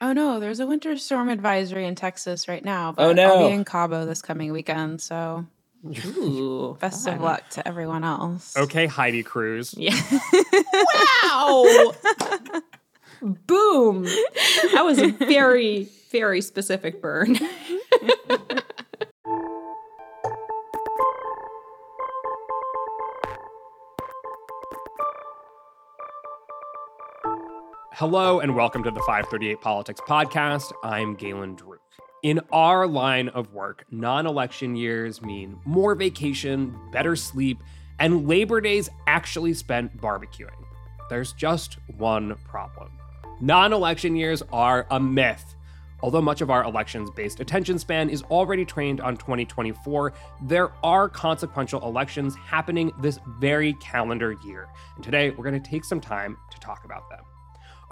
Oh 0.00 0.12
no, 0.12 0.40
there's 0.40 0.60
a 0.60 0.66
winter 0.66 0.96
storm 0.96 1.28
advisory 1.28 1.86
in 1.86 1.94
Texas 1.94 2.48
right 2.48 2.64
now. 2.64 2.90
Oh, 2.90 2.92
but 2.92 3.06
Oh, 3.06 3.12
no. 3.12 3.32
I'll 3.32 3.48
be 3.48 3.54
in 3.54 3.64
Cabo 3.64 4.06
this 4.06 4.22
coming 4.22 4.50
weekend, 4.52 5.00
so 5.02 5.44
Ooh, 6.06 6.76
best 6.80 7.06
of 7.06 7.20
luck 7.20 7.48
to 7.50 7.68
everyone 7.68 8.02
else. 8.04 8.56
Okay, 8.56 8.86
Heidi 8.86 9.22
Cruz. 9.22 9.74
Yeah. 9.76 9.94
wow. 11.24 11.92
Boom. 13.22 14.04
That 14.72 14.82
was 14.84 14.98
a 14.98 15.08
very, 15.26 15.88
very 16.10 16.40
specific 16.40 17.02
burn. 17.02 17.38
Hello 28.00 28.40
and 28.40 28.56
welcome 28.56 28.82
to 28.82 28.90
the 28.90 29.00
538 29.00 29.60
Politics 29.60 30.00
Podcast. 30.00 30.72
I'm 30.82 31.14
Galen 31.16 31.54
Druke. 31.54 31.80
In 32.22 32.40
our 32.50 32.86
line 32.86 33.28
of 33.28 33.52
work, 33.52 33.84
non 33.90 34.24
election 34.24 34.74
years 34.74 35.20
mean 35.20 35.58
more 35.66 35.94
vacation, 35.94 36.74
better 36.92 37.14
sleep, 37.14 37.62
and 37.98 38.26
Labor 38.26 38.62
Days 38.62 38.88
actually 39.06 39.52
spent 39.52 39.94
barbecuing. 40.00 40.64
There's 41.10 41.34
just 41.34 41.76
one 41.98 42.36
problem 42.48 42.90
non 43.38 43.74
election 43.74 44.16
years 44.16 44.42
are 44.50 44.86
a 44.90 44.98
myth. 44.98 45.54
Although 46.02 46.22
much 46.22 46.40
of 46.40 46.48
our 46.48 46.64
elections 46.64 47.10
based 47.10 47.38
attention 47.40 47.78
span 47.78 48.08
is 48.08 48.22
already 48.30 48.64
trained 48.64 49.02
on 49.02 49.18
2024, 49.18 50.14
there 50.44 50.72
are 50.82 51.10
consequential 51.10 51.86
elections 51.86 52.34
happening 52.34 52.92
this 53.02 53.18
very 53.38 53.74
calendar 53.74 54.38
year. 54.42 54.68
And 54.94 55.04
today 55.04 55.28
we're 55.28 55.44
going 55.44 55.62
to 55.62 55.70
take 55.70 55.84
some 55.84 56.00
time 56.00 56.38
to 56.50 56.58
talk 56.60 56.86
about 56.86 57.10
them. 57.10 57.20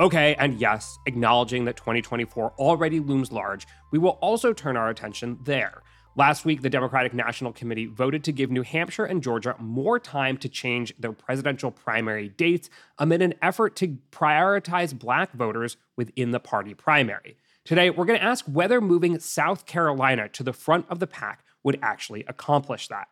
Okay, 0.00 0.36
and 0.36 0.60
yes, 0.60 0.96
acknowledging 1.06 1.64
that 1.64 1.76
2024 1.76 2.52
already 2.56 3.00
looms 3.00 3.32
large, 3.32 3.66
we 3.90 3.98
will 3.98 4.18
also 4.20 4.52
turn 4.52 4.76
our 4.76 4.90
attention 4.90 5.38
there. 5.42 5.82
Last 6.14 6.44
week, 6.44 6.62
the 6.62 6.70
Democratic 6.70 7.12
National 7.12 7.52
Committee 7.52 7.86
voted 7.86 8.22
to 8.24 8.32
give 8.32 8.48
New 8.48 8.62
Hampshire 8.62 9.06
and 9.06 9.20
Georgia 9.20 9.56
more 9.58 9.98
time 9.98 10.36
to 10.36 10.48
change 10.48 10.94
their 11.00 11.10
presidential 11.10 11.72
primary 11.72 12.28
dates 12.28 12.70
amid 12.98 13.22
an 13.22 13.34
effort 13.42 13.74
to 13.76 13.98
prioritize 14.12 14.96
black 14.96 15.32
voters 15.32 15.76
within 15.96 16.30
the 16.30 16.40
party 16.40 16.74
primary. 16.74 17.36
Today, 17.64 17.90
we're 17.90 18.04
going 18.04 18.20
to 18.20 18.24
ask 18.24 18.44
whether 18.44 18.80
moving 18.80 19.18
South 19.18 19.66
Carolina 19.66 20.28
to 20.28 20.44
the 20.44 20.52
front 20.52 20.86
of 20.88 21.00
the 21.00 21.08
pack 21.08 21.44
would 21.64 21.78
actually 21.82 22.24
accomplish 22.28 22.86
that. 22.86 23.08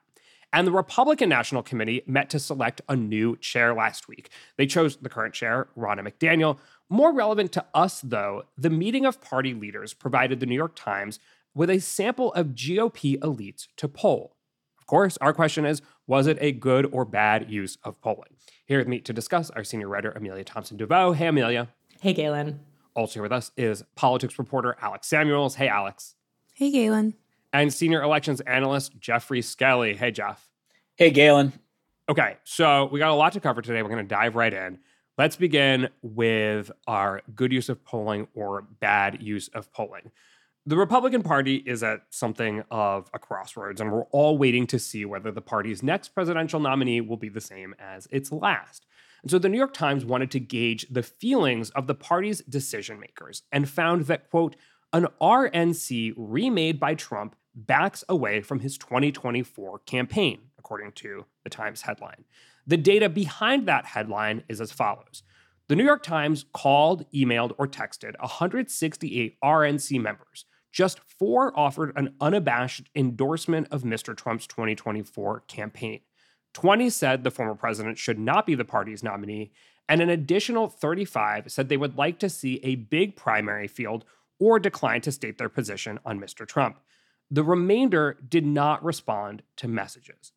And 0.53 0.67
the 0.67 0.73
Republican 0.73 1.29
National 1.29 1.63
Committee 1.63 2.03
met 2.07 2.31
to 2.31 2.39
select 2.39 2.81
a 2.89 2.97
new 2.97 3.37
chair 3.37 3.75
last 3.75 4.09
week. 4.09 4.31
They 4.57 4.67
chose 4.67 4.97
the 4.97 5.09
current 5.09 5.35
chair, 5.35 5.69
Ronna 5.77 6.01
McDaniel. 6.01 6.59
More 6.89 7.13
relevant 7.13 7.53
to 7.53 7.65
us, 7.75 8.01
though, 8.01 8.45
the 8.57 8.71
meeting 8.71 9.05
of 9.05 9.21
party 9.21 9.55
leaders 9.55 9.93
provided 9.93 10.41
the 10.41 10.47
New 10.47 10.55
York 10.55 10.77
Times 10.77 11.19
with 11.55 11.71
a 11.71 11.81
sample 11.81 12.33
of 12.35 12.49
GOP 12.49 13.19
elites 13.19 13.67
to 13.77 13.89
poll. 13.89 14.37
Of 14.79 14.87
course, 14.87 15.17
our 15.19 15.33
question 15.33 15.65
is 15.67 15.83
was 16.07 16.29
it 16.29 16.39
a 16.41 16.53
good 16.53 16.89
or 16.93 17.05
bad 17.05 17.51
use 17.51 17.77
of 17.83 18.01
polling? 18.01 18.37
Here 18.67 18.79
with 18.79 18.87
me 18.87 19.01
to 19.01 19.13
discuss 19.13 19.51
our 19.51 19.65
senior 19.65 19.89
writer, 19.89 20.13
Amelia 20.13 20.45
Thomson-DeVeaux. 20.45 21.17
Hey, 21.17 21.27
Amelia. 21.27 21.69
Hey, 22.01 22.13
Galen. 22.13 22.61
Also 22.95 23.15
here 23.15 23.23
with 23.23 23.33
us 23.33 23.51
is 23.57 23.83
politics 23.95 24.39
reporter 24.39 24.77
Alex 24.81 25.09
Samuels. 25.09 25.57
Hey, 25.57 25.69
Alex. 25.69 26.15
Hey 26.55 26.71
Galen. 26.71 27.15
And 27.53 27.73
senior 27.73 28.03
elections 28.03 28.41
analyst 28.43 28.99
Geoffrey 28.99 29.43
Skelley. 29.43 29.97
Hey, 29.97 30.11
Jeff. 30.11 30.49
Hey, 30.95 31.11
Galen. 31.11 31.53
Okay, 32.09 32.37
so 32.45 32.87
we 32.87 32.99
got 32.99 33.11
a 33.11 33.15
lot 33.15 33.33
to 33.33 33.41
cover 33.41 33.61
today. 33.61 33.83
We're 33.83 33.91
going 33.91 34.07
to 34.07 34.09
dive 34.09 34.37
right 34.37 34.53
in. 34.53 34.79
Let's 35.19 35.37
begin 35.37 35.89
with 36.03 36.71
our 36.87 37.23
good 37.35 37.51
use 37.51 37.71
of 37.71 37.83
polling 37.83 38.29
or 38.35 38.61
bad 38.61 39.23
use 39.23 39.49
of 39.49 39.73
polling. 39.73 40.11
The 40.67 40.77
Republican 40.77 41.23
Party 41.23 41.57
is 41.57 41.83
at 41.83 42.03
something 42.11 42.65
of 42.71 43.09
a 43.15 43.19
crossroads, 43.19 43.81
and 43.81 43.91
we're 43.91 44.05
all 44.11 44.37
waiting 44.37 44.67
to 44.67 44.79
see 44.79 45.07
whether 45.07 45.33
the 45.33 45.41
party's 45.41 45.83
next 45.83 46.09
presidential 46.09 46.61
nominee 46.61 47.01
will 47.01 47.17
be 47.17 47.31
the 47.31 47.41
same 47.41 47.75
as 47.79 48.07
its 48.11 48.31
last. 48.31 48.85
And 49.23 49.31
so 49.31 49.39
the 49.39 49.49
New 49.49 49.57
York 49.57 49.73
Times 49.73 50.05
wanted 50.05 50.31
to 50.33 50.41
gauge 50.41 50.87
the 50.91 51.03
feelings 51.03 51.71
of 51.71 51.87
the 51.87 51.95
party's 51.95 52.43
decision 52.43 53.01
makers 53.01 53.43
and 53.51 53.71
found 53.71 54.03
that, 54.07 54.29
quote, 54.29 54.55
an 54.93 55.07
RNC 55.19 56.13
remade 56.19 56.79
by 56.79 56.95
Trump 56.95 57.37
backs 57.55 58.05
away 58.07 58.43
from 58.43 58.61
his 58.61 58.77
2024 58.77 59.79
campaign, 59.87 60.41
according 60.59 60.93
to 60.93 61.25
the 61.43 61.49
Times 61.49 61.83
headline. 61.83 62.25
The 62.67 62.77
data 62.77 63.09
behind 63.09 63.67
that 63.69 63.87
headline 63.87 64.43
is 64.49 64.61
as 64.61 64.73
follows. 64.73 65.23
The 65.69 65.77
New 65.77 65.85
York 65.85 66.03
Times 66.03 66.45
called, 66.53 67.11
emailed, 67.13 67.53
or 67.59 67.67
texted 67.67 68.19
168 68.21 69.37
RNC 69.43 70.01
members. 70.01 70.45
Just 70.73 71.01
four 71.01 71.59
offered 71.59 71.93
an 71.97 72.15
unabashed 72.21 72.89
endorsement 72.95 73.69
of 73.71 73.83
Mr. 73.83 74.17
Trump's 74.17 74.47
2024 74.47 75.41
campaign. 75.49 76.01
20 76.55 76.91
said 76.91 77.25
the 77.25 77.31
former 77.31 77.55
president 77.55 77.99
should 77.99 78.19
not 78.19 78.47
be 78.47 78.55
the 78.55 78.65
party's 78.65 79.03
nominee, 79.03 79.53
and 79.89 80.01
an 80.01 80.11
additional 80.11 80.69
35 80.69 81.51
said 81.51 81.69
they 81.69 81.77
would 81.77 81.97
like 81.97 82.19
to 82.19 82.29
see 82.29 82.61
a 82.63 82.77
big 82.77 83.17
primary 83.17 83.69
field 83.69 84.05
or 84.39 84.59
declined 84.59 85.03
to 85.03 85.13
state 85.13 85.39
their 85.39 85.49
position 85.49 85.99
on 86.05 86.21
Mr. 86.21 86.47
Trump. 86.47 86.79
The 87.31 87.45
remainder 87.45 88.19
did 88.29 88.47
not 88.47 88.85
respond 88.85 89.43
to 89.57 89.69
messages. 89.69 90.33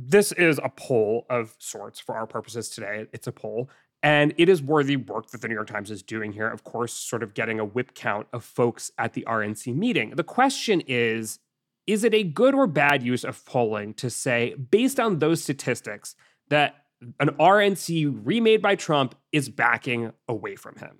This 0.00 0.30
is 0.30 0.60
a 0.62 0.68
poll 0.68 1.26
of 1.28 1.56
sorts 1.58 1.98
for 1.98 2.14
our 2.14 2.26
purposes 2.26 2.68
today. 2.68 3.06
It's 3.12 3.26
a 3.26 3.32
poll. 3.32 3.68
And 4.00 4.32
it 4.38 4.48
is 4.48 4.62
worthy 4.62 4.94
work 4.94 5.30
that 5.30 5.40
the 5.40 5.48
New 5.48 5.54
York 5.54 5.66
Times 5.66 5.90
is 5.90 6.04
doing 6.04 6.32
here, 6.32 6.48
of 6.48 6.62
course, 6.62 6.92
sort 6.92 7.24
of 7.24 7.34
getting 7.34 7.58
a 7.58 7.64
whip 7.64 7.94
count 7.94 8.28
of 8.32 8.44
folks 8.44 8.92
at 8.96 9.14
the 9.14 9.24
RNC 9.26 9.74
meeting. 9.74 10.10
The 10.10 10.22
question 10.22 10.82
is 10.86 11.40
is 11.88 12.04
it 12.04 12.14
a 12.14 12.22
good 12.22 12.54
or 12.54 12.68
bad 12.68 13.02
use 13.02 13.24
of 13.24 13.44
polling 13.44 13.94
to 13.94 14.10
say, 14.10 14.54
based 14.54 15.00
on 15.00 15.18
those 15.18 15.42
statistics, 15.42 16.14
that 16.48 16.84
an 17.18 17.30
RNC 17.40 18.20
remade 18.24 18.62
by 18.62 18.76
Trump 18.76 19.14
is 19.32 19.48
backing 19.48 20.12
away 20.28 20.54
from 20.54 20.76
him? 20.76 20.98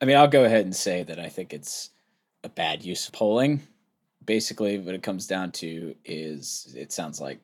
I 0.00 0.04
mean, 0.06 0.16
I'll 0.16 0.28
go 0.28 0.44
ahead 0.44 0.64
and 0.64 0.74
say 0.74 1.02
that 1.02 1.18
I 1.18 1.28
think 1.28 1.52
it's 1.52 1.90
a 2.44 2.48
bad 2.48 2.84
use 2.84 3.08
of 3.08 3.14
polling. 3.14 3.62
Basically, 4.24 4.78
what 4.78 4.94
it 4.94 5.02
comes 5.02 5.26
down 5.26 5.50
to 5.52 5.94
is 6.04 6.72
it 6.78 6.92
sounds 6.92 7.20
like, 7.20 7.40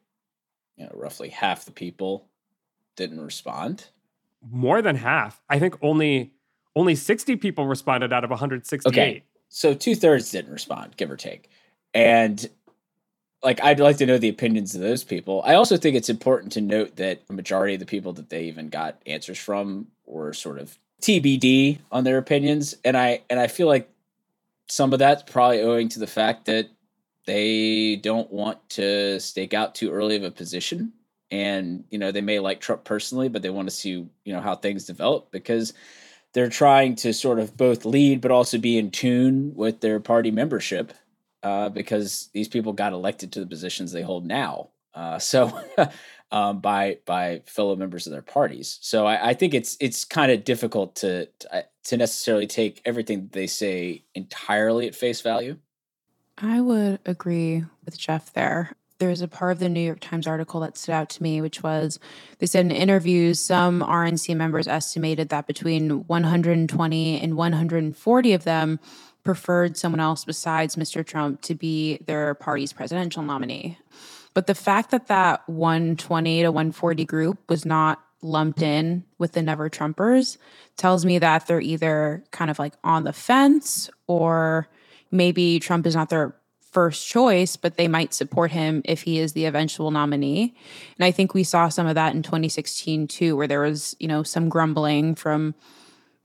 you 0.81 0.87
know, 0.87 0.93
roughly 0.95 1.29
half 1.29 1.67
the 1.67 1.73
people 1.73 2.27
didn't 2.97 3.21
respond. 3.21 3.89
More 4.51 4.81
than 4.81 4.97
half. 4.97 5.43
I 5.51 5.59
think 5.59 5.77
only 5.83 6.33
only 6.75 6.95
60 6.95 7.37
people 7.37 7.67
responded 7.67 8.13
out 8.13 8.25
of 8.25 8.31
168. 8.31 8.91
Okay. 8.91 9.25
So 9.51 9.75
two 9.75 9.95
thirds 9.95 10.31
didn't 10.31 10.53
respond, 10.53 10.97
give 10.97 11.11
or 11.11 11.17
take. 11.17 11.51
And 11.93 12.49
like, 13.43 13.63
I'd 13.63 13.81
like 13.81 13.99
to 13.99 14.07
know 14.07 14.17
the 14.17 14.29
opinions 14.29 14.75
of 14.75 14.81
those 14.81 15.05
people. 15.05 15.43
I 15.45 15.55
also 15.55 15.77
think 15.77 15.97
it's 15.97 16.09
important 16.09 16.53
to 16.53 16.61
note 16.61 16.97
that 16.97 17.27
the 17.27 17.33
majority 17.33 17.75
of 17.75 17.81
the 17.81 17.87
people 17.87 18.13
that 18.15 18.31
they 18.31 18.45
even 18.45 18.69
got 18.69 19.03
answers 19.05 19.39
from 19.39 19.89
were 20.07 20.33
sort 20.33 20.59
of 20.59 20.79
TBD 21.03 21.81
on 21.91 22.05
their 22.05 22.17
opinions. 22.17 22.77
And 22.85 22.97
I 22.97 23.23
and 23.29 23.39
I 23.39 23.49
feel 23.49 23.67
like 23.67 23.91
some 24.69 24.95
of 24.95 24.99
that's 24.99 25.25
probably 25.25 25.61
owing 25.61 25.91
to 25.91 25.99
the 25.99 26.07
fact 26.07 26.47
that 26.47 26.71
they 27.31 27.95
don't 27.95 28.33
want 28.33 28.69
to 28.71 29.21
stake 29.21 29.55
out 29.55 29.77
too 29.77 29.93
early 29.93 30.17
of 30.17 30.25
a 30.25 30.33
position. 30.33 30.93
And, 31.31 31.85
you 31.89 31.97
know, 31.97 32.11
they 32.11 32.23
may 32.23 32.41
like 32.41 32.61
Trump 32.61 32.83
personally, 32.83 33.29
but 33.29 33.41
they 33.43 33.51
want 33.51 33.69
to 33.69 33.75
see, 33.75 33.91
you 33.91 34.33
know, 34.33 34.41
how 34.41 34.57
things 34.57 34.85
develop 34.85 35.31
because 35.31 35.73
they're 36.33 36.49
trying 36.49 36.97
to 36.97 37.13
sort 37.13 37.39
of 37.39 37.57
both 37.57 37.85
lead 37.85 38.21
but 38.21 38.33
also 38.33 38.59
be 38.59 38.77
in 38.77 38.91
tune 38.91 39.55
with 39.55 39.81
their 39.81 40.01
party 40.01 40.33
membership 40.33 40.93
uh, 41.45 41.69
because 41.69 42.31
these 42.35 42.49
people 42.49 42.73
got 42.73 42.93
elected 42.93 43.31
to 43.33 43.41
the 43.41 43.47
positions 43.47 43.93
they 43.93 44.03
hold 44.03 44.27
now. 44.27 44.71
Uh, 44.93 45.19
so 45.21 45.57
um, 46.33 46.59
by 46.59 46.99
by 47.07 47.43
fellow 47.47 47.77
members 47.77 48.09
of 48.09 48.13
their 48.13 48.23
parties. 48.23 48.81
So 48.83 49.07
I, 49.07 49.29
I 49.31 49.35
think 49.35 49.55
it's 49.55 49.77
it's 49.79 50.05
kind 50.05 50.33
of 50.33 50.43
difficult 50.43 50.97
to 50.97 51.27
to 51.27 51.67
to 51.85 51.97
necessarily 51.97 52.49
take 52.49 52.83
everything 52.85 53.31
they 53.33 53.47
say 53.47 54.03
entirely 54.17 54.89
at 54.89 54.97
face 54.97 55.21
value. 55.21 55.59
I 56.43 56.61
would 56.61 57.01
agree 57.05 57.65
with 57.85 57.99
Jeff 57.99 58.33
there. 58.33 58.73
There's 58.99 59.23
a 59.23 59.29
part 59.29 59.53
of 59.53 59.59
the 59.59 59.69
New 59.69 59.81
York 59.81 60.01
Times 60.01 60.27
article 60.27 60.61
that 60.61 60.77
stood 60.77 60.93
out 60.93 61.09
to 61.11 61.23
me, 61.23 61.41
which 61.41 61.63
was 61.63 61.99
they 62.39 62.47
said 62.47 62.67
in 62.67 62.71
interviews, 62.71 63.41
some 63.41 63.81
RNC 63.81 64.37
members 64.37 64.69
estimated 64.69 65.31
that 65.31 65.47
between 65.47 66.07
120 66.07 67.21
and 67.21 67.37
140 67.37 68.33
of 68.33 68.45
them 68.45 68.81
preferred 69.25 69.77
someone 69.77 70.01
else 70.01 70.25
besides 70.25 70.77
Mr. 70.77 71.05
Trump 71.05 71.41
to 71.43 71.55
be 71.55 71.99
their 72.07 72.35
party's 72.35 72.73
presidential 72.73 73.23
nominee. 73.23 73.79
But 74.33 74.47
the 74.47 74.55
fact 74.55 74.91
that 74.91 75.09
that 75.09 75.49
120 75.49 76.43
to 76.43 76.53
140 76.53 77.05
group 77.05 77.39
was 77.49 77.65
not 77.67 78.01
lumped 78.23 78.63
in 78.63 79.05
with 79.19 79.33
the 79.33 79.43
never 79.43 79.71
Trumpers 79.71 80.37
tells 80.77 81.05
me 81.05 81.19
that 81.19 81.47
they're 81.47 81.61
either 81.61 82.23
kind 82.31 82.51
of 82.51 82.59
like 82.59 82.75
on 82.85 83.05
the 83.05 83.13
fence 83.13 83.91
or 84.07 84.69
maybe 85.11 85.59
Trump 85.61 85.87
is 85.87 85.95
not 85.95 86.09
their 86.09 86.35
first 86.71 87.09
choice, 87.09 87.57
but 87.57 87.77
they 87.77 87.89
might 87.89 88.15
support 88.15 88.53
him 88.53 88.81
if 88.85 89.03
he 89.03 89.19
is 89.19 89.33
the 89.33 89.45
eventual 89.45 89.91
nominee. 89.91 90.55
And 90.99 91.05
I 91.05 91.11
think 91.11 91.35
we 91.35 91.43
saw 91.43 91.69
some 91.69 91.87
of 91.87 91.97
that 91.97 92.15
in 92.15 92.23
2016 92.23 93.09
too, 93.09 93.37
where 93.37 93.49
there 93.49 93.61
was, 93.61 93.97
you 93.99 94.07
know, 94.07 94.23
some 94.23 94.49
grumbling 94.49 95.17
from 95.17 95.55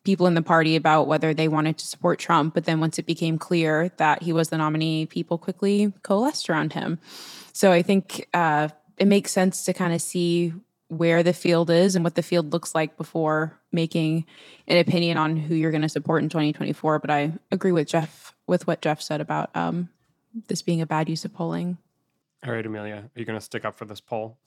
people 0.04 0.28
in 0.28 0.36
the 0.36 0.42
party 0.42 0.76
about 0.76 1.08
whether 1.08 1.34
they 1.34 1.48
wanted 1.48 1.78
to 1.80 1.88
support 1.88 2.20
Trump. 2.20 2.54
But 2.54 2.66
then 2.66 2.80
once 2.80 3.00
it 3.00 3.08
became 3.08 3.40
clear 3.40 3.90
that 3.98 4.22
he 4.22 4.32
was 4.32 4.50
the 4.50 4.58
nominee, 4.58 5.08
people 5.08 5.40
quickly 5.40 5.92
coalesced 6.04 6.50
around 6.50 6.74
him. 6.74 7.00
So 7.52 7.72
I 7.72 7.82
think 7.82 8.28
uh, 8.34 8.70
it 8.98 9.08
makes 9.08 9.32
sense 9.32 9.66
to 9.66 9.74
kind 9.74 9.94
of 9.94 10.02
see 10.02 10.54
where 10.88 11.24
the 11.24 11.34
field 11.34 11.70
is 11.70 11.96
and 11.96 12.04
what 12.04 12.16
the 12.16 12.24
field 12.24 12.54
looks 12.54 12.76
like 12.76 12.98
before 12.98 13.58
making 13.72 14.26
an 14.68 14.78
opinion 14.78 15.18
on 15.18 15.36
who 15.36 15.56
you're 15.56 15.72
going 15.72 15.82
to 15.82 15.90
support 15.90 16.24
in 16.24 16.30
2024. 16.30 17.00
But 17.00 17.10
I 17.10 17.34
agree 17.52 17.72
with 17.72 17.88
Jeff 17.88 18.34
with 18.48 18.68
what 18.68 18.82
Jeff 18.82 19.02
said 19.02 19.22
about 19.22 19.50
um, 19.56 19.90
this 20.48 20.62
being 20.62 20.82
a 20.82 20.86
bad 20.86 21.10
use 21.10 21.26
of 21.26 21.34
polling. 21.34 21.78
All 22.46 22.54
right, 22.54 22.66
Amelia, 22.66 23.10
are 23.16 23.20
you 23.20 23.26
going 23.26 23.40
to 23.40 23.44
stick 23.44 23.66
up 23.66 23.76
for 23.76 23.86
this 23.86 24.00
poll? 24.00 24.38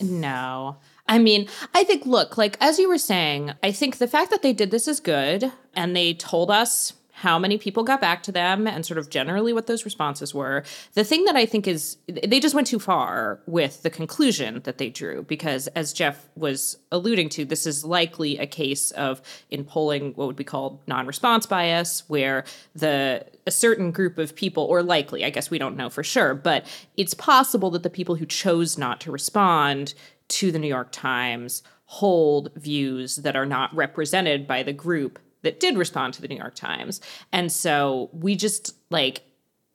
No. 0.00 0.76
I 1.08 1.18
mean, 1.18 1.48
I 1.74 1.84
think, 1.84 2.06
look, 2.06 2.38
like 2.38 2.56
as 2.60 2.78
you 2.78 2.88
were 2.88 2.98
saying, 2.98 3.52
I 3.62 3.72
think 3.72 3.98
the 3.98 4.06
fact 4.06 4.30
that 4.30 4.42
they 4.42 4.52
did 4.52 4.70
this 4.70 4.88
is 4.88 5.00
good 5.00 5.52
and 5.74 5.94
they 5.94 6.14
told 6.14 6.50
us 6.50 6.94
how 7.20 7.38
many 7.38 7.58
people 7.58 7.82
got 7.82 8.00
back 8.00 8.22
to 8.22 8.32
them 8.32 8.66
and 8.66 8.86
sort 8.86 8.96
of 8.96 9.10
generally 9.10 9.52
what 9.52 9.66
those 9.66 9.84
responses 9.84 10.34
were. 10.34 10.64
The 10.94 11.04
thing 11.04 11.26
that 11.26 11.36
I 11.36 11.44
think 11.44 11.68
is 11.68 11.98
they 12.06 12.40
just 12.40 12.54
went 12.54 12.66
too 12.66 12.78
far 12.78 13.40
with 13.46 13.82
the 13.82 13.90
conclusion 13.90 14.62
that 14.64 14.78
they 14.78 14.88
drew 14.88 15.24
because 15.24 15.66
as 15.68 15.92
Jeff 15.92 16.30
was 16.34 16.78
alluding 16.90 17.28
to, 17.30 17.44
this 17.44 17.66
is 17.66 17.84
likely 17.84 18.38
a 18.38 18.46
case 18.46 18.90
of 18.92 19.20
in 19.50 19.64
polling 19.64 20.14
what 20.14 20.28
would 20.28 20.36
be 20.36 20.44
called 20.44 20.80
non-response 20.86 21.44
bias 21.44 22.04
where 22.08 22.44
the 22.74 23.26
a 23.46 23.50
certain 23.50 23.90
group 23.90 24.16
of 24.16 24.34
people 24.34 24.64
or 24.64 24.82
likely, 24.82 25.22
I 25.22 25.28
guess 25.28 25.50
we 25.50 25.58
don't 25.58 25.76
know 25.76 25.90
for 25.90 26.02
sure, 26.02 26.34
but 26.34 26.64
it's 26.96 27.12
possible 27.12 27.70
that 27.72 27.82
the 27.82 27.90
people 27.90 28.14
who 28.14 28.24
chose 28.24 28.78
not 28.78 28.98
to 29.02 29.12
respond 29.12 29.92
to 30.28 30.50
the 30.50 30.58
New 30.58 30.68
York 30.68 30.88
Times 30.90 31.62
hold 31.84 32.50
views 32.54 33.16
that 33.16 33.36
are 33.36 33.44
not 33.44 33.74
represented 33.74 34.46
by 34.46 34.62
the 34.62 34.72
group 34.72 35.18
that 35.42 35.60
did 35.60 35.76
respond 35.76 36.14
to 36.14 36.22
the 36.22 36.28
New 36.28 36.36
York 36.36 36.54
Times. 36.54 37.00
And 37.32 37.50
so 37.50 38.10
we 38.12 38.36
just 38.36 38.74
like 38.90 39.22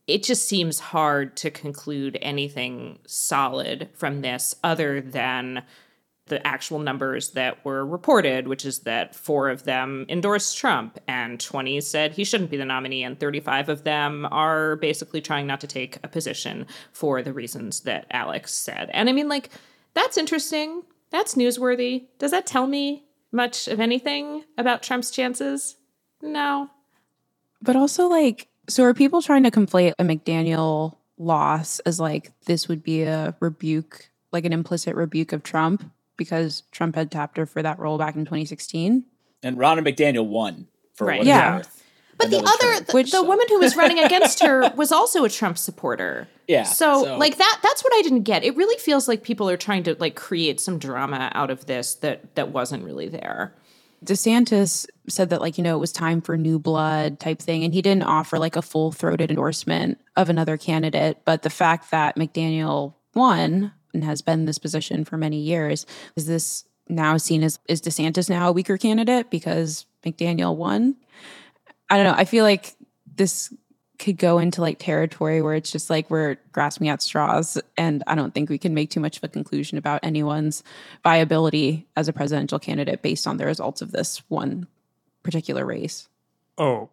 it 0.08 0.24
just 0.24 0.48
seems 0.48 0.80
hard 0.80 1.36
to 1.38 1.50
conclude 1.50 2.18
anything 2.22 3.00
solid 3.08 3.90
from 3.94 4.22
this 4.22 4.56
other 4.64 5.02
than 5.02 5.64
the 6.28 6.46
actual 6.46 6.80
numbers 6.80 7.32
that 7.32 7.64
were 7.64 7.86
reported, 7.86 8.48
which 8.48 8.66
is 8.66 8.80
that 8.80 9.16
four 9.16 9.50
of 9.50 9.64
them 9.64 10.06
endorsed 10.10 10.58
Trump 10.58 11.00
and 11.08 11.40
20 11.40 11.82
said 11.82 12.14
he 12.14 12.24
shouldn't 12.24 12.50
be 12.50 12.58
the 12.58 12.66
nominee, 12.66 13.04
and 13.04 13.20
35 13.20 13.70
of 13.70 13.84
them 13.84 14.28
are 14.32 14.76
basically 14.78 15.22
trying 15.22 15.46
not 15.46 15.62
to 15.62 15.68
take 15.68 15.98
a 16.04 16.08
position 16.08 16.66
for 16.92 17.22
the 17.22 17.34
reasons 17.34 17.82
that 17.82 18.08
Alex 18.10 18.54
said. 18.54 18.90
And 18.92 19.08
I 19.08 19.12
mean, 19.12 19.30
like, 19.30 19.52
that's 19.94 20.18
interesting. 20.18 20.84
That's 21.12 21.36
newsworthy. 21.36 22.06
Does 22.18 22.32
that 22.32 22.48
tell 22.48 22.66
me 22.66 23.04
much 23.32 23.68
of 23.68 23.80
anything 23.80 24.44
about 24.58 24.84
Trump's 24.84 25.12
chances? 25.12 25.76
No. 26.22 26.70
But 27.62 27.76
also, 27.76 28.08
like, 28.08 28.48
so 28.68 28.84
are 28.84 28.94
people 28.94 29.22
trying 29.22 29.44
to 29.44 29.52
conflate 29.52 29.94
a 30.00 30.04
McDaniel 30.04 30.96
loss 31.18 31.80
as 31.80 32.00
like 32.00 32.32
this 32.46 32.68
would 32.68 32.84
be 32.84 33.04
a 33.04 33.36
rebuke, 33.40 34.10
like 34.32 34.46
an 34.46 34.54
implicit 34.54 34.96
rebuke 34.96 35.32
of 35.34 35.44
Trump 35.44 35.90
because 36.18 36.64
Trump 36.72 36.96
had 36.96 37.12
tapped 37.12 37.38
her 37.38 37.46
for 37.46 37.62
that 37.62 37.80
role 37.80 37.98
back 37.98 38.16
in 38.16 38.26
2016? 38.26 39.04
And 39.44 39.58
Ronna 39.58 39.80
McDaniel 39.86 40.26
won 40.28 40.68
for 40.94 41.08
Right. 41.08 41.20
what 41.20 41.28
Yeah. 41.28 41.58
it's 41.60 41.68
worth. 41.68 41.84
But 42.18 42.30
the 42.30 42.38
other, 42.40 42.48
Trump. 42.58 42.88
the, 42.88 42.94
Which- 42.94 43.12
the 43.12 43.24
woman 43.24 43.46
who 43.50 43.60
was 43.60 43.76
running 43.82 44.00
against 44.00 44.42
her 44.44 44.72
was 44.76 44.92
also 44.92 45.26
a 45.26 45.30
Trump 45.30 45.58
supporter. 45.58 46.28
Yeah, 46.48 46.64
So, 46.64 47.04
so- 47.04 47.18
like 47.18 47.38
that 47.38 47.60
that's 47.64 47.84
what 47.84 47.94
I 47.96 48.02
didn't 48.04 48.24
get. 48.24 48.44
It 48.44 48.56
really 48.56 48.78
feels 48.80 49.08
like 49.08 49.24
people 49.24 49.50
are 49.50 49.58
trying 49.58 49.84
to 49.84 49.96
like 50.00 50.16
create 50.16 50.60
some 50.60 50.78
drama 50.80 51.32
out 51.34 51.50
of 51.50 51.66
this 51.66 51.96
that 51.96 52.36
that 52.36 52.50
wasn't 52.52 52.84
really 52.84 53.08
there. 53.10 53.54
DeSantis 54.06 54.86
said 55.10 55.30
that, 55.32 55.42
like, 55.42 55.58
you 55.58 55.64
know, 55.64 55.76
it 55.76 55.80
was 55.80 55.92
time 55.92 56.22
for 56.22 56.38
new 56.38 56.60
blood 56.60 57.20
type 57.20 57.40
thing. 57.40 57.64
And 57.64 57.74
he 57.74 57.82
didn't 57.82 58.04
offer 58.04 58.38
like 58.38 58.56
a 58.56 58.62
full 58.62 58.92
throated 58.92 59.32
endorsement 59.32 60.00
of 60.16 60.30
another 60.30 60.58
candidate. 60.58 61.20
But 61.26 61.42
the 61.42 61.50
fact 61.50 61.90
that 61.92 62.16
McDaniel 62.16 62.94
won 63.16 63.72
and 63.94 64.04
has 64.04 64.22
been 64.22 64.42
in 64.42 64.46
this 64.46 64.60
position 64.60 65.06
for 65.06 65.18
many 65.18 65.38
years, 65.38 65.86
is 66.16 66.28
this 66.28 66.66
now 66.88 67.18
seen 67.18 67.42
as, 67.44 67.58
is 67.68 67.82
DeSantis 67.82 68.30
now 68.30 68.50
a 68.50 68.52
weaker 68.52 68.78
candidate 68.78 69.32
because 69.32 69.86
McDaniel 70.06 70.56
won? 70.56 70.96
I 71.90 71.98
don't 71.98 72.06
know. 72.06 72.16
I 72.16 72.26
feel 72.26 72.44
like 72.44 72.76
this 73.16 73.54
could 73.98 74.18
go 74.18 74.40
into 74.40 74.60
like 74.60 74.78
territory 74.78 75.42
where 75.42 75.54
it's 75.54 75.72
just 75.72 75.90
like 75.90 76.10
we're 76.10 76.36
grasping 76.52 76.90
at 76.90 77.02
straws 77.02 77.58
and 77.78 78.04
i 78.08 78.14
don't 78.14 78.34
think 78.34 78.50
we 78.50 78.58
can 78.58 78.74
make 78.74 78.90
too 78.90 79.00
much 79.00 79.16
of 79.16 79.24
a 79.24 79.30
conclusion 79.30 79.78
about 79.78 80.02
anyone's 80.04 80.64
viability 81.02 81.88
as 81.96 82.10
a 82.10 82.12
presidential 82.12 82.60
candidate 82.60 83.02
based 83.02 83.26
on 83.26 83.38
the 83.38 83.46
results 83.46 83.82
of 83.82 83.94
this 83.94 84.22
one 84.28 84.68
particular 85.24 85.66
race 85.66 86.10
Oh, 86.58 86.90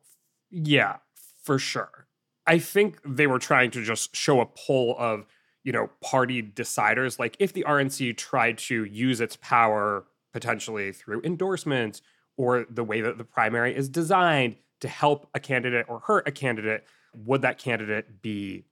yeah, 0.50 0.96
for 1.42 1.58
sure. 1.58 2.06
I 2.46 2.58
think 2.58 2.98
they 3.04 3.26
were 3.26 3.38
trying 3.38 3.70
to 3.72 3.84
just 3.84 4.16
show 4.16 4.40
a 4.40 4.46
poll 4.46 4.96
of, 4.98 5.26
you 5.62 5.72
know, 5.72 5.90
party 6.02 6.42
deciders. 6.42 7.18
Like 7.18 7.36
if 7.38 7.52
the 7.52 7.64
RNC 7.66 8.16
tried 8.16 8.58
to 8.58 8.84
use 8.84 9.20
its 9.20 9.36
power 9.36 10.04
potentially 10.32 10.92
through 10.92 11.22
endorsements 11.22 12.02
or 12.36 12.66
the 12.68 12.82
way 12.82 13.00
that 13.00 13.18
the 13.18 13.24
primary 13.24 13.76
is 13.76 13.88
designed 13.88 14.56
to 14.82 14.88
help 14.88 15.28
a 15.34 15.40
candidate 15.40 15.86
or 15.88 16.00
hurt 16.00 16.28
a 16.28 16.32
candidate, 16.32 16.84
would 17.14 17.42
that 17.42 17.58
candidate 17.58 18.20
be 18.20 18.64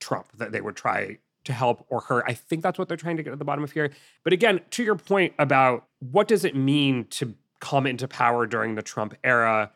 Trump 0.00 0.28
that 0.38 0.52
they 0.52 0.60
would 0.60 0.76
try 0.76 1.18
to 1.44 1.52
help 1.52 1.84
or 1.88 2.00
hurt? 2.00 2.24
I 2.26 2.34
think 2.34 2.62
that's 2.62 2.78
what 2.78 2.88
they're 2.88 2.96
trying 2.96 3.16
to 3.16 3.22
get 3.22 3.32
at 3.32 3.38
the 3.38 3.44
bottom 3.44 3.64
of 3.64 3.72
here. 3.72 3.90
But 4.22 4.32
again, 4.32 4.60
to 4.70 4.84
your 4.84 4.94
point 4.94 5.34
about 5.38 5.86
what 5.98 6.28
does 6.28 6.44
it 6.44 6.54
mean 6.54 7.06
to 7.10 7.34
come 7.60 7.86
into 7.86 8.06
power 8.06 8.46
during 8.46 8.76
the 8.76 8.82
Trump 8.82 9.14
era? 9.24 9.72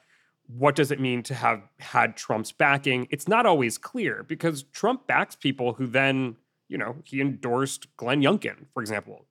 What 0.46 0.76
does 0.76 0.92
it 0.92 1.00
mean 1.00 1.24
to 1.24 1.34
have 1.34 1.62
had 1.80 2.16
Trump's 2.16 2.52
backing? 2.52 3.08
It's 3.10 3.26
not 3.26 3.46
always 3.46 3.76
clear 3.76 4.22
because 4.22 4.62
Trump 4.64 5.08
backs 5.08 5.34
people 5.34 5.72
who 5.74 5.86
then, 5.88 6.36
you 6.68 6.78
know, 6.78 6.96
he 7.04 7.20
endorsed 7.20 7.96
Glenn 7.96 8.22
Youngkin, 8.22 8.66
for 8.72 8.80
example. 8.80 9.26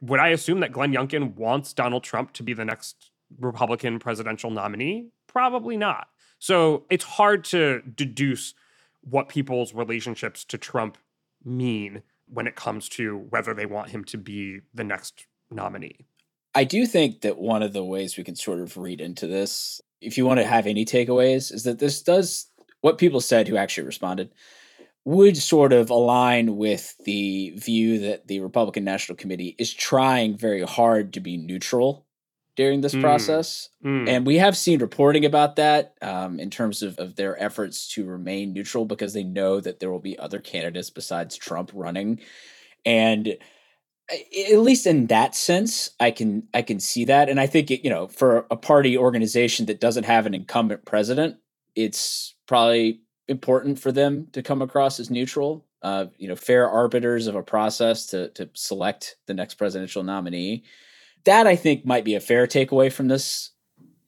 Would 0.00 0.20
I 0.20 0.28
assume 0.28 0.60
that 0.60 0.70
Glenn 0.70 0.92
Youngkin 0.92 1.34
wants 1.34 1.72
Donald 1.72 2.04
Trump 2.04 2.32
to 2.34 2.42
be 2.44 2.52
the 2.52 2.64
next 2.64 3.10
Republican 3.38 3.98
presidential 3.98 4.50
nominee? 4.50 5.08
Probably 5.26 5.76
not. 5.76 6.08
So 6.38 6.84
it's 6.90 7.04
hard 7.04 7.44
to 7.46 7.82
deduce 7.82 8.54
what 9.02 9.28
people's 9.28 9.74
relationships 9.74 10.44
to 10.46 10.58
Trump 10.58 10.98
mean 11.44 12.02
when 12.26 12.46
it 12.46 12.56
comes 12.56 12.88
to 12.90 13.18
whether 13.30 13.54
they 13.54 13.66
want 13.66 13.90
him 13.90 14.04
to 14.04 14.18
be 14.18 14.60
the 14.72 14.84
next 14.84 15.26
nominee. 15.50 16.06
I 16.54 16.64
do 16.64 16.86
think 16.86 17.22
that 17.22 17.38
one 17.38 17.62
of 17.62 17.72
the 17.72 17.84
ways 17.84 18.16
we 18.16 18.24
can 18.24 18.36
sort 18.36 18.60
of 18.60 18.76
read 18.76 19.00
into 19.00 19.26
this, 19.26 19.80
if 20.00 20.16
you 20.16 20.24
want 20.24 20.40
to 20.40 20.46
have 20.46 20.66
any 20.66 20.84
takeaways, 20.84 21.52
is 21.52 21.64
that 21.64 21.80
this 21.80 22.02
does 22.02 22.46
what 22.80 22.98
people 22.98 23.20
said 23.20 23.48
who 23.48 23.56
actually 23.56 23.86
responded 23.86 24.30
would 25.04 25.36
sort 25.36 25.72
of 25.72 25.90
align 25.90 26.56
with 26.56 26.96
the 27.04 27.50
view 27.56 27.98
that 27.98 28.26
the 28.26 28.40
Republican 28.40 28.84
National 28.84 29.16
Committee 29.16 29.54
is 29.58 29.72
trying 29.72 30.36
very 30.36 30.62
hard 30.62 31.12
to 31.12 31.20
be 31.20 31.36
neutral 31.36 32.03
during 32.56 32.80
this 32.80 32.94
Mm. 32.94 33.00
process. 33.00 33.68
Mm. 33.84 34.08
And 34.08 34.26
we 34.26 34.36
have 34.36 34.56
seen 34.56 34.80
reporting 34.80 35.24
about 35.24 35.56
that 35.56 35.94
um, 36.02 36.38
in 36.38 36.50
terms 36.50 36.82
of, 36.82 36.98
of 36.98 37.16
their 37.16 37.40
efforts 37.42 37.88
to 37.94 38.04
remain 38.04 38.52
neutral 38.52 38.84
because 38.84 39.12
they 39.12 39.24
know 39.24 39.60
that 39.60 39.80
there 39.80 39.90
will 39.90 39.98
be 40.00 40.18
other 40.18 40.38
candidates 40.38 40.90
besides 40.90 41.36
Trump 41.36 41.70
running. 41.74 42.20
And 42.84 43.36
at 44.10 44.58
least 44.58 44.86
in 44.86 45.06
that 45.06 45.34
sense, 45.34 45.90
I 45.98 46.10
can 46.10 46.46
I 46.52 46.62
can 46.62 46.78
see 46.78 47.06
that. 47.06 47.28
And 47.28 47.40
I 47.40 47.46
think 47.46 47.70
it, 47.70 47.82
you 47.82 47.90
know, 47.90 48.06
for 48.06 48.46
a 48.50 48.56
party 48.56 48.98
organization 48.98 49.66
that 49.66 49.80
doesn't 49.80 50.04
have 50.04 50.26
an 50.26 50.34
incumbent 50.34 50.84
president, 50.84 51.36
it's 51.74 52.34
probably 52.46 53.00
important 53.28 53.78
for 53.78 53.90
them 53.90 54.28
to 54.32 54.42
come 54.42 54.60
across 54.60 55.00
as 55.00 55.10
neutral. 55.10 55.64
Uh, 55.82 56.06
you 56.18 56.28
know, 56.28 56.36
fair 56.36 56.68
arbiters 56.68 57.26
of 57.26 57.34
a 57.34 57.42
process 57.42 58.06
to 58.06 58.28
to 58.30 58.48
select 58.52 59.16
the 59.26 59.34
next 59.34 59.54
presidential 59.54 60.02
nominee. 60.02 60.64
That 61.24 61.46
I 61.46 61.56
think 61.56 61.84
might 61.84 62.04
be 62.04 62.14
a 62.14 62.20
fair 62.20 62.46
takeaway 62.46 62.92
from 62.92 63.08
this 63.08 63.50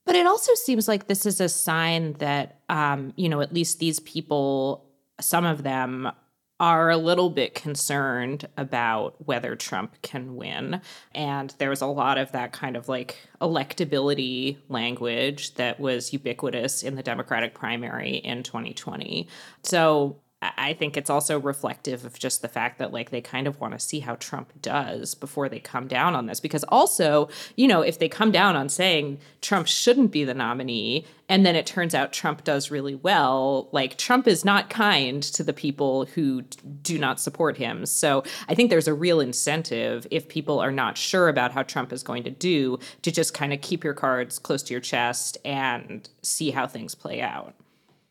But 0.05 0.17
it 0.17 0.27
also 0.27 0.55
seems 0.55 0.87
like 0.89 1.07
this 1.07 1.27
is 1.27 1.41
a 1.41 1.49
sign 1.49 2.15
that, 2.15 2.61
um, 2.69 3.13
you 3.17 3.29
know, 3.29 3.41
at 3.41 3.53
least 3.53 3.79
these 3.79 4.01
people, 4.01 4.89
some 5.21 5.45
of 5.45 5.63
them 5.63 6.11
are 6.59 6.91
a 6.91 6.97
little 6.97 7.29
bit 7.29 7.55
concerned 7.55 8.49
about 8.57 9.27
whether 9.27 9.55
Trump 9.57 10.01
can 10.03 10.37
win. 10.37 10.81
And 11.15 11.55
there 11.59 11.69
was 11.69 11.83
a 11.83 11.87
lot 11.87 12.17
of 12.17 12.33
that 12.33 12.53
kind 12.53 12.77
of 12.77 12.89
like 12.89 13.19
electability 13.43 14.57
language 14.69 15.55
that 15.55 15.79
was 15.79 16.15
ubiquitous 16.15 16.83
in 16.83 16.95
the 16.95 17.03
Democratic 17.03 17.53
primary 17.53 18.17
in 18.17 18.43
2020. 18.43 19.29
So 19.65 20.17
I 20.43 20.75
think 20.75 20.99
it's 20.99 21.09
also 21.09 21.41
reflective 21.41 22.05
of 22.05 22.19
just 22.19 22.43
the 22.43 22.49
fact 22.49 22.79
that 22.79 22.93
like 22.93 23.09
they 23.09 23.23
kind 23.23 23.47
of 23.47 23.59
want 23.59 23.73
to 23.73 23.79
see 23.79 24.01
how 24.01 24.17
Trump 24.17 24.53
does 24.61 25.15
before 25.15 25.49
they 25.49 25.61
come 25.61 25.89
down 25.89 26.15
on 26.15 26.27
this. 26.27 26.41
Because 26.41 26.63
also, 26.65 27.31
you 27.57 27.67
know, 27.67 27.81
if 27.81 27.99
they 27.99 28.09
come 28.09 28.31
down 28.31 28.55
on 28.55 28.69
saying 28.69 29.19
Trump 29.41 29.67
shouldn't 29.67 30.13
be 30.13 30.25
the 30.25 30.35
nominee, 30.35 31.07
and 31.29 31.47
then 31.47 31.57
it 31.57 31.65
turns 31.65 31.95
out 31.95 32.13
Trump 32.13 32.45
does 32.45 32.71
really 32.71 32.95
well, 32.95 33.71
like 33.73 33.97
Trump 33.97 34.29
is 34.29 34.45
not 34.45 34.69
kind 34.69 35.23
to 35.23 35.43
the 35.43 35.55
people 35.55 36.05
who 36.05 36.43
do 36.83 36.99
not 36.99 37.19
support 37.19 37.57
him. 37.57 37.87
So 37.87 38.23
I 38.47 38.55
think 38.55 38.69
there's 38.69 38.89
a 38.89 38.95
real 38.95 39.21
incentive 39.21 40.07
if 40.11 40.29
people 40.29 40.59
are 40.59 40.71
not 40.71 40.99
sure 40.99 41.29
about 41.29 41.53
how 41.53 41.63
Trump 41.63 41.95
is 41.95 42.03
going 42.03 42.25
to 42.25 42.31
do 42.31 42.79
to 43.01 43.11
just 43.11 43.33
kind 43.33 43.55
of 43.55 43.63
keep 43.63 43.83
your 43.83 43.95
cards 43.95 44.39
close 44.39 44.63
to 44.65 44.75
your 44.75 44.83
chest 44.83 45.39
and 45.47 46.09
see 46.23 46.51
how 46.51 46.67
things 46.67 46.95
play 46.95 47.23
out. 47.23 47.55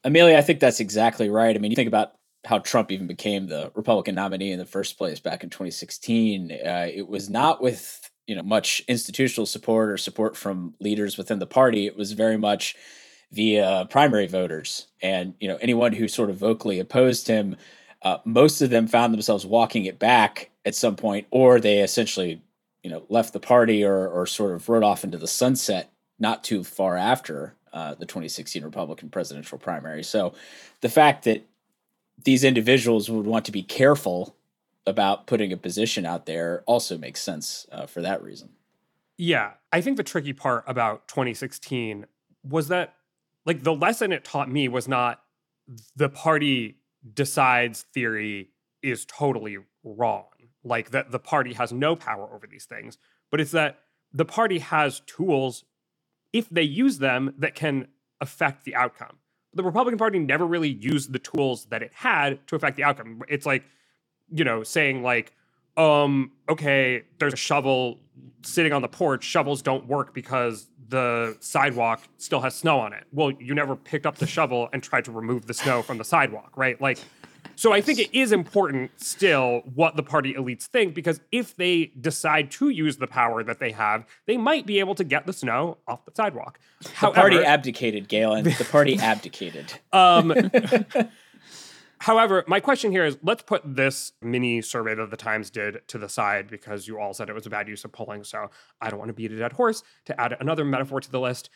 Amelia, 0.05 0.37
I 0.37 0.41
think 0.41 0.59
that's 0.59 0.79
exactly 0.79 1.29
right. 1.29 1.55
I 1.55 1.59
mean, 1.59 1.71
you 1.71 1.75
think 1.75 1.87
about 1.87 2.13
how 2.45 2.59
Trump 2.59 2.91
even 2.91 3.07
became 3.07 3.47
the 3.47 3.71
Republican 3.73 4.13
nominee 4.13 4.51
in 4.51 4.59
the 4.59 4.65
first 4.65 4.99
place 4.99 5.19
back 5.19 5.43
in 5.43 5.49
2016. 5.49 6.51
Uh, 6.51 6.87
it 6.93 7.07
was 7.07 7.27
not 7.27 7.61
with 7.61 8.09
you 8.27 8.35
know 8.35 8.43
much 8.43 8.83
institutional 8.87 9.47
support 9.47 9.89
or 9.89 9.97
support 9.97 10.37
from 10.37 10.75
leaders 10.79 11.17
within 11.17 11.39
the 11.39 11.47
party. 11.47 11.87
It 11.87 11.97
was 11.97 12.11
very 12.11 12.37
much 12.37 12.75
via 13.31 13.87
primary 13.89 14.27
voters, 14.27 14.87
and 15.01 15.33
you 15.39 15.47
know 15.47 15.57
anyone 15.59 15.91
who 15.91 16.07
sort 16.07 16.29
of 16.29 16.37
vocally 16.37 16.79
opposed 16.79 17.27
him. 17.27 17.55
Uh, 18.03 18.19
most 18.25 18.61
of 18.61 18.69
them 18.69 18.85
found 18.85 19.11
themselves 19.11 19.45
walking 19.45 19.85
it 19.85 19.97
back 19.97 20.51
at 20.65 20.75
some 20.75 20.95
point, 20.95 21.25
or 21.31 21.59
they 21.59 21.79
essentially, 21.79 22.43
you 22.83 22.91
know, 22.91 23.03
left 23.09 23.33
the 23.33 23.39
party 23.39 23.83
or 23.83 24.07
or 24.07 24.27
sort 24.27 24.53
of 24.53 24.69
rode 24.69 24.83
off 24.83 25.03
into 25.03 25.17
the 25.17 25.27
sunset 25.27 25.91
not 26.19 26.43
too 26.43 26.63
far 26.63 26.95
after 26.95 27.55
uh, 27.75 27.93
the 27.93 28.05
2016 28.05 28.63
Republican 28.63 29.09
presidential 29.09 29.57
primary. 29.57 30.01
So 30.01 30.33
the 30.79 30.87
fact 30.87 31.25
that 31.25 31.45
these 32.23 32.45
individuals 32.45 33.09
would 33.09 33.25
want 33.25 33.43
to 33.45 33.51
be 33.51 33.61
careful 33.61 34.35
about 34.87 35.27
putting 35.27 35.51
a 35.51 35.57
position 35.57 36.05
out 36.05 36.25
there 36.25 36.63
also 36.65 36.97
makes 36.97 37.21
sense 37.21 37.67
uh, 37.73 37.85
for 37.85 38.01
that 38.01 38.23
reason. 38.23 38.49
Yeah. 39.17 39.51
I 39.73 39.81
think 39.81 39.97
the 39.97 40.03
tricky 40.03 40.31
part 40.31 40.63
about 40.67 41.09
2016 41.09 42.05
was 42.43 42.69
that, 42.69 42.95
like, 43.45 43.63
the 43.63 43.73
lesson 43.73 44.13
it 44.13 44.23
taught 44.23 44.49
me 44.49 44.69
was 44.69 44.87
not 44.87 45.21
the 45.97 46.09
party 46.09 46.77
decides 47.13 47.81
theory 47.93 48.51
is 48.81 49.05
totally 49.05 49.57
wrong. 49.83 50.27
Like, 50.63 50.91
that 50.91 51.11
the 51.11 51.19
party 51.19 51.53
has 51.53 51.73
no 51.73 51.95
power 51.95 52.33
over 52.33 52.47
these 52.47 52.65
things, 52.65 52.97
but 53.31 53.41
it's 53.41 53.51
that 53.51 53.79
the 54.13 54.25
party 54.25 54.59
has 54.59 55.01
tools 55.01 55.65
if 56.35 56.49
they 56.49 56.63
use 56.63 56.97
them 56.97 57.33
that 57.37 57.55
can 57.55 57.87
affect 58.19 58.65
the 58.65 58.75
outcome. 58.75 59.15
The 59.53 59.63
Republican 59.63 59.97
Party 59.97 60.19
never 60.19 60.45
really 60.45 60.67
used 60.67 61.13
the 61.13 61.19
tools 61.19 61.63
that 61.67 61.81
it 61.81 61.93
had 61.93 62.45
to 62.47 62.57
affect 62.57 62.75
the 62.75 62.83
outcome. 62.83 63.21
It's 63.29 63.45
like, 63.45 63.63
you 64.29 64.43
know, 64.43 64.61
saying 64.61 65.01
like, 65.01 65.31
um, 65.77 66.33
okay, 66.49 67.03
there's 67.19 67.31
a 67.31 67.37
shovel 67.37 67.99
sitting 68.43 68.73
on 68.73 68.81
the 68.81 68.89
porch. 68.89 69.23
Shovels 69.23 69.61
don't 69.61 69.87
work 69.87 70.13
because 70.13 70.67
the 70.89 71.37
sidewalk 71.39 72.01
still 72.17 72.41
has 72.41 72.53
snow 72.53 72.81
on 72.81 72.91
it. 72.91 73.05
Well, 73.13 73.31
you 73.39 73.55
never 73.55 73.77
picked 73.77 74.05
up 74.05 74.17
the 74.17 74.27
shovel 74.27 74.67
and 74.73 74.83
tried 74.83 75.05
to 75.05 75.13
remove 75.13 75.45
the 75.45 75.53
snow 75.53 75.81
from 75.81 75.97
the 75.97 76.03
sidewalk, 76.03 76.51
right? 76.57 76.79
Like 76.81 76.99
so 77.55 77.71
I 77.71 77.81
think 77.81 77.99
it 77.99 78.15
is 78.17 78.31
important 78.31 78.91
still 78.99 79.61
what 79.73 79.95
the 79.95 80.03
party 80.03 80.33
elites 80.33 80.65
think 80.65 80.93
because 80.93 81.19
if 81.31 81.55
they 81.55 81.91
decide 81.99 82.51
to 82.51 82.69
use 82.69 82.97
the 82.97 83.07
power 83.07 83.43
that 83.43 83.59
they 83.59 83.71
have, 83.71 84.05
they 84.25 84.37
might 84.37 84.65
be 84.65 84.79
able 84.79 84.95
to 84.95 85.03
get 85.03 85.25
the 85.25 85.33
snow 85.33 85.77
off 85.87 86.05
the 86.05 86.11
sidewalk. 86.15 86.59
The 86.81 86.89
However, 86.89 87.21
party 87.21 87.43
abdicated, 87.43 88.07
Galen. 88.07 88.45
The 88.45 88.67
party 88.69 88.97
abdicated. 89.01 89.73
Um, 89.93 90.33
However, 91.99 92.43
my 92.45 92.59
question 92.59 92.91
here 92.91 93.03
is 93.03 93.17
let's 93.23 93.41
put 93.41 93.61
this 93.65 94.11
mini 94.21 94.61
survey 94.61 94.93
that 94.95 95.09
the 95.09 95.17
Times 95.17 95.49
did 95.49 95.87
to 95.87 95.97
the 95.97 96.09
side 96.09 96.49
because 96.49 96.87
you 96.87 96.99
all 96.99 97.15
said 97.15 97.29
it 97.29 97.33
was 97.33 97.45
a 97.45 97.49
bad 97.49 97.67
use 97.67 97.83
of 97.83 97.91
polling. 97.91 98.23
So 98.23 98.51
I 98.81 98.89
don't 98.89 98.99
want 98.99 99.09
to 99.09 99.13
beat 99.13 99.31
a 99.31 99.37
dead 99.37 99.53
horse 99.53 99.81
to 100.05 100.21
add 100.21 100.37
another 100.39 100.65
metaphor 100.65 100.99
to 100.99 101.09
the 101.09 101.19
list 101.19 101.49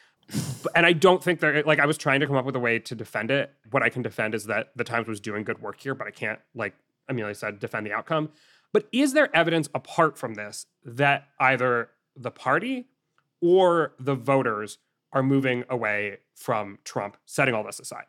and 0.75 0.85
I 0.85 0.93
don't 0.93 1.23
think 1.23 1.39
that 1.39 1.65
like 1.65 1.79
I 1.79 1.85
was 1.85 1.97
trying 1.97 2.19
to 2.19 2.27
come 2.27 2.35
up 2.35 2.45
with 2.45 2.55
a 2.55 2.59
way 2.59 2.79
to 2.79 2.95
defend 2.95 3.31
it. 3.31 3.53
What 3.71 3.83
I 3.83 3.89
can 3.89 4.01
defend 4.01 4.35
is 4.35 4.45
that 4.45 4.69
the 4.75 4.83
Times 4.83 5.07
was 5.07 5.19
doing 5.19 5.43
good 5.43 5.61
work 5.61 5.79
here, 5.79 5.95
but 5.95 6.07
I 6.07 6.11
can't 6.11 6.39
like 6.53 6.73
Amelia 7.07 7.35
said 7.35 7.59
defend 7.59 7.85
the 7.85 7.93
outcome. 7.93 8.29
But 8.71 8.87
is 8.91 9.13
there 9.13 9.35
evidence 9.35 9.69
apart 9.73 10.17
from 10.17 10.35
this 10.35 10.67
that 10.85 11.27
either 11.39 11.89
the 12.15 12.31
party 12.31 12.87
or 13.41 13.93
the 13.99 14.15
voters 14.15 14.77
are 15.11 15.23
moving 15.23 15.63
away 15.69 16.17
from 16.35 16.77
Trump, 16.83 17.17
setting 17.25 17.55
all 17.55 17.63
this 17.63 17.79
aside? 17.79 18.05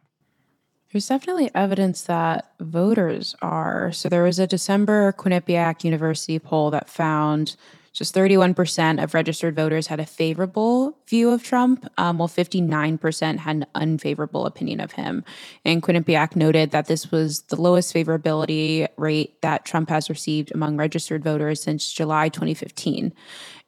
There's 0.92 1.08
definitely 1.08 1.50
evidence 1.54 2.02
that 2.02 2.52
voters 2.58 3.36
are. 3.40 3.92
So 3.92 4.08
there 4.08 4.24
was 4.24 4.38
a 4.40 4.46
December 4.46 5.12
Quinnipiac 5.12 5.84
University 5.84 6.38
poll 6.38 6.70
that 6.72 6.88
found 6.88 7.56
just 7.92 8.14
31% 8.14 9.02
of 9.02 9.14
registered 9.14 9.56
voters 9.56 9.88
had 9.88 9.98
a 9.98 10.06
favorable 10.06 10.96
view 11.08 11.30
of 11.30 11.42
Trump, 11.42 11.90
um, 11.98 12.18
while 12.18 12.28
59% 12.28 13.38
had 13.38 13.56
an 13.56 13.66
unfavorable 13.74 14.46
opinion 14.46 14.80
of 14.80 14.92
him. 14.92 15.24
And 15.64 15.82
Quinnipiac 15.82 16.36
noted 16.36 16.70
that 16.70 16.86
this 16.86 17.10
was 17.10 17.42
the 17.42 17.60
lowest 17.60 17.92
favorability 17.92 18.86
rate 18.96 19.40
that 19.42 19.64
Trump 19.64 19.88
has 19.88 20.08
received 20.08 20.52
among 20.54 20.76
registered 20.76 21.24
voters 21.24 21.62
since 21.62 21.92
July 21.92 22.28
2015. 22.28 23.12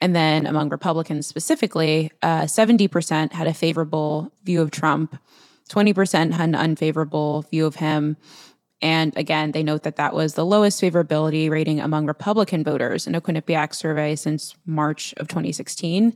And 0.00 0.14
then 0.14 0.46
among 0.46 0.68
Republicans 0.68 1.26
specifically, 1.26 2.12
uh, 2.22 2.42
70% 2.42 3.32
had 3.32 3.48
a 3.48 3.54
favorable 3.54 4.32
view 4.44 4.62
of 4.62 4.70
Trump, 4.70 5.18
20% 5.68 6.32
had 6.32 6.48
an 6.48 6.54
unfavorable 6.54 7.42
view 7.50 7.66
of 7.66 7.76
him. 7.76 8.16
And 8.82 9.16
again, 9.16 9.52
they 9.52 9.62
note 9.62 9.84
that 9.84 9.96
that 9.96 10.12
was 10.12 10.34
the 10.34 10.44
lowest 10.44 10.82
favorability 10.82 11.48
rating 11.48 11.80
among 11.80 12.06
Republican 12.06 12.64
voters 12.64 13.06
in 13.06 13.14
a 13.14 13.20
Quinnipiac 13.20 13.74
survey 13.74 14.16
since 14.16 14.56
March 14.66 15.14
of 15.18 15.28
2016. 15.28 16.12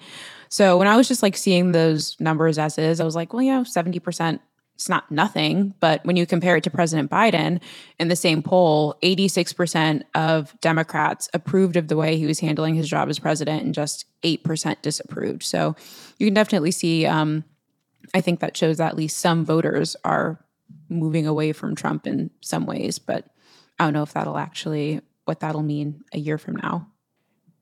So 0.49 0.77
when 0.77 0.89
I 0.89 0.97
was 0.97 1.07
just 1.07 1.23
like 1.23 1.37
seeing 1.37 1.73
those 1.73 2.19
numbers 2.21 2.59
as 2.59 2.77
is, 2.77 3.01
I 3.01 3.05
was 3.05 3.15
like, 3.15 3.33
well, 3.33 3.43
you 3.43 3.53
know, 3.53 3.63
70%, 3.63 4.41
it's 4.75 4.89
not 4.89 5.11
nothing. 5.11 5.75
But 5.81 6.05
when 6.05 6.17
you 6.17 6.27
compare 6.27 6.57
it 6.57 6.65
to 6.65 6.71
President 6.71 7.11
Biden 7.11 7.61
in 7.99 8.09
the 8.09 8.17
same 8.17 8.43
poll, 8.43 8.97
86% 9.03 10.03
of 10.15 10.55
Democrats 10.61 11.31
approved 11.33 11.77
of 11.77 11.89
the 11.89 11.97
way 11.97 12.17
he 12.17 12.27
was 12.27 12.41
handling 12.41 12.75
his 12.75 12.89
job 12.89 13.09
as 13.09 13.19
president 13.19 13.63
and 13.63 13.75
just 13.75 14.07
8% 14.23 14.83
disapproved. 14.83 15.45
So 15.45 15.77
you 16.19 16.27
can 16.27 16.35
definitely 16.35 16.73
see, 16.73 17.07
um, 17.07 17.45
I 18.13 18.21
think 18.21 18.41
that 18.41 18.57
shows 18.57 18.79
that 18.79 18.89
at 18.89 18.97
least 18.97 19.19
some 19.19 19.45
voters 19.45 19.97
are 20.05 20.45
moving 20.89 21.27
away 21.27 21.53
from 21.53 21.75
Trump 21.75 22.07
in 22.07 22.31
some 22.41 22.67
ways, 22.67 22.99
but 22.99 23.27
I 23.79 23.85
don't 23.85 23.93
know 23.93 24.03
if 24.03 24.13
that'll 24.13 24.39
actually 24.39 25.01
what 25.25 25.41
that'll 25.41 25.63
mean 25.63 26.05
a 26.13 26.19
year 26.19 26.39
from 26.39 26.57
now. 26.57 26.89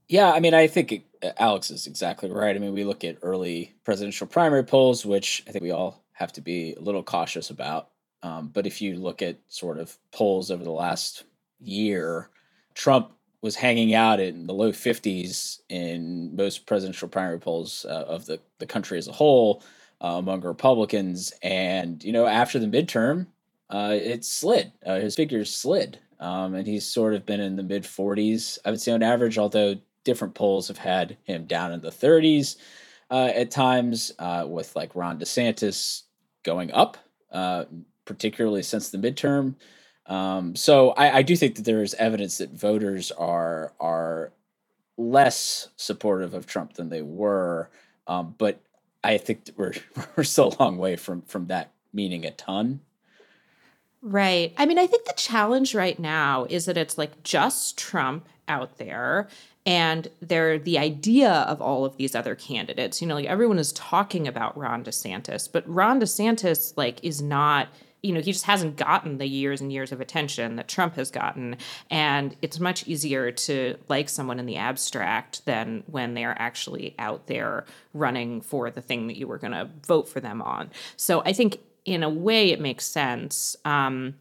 Yeah, 0.09 0.33
I 0.33 0.41
mean, 0.41 0.55
I 0.55 0.67
think 0.67 0.93
it, 0.93 1.05
Alex 1.39 1.71
is 1.71 1.87
exactly 1.87 2.31
right. 2.31 2.55
I 2.55 2.59
mean, 2.59 2.75
we 2.75 2.85
look 2.85 3.05
at 3.05 3.19
early 3.23 3.75
presidential 3.85 4.27
primary 4.27 4.65
polls, 4.65 5.07
which 5.07 5.43
I 5.49 5.53
think 5.53 5.63
we 5.63 5.71
all 5.71 6.05
have 6.13 6.33
to 6.35 6.41
be 6.41 6.75
a 6.75 6.81
little 6.81 7.03
cautious 7.03 7.51
about. 7.51 7.89
Um, 8.23 8.49
but 8.49 8.67
if 8.67 8.81
you 8.81 8.97
look 8.97 9.23
at 9.23 9.39
sort 9.49 9.79
of 9.79 9.97
polls 10.13 10.51
over 10.51 10.63
the 10.63 10.71
last 10.71 11.25
year, 11.59 12.31
Trump 12.75 13.13
was 13.43 13.57
hanging 13.57 13.95
out 13.95 14.21
in 14.21 14.47
the 14.47 14.55
low 14.55 14.73
50s 14.73 15.61
in 15.69 16.35
most 16.35 16.67
presidential 16.67 17.09
primary 17.09 17.39
polls 17.39 17.85
uh, 17.89 18.05
of 18.09 18.25
the, 18.25 18.41
the 18.59 18.67
country 18.67 18.97
as 18.97 19.09
a 19.09 19.13
whole 19.13 19.63
uh, 20.01 20.17
among 20.19 20.43
Republicans. 20.43 21.33
And, 21.43 22.03
you 22.03 22.13
know, 22.13 22.27
after 22.27 22.59
the 22.59 22.67
midterm, 22.67 23.27
uh, 23.71 23.97
it 24.01 24.25
slid. 24.25 24.73
Uh, 24.85 25.01
his 25.01 25.15
figures 25.15 25.55
slid. 25.55 25.99
Um, 26.21 26.55
and 26.55 26.67
he's 26.67 26.87
sort 26.87 27.15
of 27.15 27.27
been 27.27 27.41
in 27.41 27.57
the 27.57 27.63
mid 27.63 27.83
40s, 27.85 28.59
I 28.65 28.71
would 28.71 28.81
say 28.81 28.93
on 28.93 29.03
average, 29.03 29.39
although 29.39 29.77
different 30.05 30.35
polls 30.35 30.69
have 30.69 30.79
had 30.79 31.17
him 31.25 31.47
down 31.47 31.73
in 31.73 31.81
the 31.81 31.91
30s 31.91 32.57
uh, 33.11 33.31
at 33.35 33.51
times, 33.51 34.13
uh, 34.19 34.45
with 34.49 34.75
like 34.77 34.95
Ron 34.95 35.19
DeSantis 35.19 36.03
going 36.43 36.73
up, 36.73 36.97
uh, 37.33 37.65
particularly 38.05 38.63
since 38.63 38.91
the 38.91 38.99
midterm. 38.99 39.55
Um, 40.07 40.55
so 40.55 40.91
I, 40.91 41.19
I 41.19 41.23
do 41.23 41.35
think 41.35 41.57
that 41.57 41.65
there 41.65 41.83
is 41.83 41.95
evidence 41.95 42.39
that 42.39 42.51
voters 42.51 43.11
are 43.13 43.73
are 43.81 44.33
less 44.97 45.69
supportive 45.77 46.35
of 46.35 46.47
Trump 46.47 46.75
than 46.75 46.89
they 46.89 47.03
were. 47.03 47.71
Um, 48.07 48.35
but 48.39 48.61
I 49.05 49.19
think 49.19 49.51
we're 49.57 49.75
we're 50.17 50.25
a 50.37 50.49
long 50.59 50.79
way 50.79 50.97
from 50.97 51.23
from 51.23 51.47
that 51.47 51.73
meaning 51.93 52.25
a 52.25 52.33
ton. 52.33 52.81
Right. 54.03 54.53
I 54.59 54.67
mean, 54.67 54.79
I 54.79 54.87
think 54.87 55.07
the 55.07 55.15
challenge 55.17 55.75
right 55.75 55.99
now 55.99 56.47
is 56.51 56.67
that 56.67 56.77
it's 56.77 56.99
like 56.99 57.23
just 57.23 57.79
Trump 57.79 58.29
out 58.49 58.77
there 58.77 59.29
and 59.65 60.09
there 60.21 60.59
the 60.59 60.79
idea 60.79 61.31
of 61.31 61.63
all 61.63 61.87
of 61.87 61.97
these 61.97 62.15
other 62.15 62.35
candidates. 62.35 63.01
You 63.01 63.09
know, 63.09 63.15
like 63.15 63.27
everyone 63.27 63.59
is 63.59 63.73
talking 63.73 64.29
about 64.29 64.57
Ron 64.59 64.85
DeSantis, 64.85 65.49
but 65.51 65.67
Ron 65.67 66.01
DeSantis 66.01 66.75
like 66.77 67.03
is 67.03 67.23
not 67.23 67.69
you 68.05 68.13
know, 68.13 68.21
he 68.21 68.33
just 68.33 68.45
hasn't 68.45 68.77
gotten 68.77 69.17
the 69.17 69.27
years 69.27 69.63
and 69.63 69.73
years 69.73 69.91
of 69.91 69.99
attention 69.99 70.57
that 70.57 70.69
Trump 70.69 70.95
has 70.97 71.11
gotten. 71.11 71.57
And 71.91 72.37
it's 72.43 72.61
much 72.61 72.87
easier 72.87 73.33
to 73.33 73.77
like 73.89 74.11
someone 74.11 74.39
in 74.39 74.45
the 74.45 74.57
abstract 74.57 75.47
than 75.47 75.85
when 75.87 76.13
they're 76.13 76.37
actually 76.39 76.95
out 76.99 77.29
there 77.29 77.65
running 77.95 78.43
for 78.43 78.71
the 78.71 78.83
thing 78.83 79.07
that 79.07 79.17
you 79.17 79.27
were 79.27 79.39
going 79.39 79.55
to 79.55 79.71
vote 79.87 80.07
for 80.07 80.21
them 80.21 80.43
on. 80.43 80.71
So 80.97 81.23
I 81.23 81.33
think 81.33 81.61
in 81.87 82.03
a 82.03 82.11
way 82.11 82.51
it 82.51 82.61
makes 82.61 82.87
sense. 82.87 83.57
Um, 83.65 84.17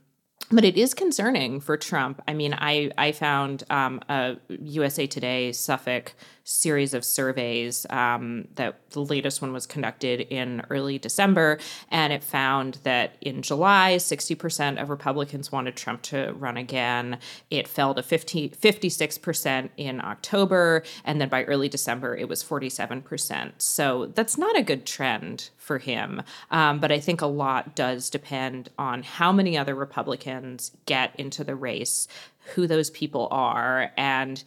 but 0.54 0.64
it 0.64 0.78
is 0.78 0.94
concerning 0.94 1.60
for 1.60 1.78
Trump. 1.78 2.22
I 2.28 2.34
mean, 2.34 2.54
I 2.54 2.92
I 2.98 3.12
found 3.12 3.64
um, 3.70 4.02
a 4.08 4.38
USA 4.50 5.08
Today 5.08 5.52
Suffolk 5.52 6.14
series 6.44 6.94
of 6.94 7.06
surveys 7.06 7.86
um, 7.90 8.48
that 8.56 8.90
the 8.92 9.00
latest 9.00 9.42
one 9.42 9.54
was 9.54 9.66
conducted 9.66 10.22
in 10.22 10.62
early 10.70 11.00
December, 11.00 11.58
and 11.90 12.12
it 12.12 12.24
found 12.24 12.80
that 12.84 13.16
in 13.22 13.42
July, 13.42 13.96
60% 13.98 14.82
of 14.82 14.90
Republicans 14.90 15.52
wanted 15.52 15.76
Trump 15.76 16.02
to 16.04 16.34
run 16.38 16.58
again. 16.58 17.18
It 17.50 17.68
fell 17.68 17.94
to 17.96 18.04
50, 18.04 18.50
56% 18.50 19.70
in 19.78 20.02
October, 20.02 20.84
and 21.06 21.22
then 21.22 21.30
by 21.30 21.44
early 21.46 21.70
December, 21.70 22.16
it 22.16 22.28
was 22.28 22.44
47%. 22.44 23.54
So 23.58 24.08
that's 24.08 24.38
not 24.38 24.58
a 24.58 24.64
good 24.64 24.86
trend 24.86 25.50
for 25.64 25.78
him. 25.78 26.22
Um, 26.52 26.80
but 26.80 26.92
I 26.92 27.00
think 27.00 27.22
a 27.22 27.26
lot 27.26 27.76
does 27.76 28.10
depend 28.10 28.70
on 28.78 29.02
how 29.02 29.32
many 29.32 29.58
other 29.58 29.74
Republicans 29.74 30.72
get 30.86 31.16
into 31.18 31.44
the 31.44 31.56
race, 31.56 32.08
who 32.54 32.68
those 32.68 32.90
people 32.90 33.30
are, 33.32 33.92
and 33.96 34.44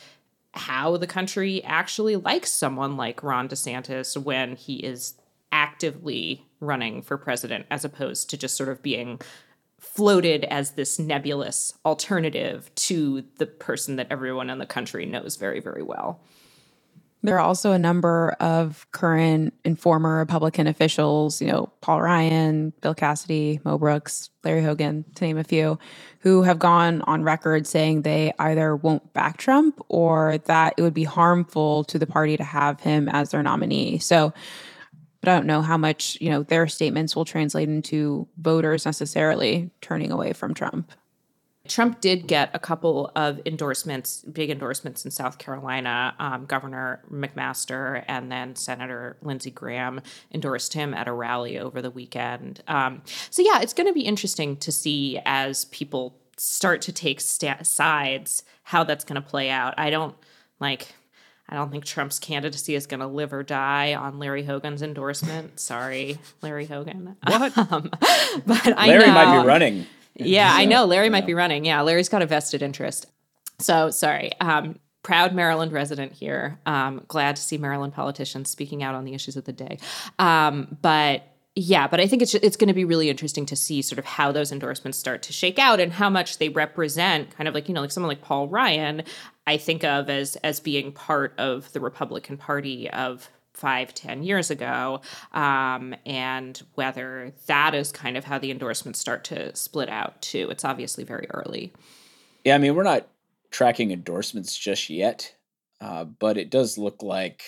how 0.53 0.97
the 0.97 1.07
country 1.07 1.65
actually 1.65 2.17
likes 2.17 2.51
someone 2.51 2.97
like 2.97 3.23
Ron 3.23 3.49
DeSantis 3.49 4.17
when 4.17 4.57
he 4.57 4.77
is 4.77 5.15
actively 5.53 6.45
running 6.61 7.03
for 7.03 7.17
president, 7.17 7.67
as 7.71 7.85
opposed 7.85 8.29
to 8.31 8.37
just 8.37 8.57
sort 8.57 8.69
of 8.69 8.83
being 8.83 9.21
floated 9.79 10.45
as 10.45 10.73
this 10.73 10.99
nebulous 10.99 11.75
alternative 11.85 12.71
to 12.75 13.25
the 13.39 13.47
person 13.47 13.97
that 13.97 14.09
everyone 14.11 14.51
in 14.51 14.59
the 14.59 14.67
country 14.67 15.07
knows 15.07 15.37
very, 15.37 15.61
very 15.61 15.83
well. 15.83 16.21
There 17.27 17.35
are 17.35 17.41
also 17.41 17.73
a 17.73 17.79
number 17.79 18.37
of 18.39 18.87
current 18.93 19.53
and 19.65 19.77
former 19.77 20.19
Republican 20.19 20.69
officials, 20.69 21.43
you 21.43 21.49
know, 21.49 21.73
Paul 21.81 22.01
Ryan, 22.01 22.73
Bill 22.83 22.95
Cassidy, 22.95 23.59
Mo 23.65 23.79
Brooks, 23.79 24.31
Larry 24.45 24.63
Hogan, 24.63 25.05
to 25.17 25.25
name 25.25 25.37
a 25.37 25.43
few, 25.43 25.77
who 26.21 26.43
have 26.43 26.61
gone 26.61 27.03
on 27.03 27.25
record 27.25 27.67
saying 27.67 28.03
they 28.03 28.33
either 28.39 28.77
won't 28.77 29.13
back 29.13 29.39
Trump 29.39 29.81
or 29.89 30.39
that 30.45 30.75
it 30.77 30.83
would 30.83 30.95
be 30.95 31.03
harmful 31.03 31.83
to 31.85 31.99
the 31.99 32.07
party 32.07 32.37
to 32.37 32.45
have 32.45 32.79
him 32.79 33.09
as 33.09 33.33
their 33.33 33.43
nominee. 33.43 33.99
So, 33.99 34.33
but 35.21 35.29
I 35.29 35.35
don't 35.35 35.47
know 35.47 35.63
how 35.63 35.77
much, 35.77 36.17
you 36.21 36.31
know, 36.31 36.45
their 36.45 36.69
statements 36.69 37.17
will 37.17 37.25
translate 37.25 37.69
into 37.69 38.29
voters 38.39 38.87
necessarily 38.87 39.73
turning 39.81 40.13
away 40.13 40.33
from 40.33 40.55
Trump. 40.55 40.93
Trump 41.69 42.01
did 42.01 42.27
get 42.27 42.51
a 42.55 42.59
couple 42.59 43.11
of 43.15 43.41
endorsements, 43.47 44.23
big 44.23 44.51
endorsements 44.51 45.05
in 45.05 45.11
South 45.11 45.39
Carolina. 45.39 46.15
Um, 46.19 46.47
Governor 46.47 47.03
McMaster 47.11 48.05
and 48.09 48.31
then 48.31 48.57
Senator 48.57 49.17
Lindsey 49.23 49.51
Graham 49.51 50.01
endorsed 50.33 50.75
him 50.75 50.95
at 50.95 51.09
a 51.09 51.13
rally 51.13 51.59
over 51.59 51.81
the 51.83 51.91
weekend. 51.91 52.63
Um, 52.69 53.03
so, 53.31 53.43
yeah, 53.43 53.61
it's 53.61 53.73
going 53.73 53.87
to 53.87 53.93
be 53.93 54.03
interesting 54.03 54.57
to 54.59 54.73
see 54.73 55.21
as 55.25 55.67
people 55.67 56.17
start 56.37 56.83
to 56.83 56.93
take 56.93 57.21
st- 57.21 57.67
sides 57.67 58.43
how 58.65 58.85
that's 58.85 59.05
going 59.05 59.21
to 59.21 59.27
play 59.27 59.51
out. 59.51 59.75
I 59.79 59.91
don't 59.91 60.15
like. 60.61 60.95
I 61.49 61.55
don't 61.55 61.71
think 61.71 61.85
Trump's 61.85 62.19
candidacy 62.19 62.75
is 62.75 62.89
going 62.89 62.99
to 63.01 63.07
live 63.07 63.33
or 63.33 63.45
die 63.45 63.95
on 63.95 64.19
Larry 64.19 64.43
Hogan's 64.43 64.83
endorsement. 64.83 65.61
Sorry, 65.61 66.19
Larry 66.43 66.67
Hogan. 66.67 67.17
What? 67.25 67.53
Um, 67.73 67.91
but 68.47 68.67
I 68.77 68.89
Larry 68.89 69.07
know, 69.07 69.13
might 69.13 69.41
be 69.41 69.47
running. 69.47 69.87
Yeah, 70.19 70.51
I 70.53 70.65
know. 70.65 70.85
Larry 70.85 71.11
might 71.11 71.27
be 71.27 71.35
running. 71.35 71.65
Yeah, 71.65 71.81
Larry's 71.83 72.09
got 72.09 72.23
a 72.23 72.27
vested 72.27 72.63
interest. 72.63 73.07
So 73.59 73.91
sorry. 73.91 74.33
Um, 74.41 74.79
proud 75.03 75.35
Maryland 75.35 75.73
resident 75.73 76.13
here. 76.13 76.59
Um, 76.67 77.05
glad 77.07 77.37
to 77.37 77.43
see 77.43 77.59
Maryland 77.59 77.95
politicians 77.95 78.51
speaking 78.51 78.83
out 78.83 78.95
on 78.95 79.05
the 79.05 79.15
issues 79.15 79.37
of 79.37 79.45
the 79.45 79.53
day. 79.53 79.79
Um, 80.19 80.77
but 80.83 81.23
yeah, 81.55 81.87
but 81.87 82.01
I 82.01 82.07
think 82.07 82.23
it's 82.23 82.35
it's 82.35 82.57
going 82.57 82.69
to 82.69 82.75
be 82.75 82.85
really 82.85 83.09
interesting 83.09 83.47
to 83.47 83.57
see 83.57 83.81
sort 83.81 83.99
of 83.99 84.05
how 84.05 84.31
those 84.31 84.53
endorsements 84.53 84.99
start 84.99 85.23
to 85.23 85.33
shake 85.33 85.59
out 85.59 85.81
and 85.81 85.93
how 85.93 86.11
much 86.11 86.39
they 86.39 86.51
represent 86.51 87.31
kind 87.31 87.49
of 87.49 87.55
like 87.55 87.69
you 87.69 87.75
know 87.75 87.81
like 87.81 87.91
someone 87.91 88.09
like 88.09 88.21
Paul 88.21 88.49
Ryan. 88.49 89.05
I 89.47 89.57
think 89.57 89.85
of 89.85 90.11
as 90.11 90.37
as 90.37 90.61
being 90.61 90.93
part 90.93 91.35
of 91.39 91.73
the 91.73 91.81
Republican 91.81 92.37
Party 92.37 92.91
of 92.91 93.31
five, 93.57 93.95
ten 93.95 94.23
years 94.23 94.51
ago, 94.51 95.01
um, 95.33 95.95
and 96.05 96.63
whether 96.75 97.33
that 97.47 97.75
is 97.75 97.91
kind 97.91 98.17
of 98.17 98.25
how 98.25 98.39
the 98.39 98.51
endorsements 98.51 99.01
start 99.01 99.25
to 99.25 99.55
split 99.57 99.89
out 99.89 100.21
too. 100.21 100.49
It's 100.51 100.65
obviously 100.65 101.05
very 101.05 101.27
early. 101.31 101.73
Yeah, 102.45 102.55
I 102.55 102.59
mean, 102.59 102.75
we're 102.75 102.83
not 102.83 103.09
tracking 103.51 103.91
endorsements 103.91 104.57
just 104.57 104.91
yet, 104.91 105.35
uh, 105.81 106.05
but 106.05 106.37
it 106.37 106.51
does 106.51 106.79
look 106.79 107.03
like 107.03 107.43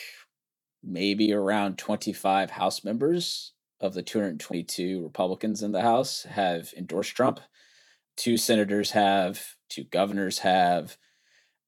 maybe 0.82 1.32
around 1.32 1.76
25 1.78 2.50
House 2.50 2.82
members 2.84 3.52
of 3.80 3.94
the 3.94 4.02
222 4.02 5.02
Republicans 5.02 5.62
in 5.62 5.72
the 5.72 5.82
House 5.82 6.24
have 6.24 6.72
endorsed 6.76 7.14
Trump. 7.14 7.40
Two 8.16 8.36
senators 8.36 8.92
have, 8.92 9.54
two 9.68 9.84
governors 9.84 10.38
have. 10.40 10.96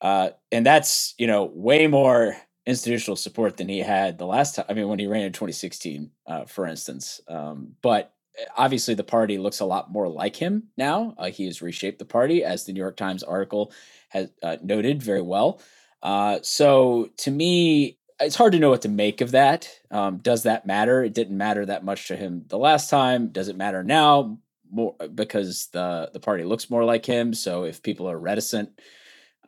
Uh, 0.00 0.31
and 0.50 0.64
that's, 0.64 1.14
you 1.18 1.26
know, 1.26 1.44
way 1.55 1.87
more 1.87 2.37
institutional 2.70 3.16
support 3.16 3.56
than 3.56 3.68
he 3.68 3.80
had 3.80 4.18
the 4.18 4.26
last 4.26 4.54
time. 4.54 4.64
I 4.68 4.74
mean, 4.74 4.88
when 4.88 4.98
he 4.98 5.06
ran 5.06 5.22
in 5.22 5.33
2016, 5.33 6.11
uh, 6.26 6.44
for 6.46 6.66
instance. 6.66 7.20
Um, 7.28 7.76
but 7.83 8.14
eh, 8.38 8.44
obviously, 8.56 8.94
the 8.94 9.04
party 9.04 9.37
looks 9.37 9.61
a 9.61 9.66
lot 9.66 9.92
more 9.92 10.09
like 10.09 10.37
him 10.37 10.68
now. 10.76 11.14
Uh, 11.18 11.30
he 11.30 11.46
has 11.46 11.61
reshaped 11.61 11.98
the 11.98 12.04
party, 12.04 12.42
as 12.42 12.64
the 12.64 12.72
New 12.72 12.80
York 12.80 12.96
Times 12.96 13.22
article 13.22 13.72
has 14.09 14.30
uh, 14.42 14.56
noted 14.62 15.02
very 15.02 15.22
well. 15.22 15.61
Uh, 16.02 16.38
so 16.42 17.11
to 17.18 17.30
me, 17.30 17.98
it's 18.20 18.37
hard 18.37 18.52
to 18.52 18.59
know 18.59 18.70
what 18.70 18.83
to 18.83 18.88
make 18.88 19.20
of 19.20 19.33
that. 19.33 19.68
Um, 19.90 20.18
does 20.18 20.44
that 20.44 20.66
matter? 20.66 21.02
It 21.02 21.14
didn't 21.14 21.37
matter 21.37 21.66
that 21.66 21.85
much 21.85 22.09
to 22.09 22.16
him 22.16 22.44
the 22.48 22.59
last 22.59 22.90
time. 22.90 23.28
Does 23.28 23.48
it 23.48 23.56
matter 23.56 23.83
now? 23.83 24.38
More 24.72 24.94
because 25.14 25.66
the 25.72 26.11
the 26.12 26.20
party 26.20 26.44
looks 26.44 26.70
more 26.70 26.85
like 26.85 27.04
him. 27.04 27.35
So 27.35 27.64
if 27.64 27.83
people 27.83 28.09
are 28.09 28.18
reticent, 28.18 28.80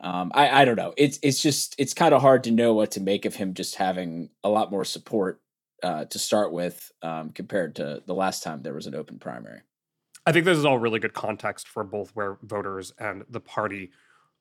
um, 0.01 0.31
I, 0.33 0.61
I 0.61 0.65
don't 0.65 0.75
know. 0.75 0.93
It's 0.97 1.19
it's 1.21 1.41
just 1.41 1.75
it's 1.77 1.93
kind 1.93 2.13
of 2.13 2.21
hard 2.21 2.43
to 2.45 2.51
know 2.51 2.73
what 2.73 2.91
to 2.91 3.01
make 3.01 3.25
of 3.25 3.35
him 3.35 3.53
just 3.53 3.75
having 3.75 4.29
a 4.43 4.49
lot 4.49 4.71
more 4.71 4.85
support 4.85 5.41
uh, 5.81 6.05
to 6.05 6.19
start 6.19 6.51
with 6.51 6.91
um, 7.01 7.29
compared 7.29 7.75
to 7.75 8.03
the 8.05 8.13
last 8.13 8.43
time 8.43 8.61
there 8.61 8.73
was 8.73 8.87
an 8.87 8.95
open 8.95 9.19
primary. 9.19 9.61
I 10.25 10.31
think 10.31 10.45
this 10.45 10.57
is 10.57 10.65
all 10.65 10.77
really 10.77 10.99
good 10.99 11.13
context 11.13 11.67
for 11.67 11.83
both 11.83 12.11
where 12.15 12.37
voters 12.41 12.93
and 12.97 13.23
the 13.29 13.39
party 13.41 13.91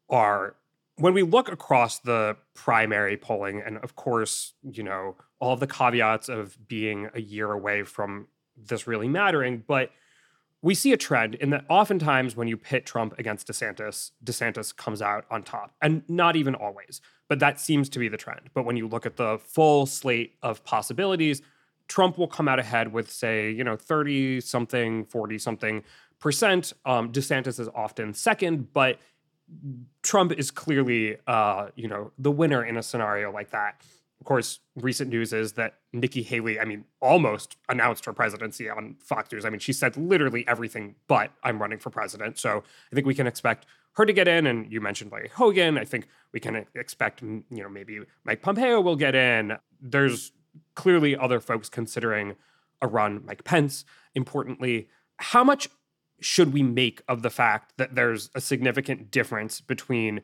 are. 0.08 0.56
When 0.96 1.14
we 1.14 1.22
look 1.22 1.50
across 1.50 1.98
the 2.00 2.36
primary 2.54 3.16
polling, 3.16 3.62
and 3.64 3.78
of 3.78 3.96
course, 3.96 4.52
you 4.62 4.82
know, 4.82 5.16
all 5.40 5.56
the 5.56 5.66
caveats 5.66 6.28
of 6.28 6.56
being 6.68 7.08
a 7.14 7.20
year 7.20 7.50
away 7.50 7.82
from 7.82 8.28
this 8.56 8.86
really 8.86 9.08
mattering, 9.08 9.64
but 9.66 9.90
we 10.62 10.76
see 10.76 10.92
a 10.92 10.96
trend 10.96 11.34
in 11.34 11.50
that 11.50 11.64
oftentimes 11.68 12.36
when 12.36 12.46
you 12.46 12.56
pit 12.56 12.86
Trump 12.86 13.18
against 13.18 13.48
DeSantis, 13.48 14.12
DeSantis 14.24 14.74
comes 14.74 15.02
out 15.02 15.24
on 15.28 15.42
top, 15.42 15.74
and 15.82 16.02
not 16.08 16.36
even 16.36 16.54
always, 16.54 17.00
but 17.28 17.40
that 17.40 17.60
seems 17.60 17.88
to 17.90 17.98
be 17.98 18.08
the 18.08 18.16
trend. 18.16 18.42
But 18.54 18.64
when 18.64 18.76
you 18.76 18.86
look 18.86 19.04
at 19.04 19.16
the 19.16 19.38
full 19.38 19.86
slate 19.86 20.36
of 20.40 20.64
possibilities, 20.64 21.42
Trump 21.88 22.16
will 22.16 22.28
come 22.28 22.48
out 22.48 22.60
ahead 22.60 22.92
with, 22.92 23.10
say, 23.10 23.50
you 23.50 23.64
know, 23.64 23.76
30 23.76 24.40
something, 24.40 25.04
40 25.06 25.38
something 25.38 25.82
percent. 26.20 26.72
Um, 26.84 27.10
DeSantis 27.10 27.58
is 27.58 27.68
often 27.74 28.14
second, 28.14 28.72
but 28.72 29.00
Trump 30.02 30.32
is 30.32 30.52
clearly, 30.52 31.16
uh, 31.26 31.68
you 31.74 31.88
know, 31.88 32.12
the 32.18 32.30
winner 32.30 32.64
in 32.64 32.76
a 32.76 32.82
scenario 32.82 33.32
like 33.32 33.50
that. 33.50 33.82
Of 34.22 34.26
course, 34.26 34.60
recent 34.76 35.10
news 35.10 35.32
is 35.32 35.54
that 35.54 35.78
Nikki 35.92 36.22
Haley, 36.22 36.60
I 36.60 36.64
mean, 36.64 36.84
almost 37.00 37.56
announced 37.68 38.04
her 38.04 38.12
presidency 38.12 38.70
on 38.70 38.94
Fox 39.00 39.32
News. 39.32 39.44
I 39.44 39.50
mean, 39.50 39.58
she 39.58 39.72
said 39.72 39.96
literally 39.96 40.46
everything 40.46 40.94
but 41.08 41.32
I'm 41.42 41.60
running 41.60 41.80
for 41.80 41.90
president. 41.90 42.38
So 42.38 42.62
I 42.92 42.94
think 42.94 43.04
we 43.04 43.16
can 43.16 43.26
expect 43.26 43.66
her 43.94 44.06
to 44.06 44.12
get 44.12 44.28
in. 44.28 44.46
And 44.46 44.72
you 44.72 44.80
mentioned 44.80 45.10
Larry 45.10 45.28
Hogan. 45.34 45.76
I 45.76 45.84
think 45.84 46.06
we 46.32 46.38
can 46.38 46.66
expect, 46.76 47.20
you 47.20 47.42
know, 47.50 47.68
maybe 47.68 47.98
Mike 48.22 48.42
Pompeo 48.42 48.80
will 48.80 48.94
get 48.94 49.16
in. 49.16 49.56
There's 49.80 50.30
clearly 50.76 51.16
other 51.16 51.40
folks 51.40 51.68
considering 51.68 52.36
a 52.80 52.86
run, 52.86 53.24
Mike 53.26 53.42
Pence, 53.42 53.84
importantly. 54.14 54.88
How 55.16 55.42
much 55.42 55.68
should 56.20 56.52
we 56.52 56.62
make 56.62 57.02
of 57.08 57.22
the 57.22 57.30
fact 57.30 57.72
that 57.76 57.96
there's 57.96 58.30
a 58.36 58.40
significant 58.40 59.10
difference 59.10 59.60
between 59.60 60.20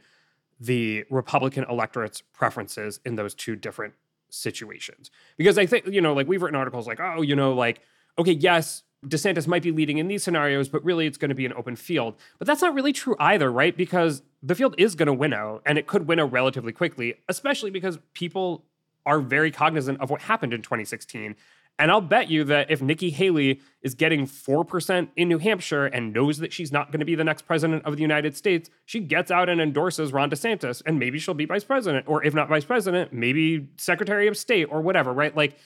the 0.60 1.04
Republican 1.10 1.64
electorate's 1.68 2.20
preferences 2.20 3.00
in 3.04 3.16
those 3.16 3.34
two 3.34 3.56
different 3.56 3.94
situations. 4.30 5.10
Because 5.36 5.58
I 5.58 5.66
think, 5.66 5.86
you 5.86 6.00
know, 6.00 6.12
like 6.12 6.26
we've 6.26 6.42
written 6.42 6.56
articles 6.56 6.86
like, 6.86 7.00
oh, 7.00 7.22
you 7.22 7.36
know, 7.36 7.52
like, 7.52 7.80
okay, 8.18 8.32
yes, 8.32 8.82
DeSantis 9.06 9.46
might 9.46 9.62
be 9.62 9.70
leading 9.70 9.98
in 9.98 10.08
these 10.08 10.24
scenarios, 10.24 10.68
but 10.68 10.84
really 10.84 11.06
it's 11.06 11.18
going 11.18 11.28
to 11.28 11.34
be 11.34 11.46
an 11.46 11.52
open 11.52 11.76
field. 11.76 12.16
But 12.38 12.46
that's 12.46 12.62
not 12.62 12.74
really 12.74 12.92
true 12.92 13.14
either, 13.20 13.50
right? 13.50 13.76
Because 13.76 14.22
the 14.42 14.54
field 14.54 14.74
is 14.78 14.94
going 14.94 15.06
to 15.06 15.12
winnow 15.12 15.62
and 15.64 15.78
it 15.78 15.86
could 15.86 16.08
winnow 16.08 16.26
relatively 16.26 16.72
quickly, 16.72 17.14
especially 17.28 17.70
because 17.70 17.98
people 18.12 18.64
are 19.06 19.20
very 19.20 19.50
cognizant 19.50 20.00
of 20.00 20.10
what 20.10 20.22
happened 20.22 20.52
in 20.52 20.62
2016 20.62 21.36
and 21.78 21.92
I'll 21.92 22.00
bet 22.00 22.28
you 22.28 22.42
that 22.44 22.70
if 22.70 22.82
Nikki 22.82 23.10
Haley 23.10 23.60
is 23.82 23.94
getting 23.94 24.26
4% 24.26 25.08
in 25.14 25.28
New 25.28 25.38
Hampshire 25.38 25.86
and 25.86 26.12
knows 26.12 26.38
that 26.38 26.52
she's 26.52 26.72
not 26.72 26.90
going 26.90 26.98
to 26.98 27.06
be 27.06 27.14
the 27.14 27.22
next 27.24 27.42
president 27.42 27.84
of 27.84 27.94
the 27.94 28.02
United 28.02 28.36
States, 28.36 28.68
she 28.84 28.98
gets 28.98 29.30
out 29.30 29.48
and 29.48 29.60
endorses 29.60 30.12
Ron 30.12 30.28
DeSantis, 30.28 30.82
and 30.84 30.98
maybe 30.98 31.20
she'll 31.20 31.34
be 31.34 31.44
vice 31.44 31.62
president, 31.64 32.08
or 32.08 32.24
if 32.24 32.34
not 32.34 32.48
vice 32.48 32.64
president, 32.64 33.12
maybe 33.12 33.68
secretary 33.76 34.26
of 34.26 34.36
state 34.36 34.64
or 34.64 34.80
whatever, 34.80 35.12
right? 35.12 35.36
Like, 35.36 35.56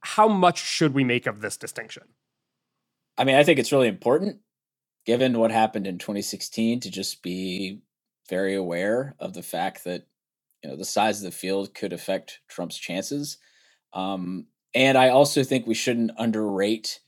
how 0.00 0.26
much 0.26 0.58
should 0.58 0.92
we 0.92 1.04
make 1.04 1.26
of 1.26 1.40
this 1.40 1.56
distinction? 1.56 2.02
I 3.16 3.24
mean, 3.24 3.36
I 3.36 3.44
think 3.44 3.58
it's 3.60 3.72
really 3.72 3.88
important. 3.88 4.40
given 5.06 5.38
what 5.38 5.50
happened 5.50 5.86
in 5.86 5.98
2016, 5.98 6.80
to 6.80 6.90
just 6.90 7.22
be 7.22 7.82
very 8.28 8.54
aware 8.54 9.14
of 9.20 9.34
the 9.34 9.42
fact 9.42 9.84
that 9.84 10.06
you 10.62 10.70
know 10.70 10.76
the 10.76 10.84
size 10.84 11.18
of 11.18 11.24
the 11.24 11.36
field 11.36 11.74
could 11.74 11.92
affect 11.92 12.40
Trump's 12.48 12.78
chances. 12.78 13.38
Um, 13.92 14.46
and 14.74 14.98
I 14.98 15.08
also 15.08 15.42
think 15.44 15.66
we 15.66 15.74
shouldn't 15.74 16.12
underrate 16.18 17.00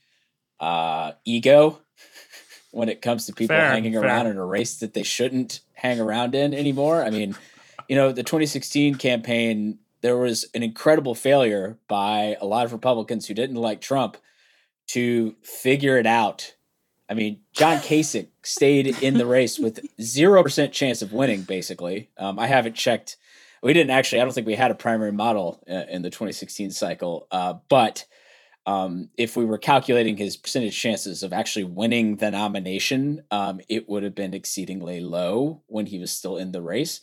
uh, 0.59 1.13
ego 1.25 1.79
when 2.71 2.89
it 2.89 3.01
comes 3.01 3.25
to 3.25 3.33
people 3.33 3.55
Fair, 3.55 3.69
hanging 3.69 3.93
fair. 3.93 4.03
around 4.03 4.27
in 4.27 4.37
a 4.37 4.45
race 4.45 4.77
that 4.79 4.93
they 4.93 5.03
shouldn't 5.03 5.61
hang 5.73 5.99
around 5.99 6.35
in 6.35 6.53
anymore. 6.53 7.03
I 7.03 7.09
mean, 7.09 7.35
you 7.87 7.95
know, 7.95 8.11
the 8.11 8.23
2016 8.23 8.95
campaign, 8.95 9.79
there 10.01 10.17
was 10.17 10.45
an 10.53 10.63
incredible 10.63 11.15
failure 11.15 11.77
by 11.87 12.37
a 12.41 12.45
lot 12.45 12.65
of 12.65 12.73
Republicans 12.73 13.27
who 13.27 13.33
didn't 13.33 13.55
like 13.55 13.81
Trump 13.81 14.17
to 14.87 15.35
figure 15.41 15.97
it 15.97 16.05
out. 16.05 16.55
I 17.09 17.13
mean, 17.13 17.39
John 17.53 17.77
Kasich 17.77 18.27
stayed 18.43 19.01
in 19.01 19.17
the 19.17 19.25
race 19.25 19.57
with 19.59 19.79
0% 19.97 20.71
chance 20.71 21.01
of 21.01 21.13
winning, 21.13 21.43
basically. 21.43 22.09
Um, 22.17 22.37
I 22.37 22.47
haven't 22.47 22.75
checked. 22.75 23.17
We 23.63 23.73
didn't 23.73 23.91
actually, 23.91 24.21
I 24.21 24.23
don't 24.23 24.33
think 24.33 24.47
we 24.47 24.55
had 24.55 24.71
a 24.71 24.75
primary 24.75 25.11
model 25.11 25.63
uh, 25.69 25.85
in 25.89 26.01
the 26.01 26.09
2016 26.09 26.71
cycle. 26.71 27.27
Uh, 27.31 27.55
but 27.69 28.05
um, 28.65 29.09
if 29.17 29.35
we 29.35 29.45
were 29.45 29.57
calculating 29.57 30.17
his 30.17 30.37
percentage 30.37 30.79
chances 30.79 31.23
of 31.23 31.33
actually 31.33 31.65
winning 31.65 32.17
the 32.17 32.31
nomination, 32.31 33.23
um, 33.31 33.61
it 33.69 33.87
would 33.87 34.03
have 34.03 34.15
been 34.15 34.33
exceedingly 34.33 34.99
low 34.99 35.61
when 35.67 35.85
he 35.85 35.99
was 35.99 36.11
still 36.11 36.37
in 36.37 36.51
the 36.51 36.61
race. 36.61 37.01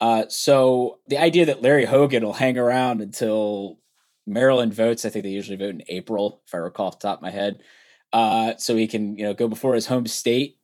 Uh, 0.00 0.24
so 0.28 0.98
the 1.08 1.18
idea 1.18 1.46
that 1.46 1.62
Larry 1.62 1.86
Hogan 1.86 2.24
will 2.24 2.34
hang 2.34 2.56
around 2.56 3.00
until 3.00 3.78
Maryland 4.26 4.74
votes, 4.74 5.04
I 5.04 5.08
think 5.08 5.24
they 5.24 5.30
usually 5.30 5.56
vote 5.56 5.74
in 5.74 5.82
April, 5.88 6.42
if 6.46 6.54
I 6.54 6.58
recall 6.58 6.88
off 6.88 7.00
the 7.00 7.08
top 7.08 7.18
of 7.18 7.22
my 7.22 7.30
head, 7.30 7.62
uh, 8.12 8.54
so 8.58 8.76
he 8.76 8.86
can 8.86 9.16
you 9.18 9.24
know 9.24 9.34
go 9.34 9.48
before 9.48 9.74
his 9.74 9.86
home 9.86 10.06
state 10.06 10.58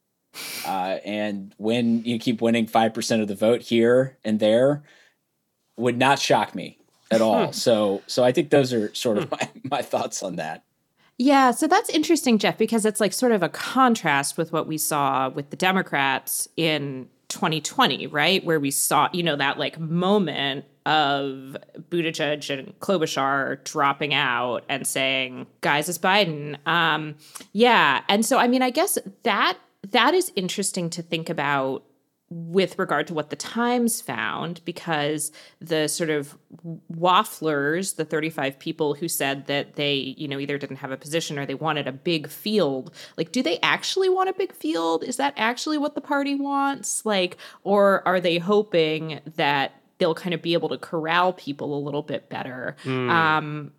uh, 0.66 0.98
and 1.04 1.54
when 1.58 2.04
you 2.04 2.18
keep 2.18 2.40
winning 2.40 2.66
five 2.66 2.94
percent 2.94 3.22
of 3.22 3.28
the 3.28 3.34
vote 3.34 3.62
here 3.62 4.18
and 4.24 4.40
there, 4.40 4.82
would 5.76 5.98
not 5.98 6.18
shock 6.18 6.54
me 6.54 6.78
at 7.10 7.20
all. 7.20 7.52
so 7.52 8.02
so 8.06 8.24
I 8.24 8.32
think 8.32 8.50
those 8.50 8.72
are 8.72 8.94
sort 8.94 9.18
of 9.18 9.30
my, 9.30 9.48
my 9.64 9.82
thoughts 9.82 10.22
on 10.22 10.36
that. 10.36 10.64
Yeah, 11.16 11.52
so 11.52 11.68
that's 11.68 11.90
interesting, 11.90 12.38
Jeff, 12.38 12.58
because 12.58 12.84
it's 12.84 13.00
like 13.00 13.12
sort 13.12 13.30
of 13.30 13.42
a 13.42 13.48
contrast 13.48 14.36
with 14.36 14.52
what 14.52 14.66
we 14.66 14.76
saw 14.76 15.28
with 15.28 15.50
the 15.50 15.56
Democrats 15.56 16.48
in 16.56 17.08
2020, 17.28 18.08
right? 18.08 18.44
Where 18.44 18.58
we 18.58 18.72
saw, 18.72 19.08
you 19.12 19.22
know, 19.22 19.36
that 19.36 19.58
like 19.58 19.78
moment 19.78 20.64
of 20.86 21.56
Buttigieg 21.88 22.50
and 22.50 22.78
Klobuchar 22.80 23.62
dropping 23.64 24.12
out 24.12 24.64
and 24.68 24.86
saying, 24.86 25.46
"Guys, 25.60 25.88
it's 25.88 25.98
Biden." 25.98 26.58
Um, 26.66 27.14
yeah, 27.52 28.02
and 28.08 28.26
so 28.26 28.38
I 28.38 28.48
mean, 28.48 28.62
I 28.62 28.70
guess 28.70 28.98
that 29.22 29.58
that 29.90 30.14
is 30.14 30.32
interesting 30.34 30.90
to 30.90 31.02
think 31.02 31.30
about 31.30 31.84
with 32.36 32.76
regard 32.80 33.06
to 33.06 33.14
what 33.14 33.30
the 33.30 33.36
Times 33.36 34.00
found, 34.00 34.60
because 34.64 35.30
the 35.60 35.86
sort 35.86 36.10
of 36.10 36.36
wafflers, 36.92 37.94
the 37.94 38.04
35 38.04 38.58
people 38.58 38.94
who 38.94 39.06
said 39.06 39.46
that 39.46 39.76
they, 39.76 39.94
you 39.94 40.26
know, 40.26 40.40
either 40.40 40.58
didn't 40.58 40.78
have 40.78 40.90
a 40.90 40.96
position 40.96 41.38
or 41.38 41.46
they 41.46 41.54
wanted 41.54 41.86
a 41.86 41.92
big 41.92 42.26
field, 42.28 42.92
like, 43.16 43.30
do 43.30 43.40
they 43.40 43.60
actually 43.62 44.08
want 44.08 44.28
a 44.28 44.32
big 44.32 44.52
field? 44.52 45.04
Is 45.04 45.16
that 45.16 45.32
actually 45.36 45.78
what 45.78 45.94
the 45.94 46.00
party 46.00 46.34
wants? 46.34 47.06
Like, 47.06 47.36
or 47.62 48.02
are 48.06 48.20
they 48.20 48.38
hoping 48.38 49.20
that 49.36 49.80
they'll 49.98 50.16
kind 50.16 50.34
of 50.34 50.42
be 50.42 50.54
able 50.54 50.70
to 50.70 50.78
corral 50.78 51.34
people 51.34 51.78
a 51.78 51.80
little 51.84 52.02
bit 52.02 52.28
better? 52.30 52.74
Um, 52.84 53.72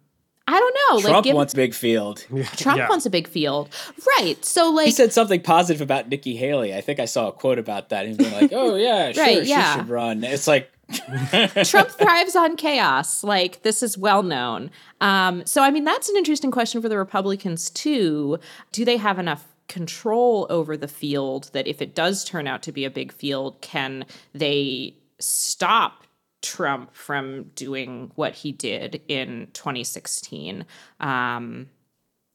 I 0.48 0.60
don't 0.60 0.76
know. 0.92 0.96
like, 0.98 1.12
Trump 1.12 1.24
give- 1.24 1.36
wants 1.36 1.54
a 1.54 1.56
big 1.56 1.74
field. 1.74 2.20
Trump 2.58 2.78
Yeah. 2.78 2.88
wants 2.90 3.06
a 3.06 3.10
big 3.10 3.28
field, 3.28 3.70
right? 4.18 4.36
So, 4.46 4.70
like, 4.70 4.86
He 4.86 4.92
said 4.92 5.12
something 5.12 5.42
positive 5.42 5.82
about 5.82 6.08
Nikki 6.10 6.36
Haley. 6.36 6.74
I 6.76 6.82
think 6.82 7.00
I 7.00 7.06
saw 7.06 7.30
a 7.30 7.32
quote 7.32 7.58
about 7.58 7.90
that. 7.90 8.06
He's 8.08 8.18
been 8.18 8.32
like, 8.32 8.52
"Oh 8.54 8.76
yeah, 8.76 9.12
sure, 9.14 9.24
Right, 9.24 9.44
she 9.44 9.50
yeah. 9.50 9.76
should 9.78 9.90
run." 9.90 10.24
It's 10.24 10.48
like 10.48 10.72
Trump 11.64 11.90
thrives 11.90 12.36
on 12.36 12.56
chaos. 12.58 13.24
Like 13.24 13.64
this 13.64 13.82
is 13.82 13.98
well 13.98 14.22
known. 14.22 14.70
Um, 15.02 15.44
so 15.46 15.64
I 15.64 15.72
mean, 15.72 15.84
that's 15.84 16.10
an 16.10 16.16
interesting 16.16 16.52
question 16.52 16.82
for 16.82 16.90
the 16.90 16.98
Republicans 16.98 17.70
too. 17.72 18.38
Do 18.72 18.86
they 18.86 18.98
have 18.98 19.18
enough 19.18 19.46
control 19.68 20.46
over 20.52 20.78
the 20.78 20.88
field 20.88 21.50
that 21.54 21.66
if 21.66 21.82
it 21.82 21.96
does 21.96 22.24
turn 22.24 22.46
out 22.46 22.62
to 22.62 22.72
be 22.72 22.86
a 22.86 22.90
big 22.92 23.12
field, 23.12 23.60
can 23.62 24.06
they 24.36 24.94
stop 25.18 26.05
Trump 26.46 26.94
from 26.94 27.52
doing 27.56 28.12
what 28.16 28.34
he 28.34 28.52
did 28.52 29.02
in 29.08 29.48
2016? 29.54 30.66
Um, 31.00 31.70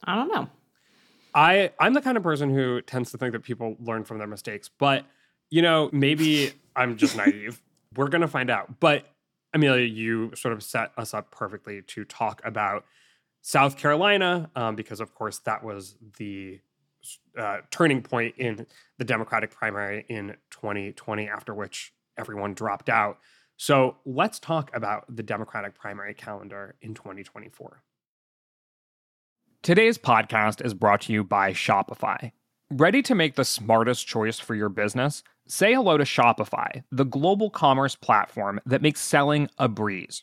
I 0.04 0.14
don't 0.14 0.28
know. 0.28 0.48
I 1.34 1.70
I'm 1.78 1.94
the 1.94 2.00
kind 2.00 2.16
of 2.16 2.22
person 2.22 2.52
who 2.52 2.80
tends 2.82 3.12
to 3.12 3.18
think 3.18 3.32
that 3.32 3.42
people 3.42 3.76
learn 3.80 4.04
from 4.04 4.18
their 4.18 4.26
mistakes, 4.26 4.68
but 4.68 5.04
you 5.50 5.62
know, 5.62 5.88
maybe 5.92 6.52
I'm 6.76 6.96
just 6.96 7.16
naive. 7.16 7.62
We're 7.96 8.08
gonna 8.08 8.28
find 8.28 8.50
out. 8.50 8.80
But 8.80 9.06
Amelia, 9.54 9.84
you 9.84 10.32
sort 10.34 10.52
of 10.52 10.62
set 10.62 10.92
us 10.96 11.14
up 11.14 11.30
perfectly 11.30 11.82
to 11.82 12.04
talk 12.04 12.40
about 12.44 12.84
South 13.42 13.76
Carolina, 13.76 14.50
um, 14.54 14.76
because 14.76 15.00
of 15.00 15.14
course 15.14 15.38
that 15.40 15.64
was 15.64 15.96
the 16.18 16.60
uh, 17.38 17.58
turning 17.70 18.02
point 18.02 18.34
in 18.36 18.66
the 18.98 19.04
Democratic 19.04 19.50
primary 19.50 20.04
in 20.08 20.36
2020, 20.50 21.28
after 21.28 21.54
which 21.54 21.92
everyone 22.18 22.54
dropped 22.54 22.88
out. 22.88 23.18
So 23.60 23.98
let's 24.06 24.38
talk 24.38 24.70
about 24.72 25.04
the 25.14 25.22
Democratic 25.22 25.78
primary 25.78 26.14
calendar 26.14 26.76
in 26.80 26.94
2024. 26.94 27.82
Today's 29.62 29.98
podcast 29.98 30.64
is 30.64 30.72
brought 30.72 31.02
to 31.02 31.12
you 31.12 31.24
by 31.24 31.52
Shopify. 31.52 32.32
Ready 32.70 33.02
to 33.02 33.14
make 33.14 33.34
the 33.34 33.44
smartest 33.44 34.06
choice 34.06 34.38
for 34.38 34.54
your 34.54 34.70
business? 34.70 35.22
Say 35.46 35.74
hello 35.74 35.98
to 35.98 36.04
Shopify, 36.04 36.84
the 36.90 37.04
global 37.04 37.50
commerce 37.50 37.94
platform 37.94 38.62
that 38.64 38.80
makes 38.80 39.02
selling 39.02 39.50
a 39.58 39.68
breeze. 39.68 40.22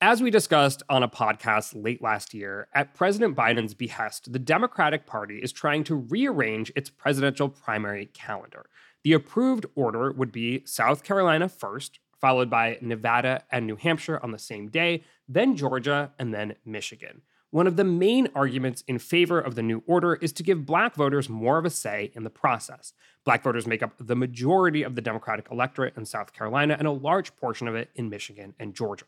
As 0.00 0.22
we 0.22 0.30
discussed 0.30 0.84
on 0.88 1.02
a 1.02 1.08
podcast 1.08 1.72
late 1.74 2.00
last 2.00 2.32
year, 2.32 2.68
at 2.72 2.94
President 2.94 3.34
Biden's 3.34 3.74
behest, 3.74 4.32
the 4.32 4.38
Democratic 4.38 5.06
Party 5.06 5.38
is 5.38 5.50
trying 5.50 5.82
to 5.82 5.96
rearrange 5.96 6.70
its 6.76 6.88
presidential 6.88 7.48
primary 7.48 8.06
calendar. 8.06 8.66
The 9.02 9.14
approved 9.14 9.66
order 9.74 10.12
would 10.12 10.30
be 10.30 10.62
South 10.64 11.02
Carolina 11.02 11.48
first, 11.48 11.98
followed 12.16 12.48
by 12.48 12.78
Nevada 12.80 13.42
and 13.50 13.66
New 13.66 13.74
Hampshire 13.74 14.20
on 14.22 14.30
the 14.30 14.38
same 14.38 14.68
day, 14.68 15.02
then 15.28 15.56
Georgia, 15.56 16.12
and 16.16 16.32
then 16.32 16.54
Michigan. 16.64 17.22
One 17.50 17.66
of 17.66 17.74
the 17.74 17.82
main 17.82 18.28
arguments 18.36 18.84
in 18.86 19.00
favor 19.00 19.40
of 19.40 19.56
the 19.56 19.64
new 19.64 19.82
order 19.88 20.14
is 20.14 20.32
to 20.34 20.44
give 20.44 20.64
black 20.64 20.94
voters 20.94 21.28
more 21.28 21.58
of 21.58 21.64
a 21.64 21.70
say 21.70 22.12
in 22.14 22.22
the 22.22 22.30
process. 22.30 22.92
Black 23.24 23.42
voters 23.42 23.66
make 23.66 23.82
up 23.82 23.94
the 23.98 24.14
majority 24.14 24.84
of 24.84 24.94
the 24.94 25.02
Democratic 25.02 25.48
electorate 25.50 25.96
in 25.96 26.04
South 26.04 26.32
Carolina 26.32 26.76
and 26.78 26.86
a 26.86 26.92
large 26.92 27.34
portion 27.34 27.66
of 27.66 27.74
it 27.74 27.90
in 27.96 28.08
Michigan 28.08 28.54
and 28.60 28.76
Georgia. 28.76 29.06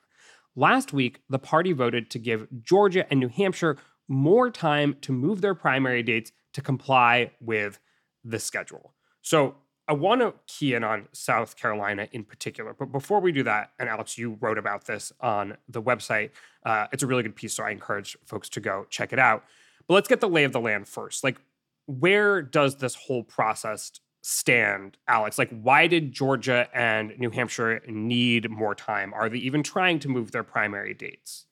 Last 0.56 0.92
week, 0.92 1.20
the 1.28 1.38
party 1.38 1.72
voted 1.72 2.10
to 2.10 2.18
give 2.18 2.46
Georgia 2.62 3.06
and 3.10 3.20
New 3.20 3.28
Hampshire 3.28 3.76
more 4.08 4.50
time 4.50 4.96
to 5.02 5.12
move 5.12 5.40
their 5.40 5.54
primary 5.54 6.02
dates 6.02 6.32
to 6.54 6.60
comply 6.60 7.30
with 7.40 7.78
the 8.24 8.38
schedule. 8.38 8.94
So, 9.22 9.56
I 9.90 9.92
want 9.92 10.20
to 10.20 10.34
key 10.46 10.74
in 10.74 10.84
on 10.84 11.08
South 11.10 11.56
Carolina 11.56 12.06
in 12.12 12.22
particular. 12.22 12.74
But 12.78 12.92
before 12.92 13.18
we 13.18 13.32
do 13.32 13.42
that, 13.42 13.72
and 13.76 13.88
Alex, 13.88 14.16
you 14.16 14.38
wrote 14.40 14.56
about 14.56 14.84
this 14.84 15.12
on 15.20 15.56
the 15.68 15.82
website. 15.82 16.30
Uh, 16.64 16.86
it's 16.92 17.02
a 17.02 17.08
really 17.08 17.24
good 17.24 17.34
piece, 17.34 17.54
so 17.54 17.64
I 17.64 17.70
encourage 17.70 18.16
folks 18.24 18.48
to 18.50 18.60
go 18.60 18.86
check 18.88 19.12
it 19.12 19.18
out. 19.18 19.42
But 19.88 19.94
let's 19.94 20.06
get 20.06 20.20
the 20.20 20.28
lay 20.28 20.44
of 20.44 20.52
the 20.52 20.60
land 20.60 20.86
first. 20.86 21.24
Like, 21.24 21.40
where 21.86 22.40
does 22.40 22.76
this 22.76 22.94
whole 22.94 23.24
process 23.24 23.90
stand, 24.22 24.96
Alex? 25.08 25.38
Like, 25.38 25.50
why 25.50 25.86
did 25.86 26.12
Georgia 26.12 26.68
and 26.74 27.12
New 27.18 27.30
Hampshire 27.30 27.80
need 27.86 28.50
more 28.50 28.74
time? 28.74 29.12
Are 29.14 29.28
they 29.28 29.38
even 29.38 29.62
trying 29.62 29.98
to 30.00 30.08
move 30.08 30.32
their 30.32 30.44
primary 30.44 30.94
dates? 30.94 31.46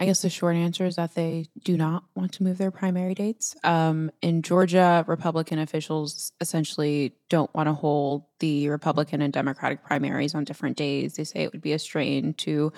I 0.00 0.06
guess 0.06 0.22
the 0.22 0.30
short 0.30 0.54
answer 0.54 0.86
is 0.86 0.94
that 0.94 1.16
they 1.16 1.46
do 1.64 1.76
not 1.76 2.04
want 2.14 2.32
to 2.34 2.44
move 2.44 2.56
their 2.56 2.70
primary 2.70 3.14
dates. 3.14 3.56
Um, 3.64 4.12
in 4.22 4.42
Georgia, 4.42 5.04
Republican 5.08 5.58
officials 5.58 6.30
essentially 6.40 7.14
don't 7.28 7.52
want 7.52 7.68
to 7.68 7.72
hold 7.72 8.22
the 8.38 8.68
Republican 8.68 9.20
and 9.22 9.32
Democratic 9.32 9.82
primaries 9.82 10.36
on 10.36 10.44
different 10.44 10.76
days. 10.76 11.16
They 11.16 11.24
say 11.24 11.42
it 11.42 11.52
would 11.52 11.62
be 11.62 11.72
a 11.72 11.80
strain 11.80 12.34
to 12.34 12.72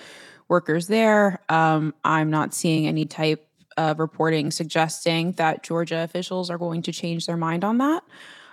workers 0.47 0.87
there. 0.87 1.43
Um, 1.47 1.93
I'm 2.03 2.31
not 2.31 2.55
seeing 2.55 2.87
any 2.87 3.05
type 3.05 3.47
of 3.77 3.99
reporting 3.99 4.49
suggesting 4.49 5.33
that 5.33 5.61
Georgia 5.61 5.99
officials 5.99 6.49
are 6.49 6.57
going 6.57 6.81
to 6.81 6.91
change 6.91 7.27
their 7.27 7.37
mind 7.37 7.63
on 7.63 7.77
that. 7.77 8.03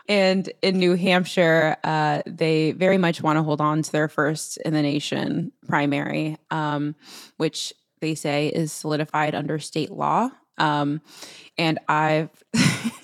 And 0.09 0.51
in 0.63 0.79
New 0.79 0.95
Hampshire, 0.95 1.77
uh, 1.85 2.23
they 2.27 2.73
very 2.73 2.97
much 2.97 3.23
want 3.23 3.37
to 3.37 3.43
hold 3.43 3.61
on 3.61 3.83
to 3.83 3.93
their 3.93 4.09
first 4.09 4.57
in 4.59 4.73
the 4.73 4.81
nation 4.81 5.53
primary, 5.67 6.39
um, 6.51 6.97
which 7.37 7.75
they 8.01 8.15
say 8.15 8.49
is 8.49 8.73
solidified 8.73 9.35
under 9.35 9.59
state 9.59 9.91
law. 9.91 10.31
Um, 10.57 11.03
and 11.59 11.79
I've, 11.89 12.31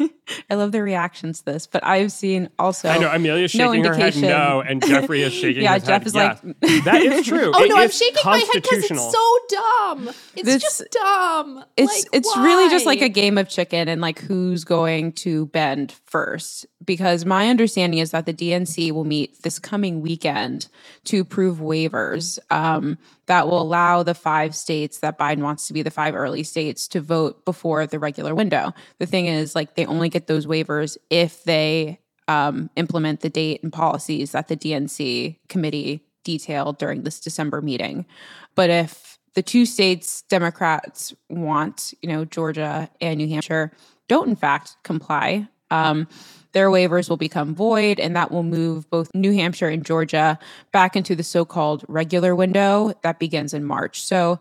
I 0.50 0.54
love 0.56 0.72
the 0.72 0.82
reactions 0.82 1.38
to 1.38 1.44
this, 1.46 1.66
but 1.66 1.84
I've 1.84 2.12
seen 2.12 2.50
also. 2.58 2.88
I 2.88 2.98
know 2.98 3.10
Amelia's 3.10 3.50
shaking 3.50 3.82
no 3.82 3.88
her 3.88 3.94
head 3.94 4.16
no, 4.16 4.60
and 4.60 4.84
Geoffrey 4.84 5.22
is 5.22 5.32
shaking 5.32 5.62
yeah, 5.62 5.78
Jeff 5.78 6.02
head. 6.02 6.06
is 6.06 6.14
yes. 6.14 6.40
like, 6.44 6.84
that 6.84 7.02
is 7.02 7.26
true. 7.26 7.50
oh 7.54 7.64
it 7.64 7.68
no, 7.68 7.76
I'm 7.76 7.90
shaking 7.90 8.20
my 8.24 8.38
head 8.38 8.48
because 8.62 8.90
it's 8.90 9.12
so 9.12 9.38
dumb. 9.48 10.08
It's 10.36 10.44
this, 10.44 10.62
just 10.62 10.82
dumb. 10.90 11.64
It's 11.76 11.92
like, 11.92 12.04
it's 12.12 12.36
why? 12.36 12.44
really 12.44 12.70
just 12.70 12.86
like 12.86 13.00
a 13.00 13.08
game 13.08 13.38
of 13.38 13.48
chicken 13.48 13.88
and 13.88 14.00
like 14.00 14.18
who's 14.20 14.64
going 14.64 15.12
to 15.12 15.46
bend 15.46 15.92
first. 16.04 16.66
Because 16.84 17.24
my 17.24 17.48
understanding 17.48 17.98
is 17.98 18.10
that 18.10 18.26
the 18.26 18.34
DNC 18.34 18.92
will 18.92 19.04
meet 19.04 19.42
this 19.42 19.58
coming 19.58 20.02
weekend 20.02 20.68
to 21.04 21.20
approve 21.20 21.58
waivers 21.58 22.38
um, 22.50 22.98
that 23.26 23.48
will 23.48 23.60
allow 23.60 24.02
the 24.02 24.14
five 24.14 24.54
states 24.54 24.98
that 24.98 25.18
Biden 25.18 25.42
wants 25.42 25.66
to 25.66 25.72
be 25.72 25.82
the 25.82 25.90
five 25.90 26.14
early 26.14 26.42
states 26.42 26.86
to 26.88 27.00
vote 27.00 27.44
before 27.44 27.86
the 27.86 27.98
regular 27.98 28.34
window. 28.34 28.74
The 28.98 29.06
thing 29.06 29.26
is, 29.26 29.54
like, 29.54 29.76
they 29.76 29.86
only 29.86 30.10
get 30.10 30.26
those 30.26 30.33
waivers 30.40 30.96
if 31.10 31.44
they 31.44 32.00
um, 32.28 32.70
implement 32.76 33.20
the 33.20 33.30
date 33.30 33.62
and 33.62 33.72
policies 33.72 34.32
that 34.32 34.48
the 34.48 34.56
DNC 34.56 35.38
committee 35.48 36.04
detailed 36.24 36.78
during 36.78 37.02
this 37.02 37.20
December 37.20 37.60
meeting. 37.60 38.06
But 38.54 38.70
if 38.70 39.18
the 39.34 39.42
two 39.42 39.66
states 39.66 40.22
Democrats 40.22 41.14
want, 41.28 41.92
you 42.02 42.08
know, 42.08 42.24
Georgia 42.24 42.88
and 43.00 43.18
New 43.18 43.28
Hampshire, 43.28 43.72
don't 44.08 44.28
in 44.28 44.36
fact 44.36 44.76
comply, 44.82 45.48
um, 45.70 46.08
their 46.52 46.70
waivers 46.70 47.10
will 47.10 47.16
become 47.16 47.54
void, 47.54 47.98
and 47.98 48.14
that 48.14 48.30
will 48.30 48.44
move 48.44 48.88
both 48.88 49.12
New 49.12 49.32
Hampshire 49.32 49.68
and 49.68 49.84
Georgia 49.84 50.38
back 50.72 50.94
into 50.94 51.16
the 51.16 51.24
so 51.24 51.44
called 51.44 51.84
regular 51.88 52.34
window 52.34 52.92
that 53.02 53.18
begins 53.18 53.52
in 53.52 53.64
March. 53.64 54.04
So 54.04 54.38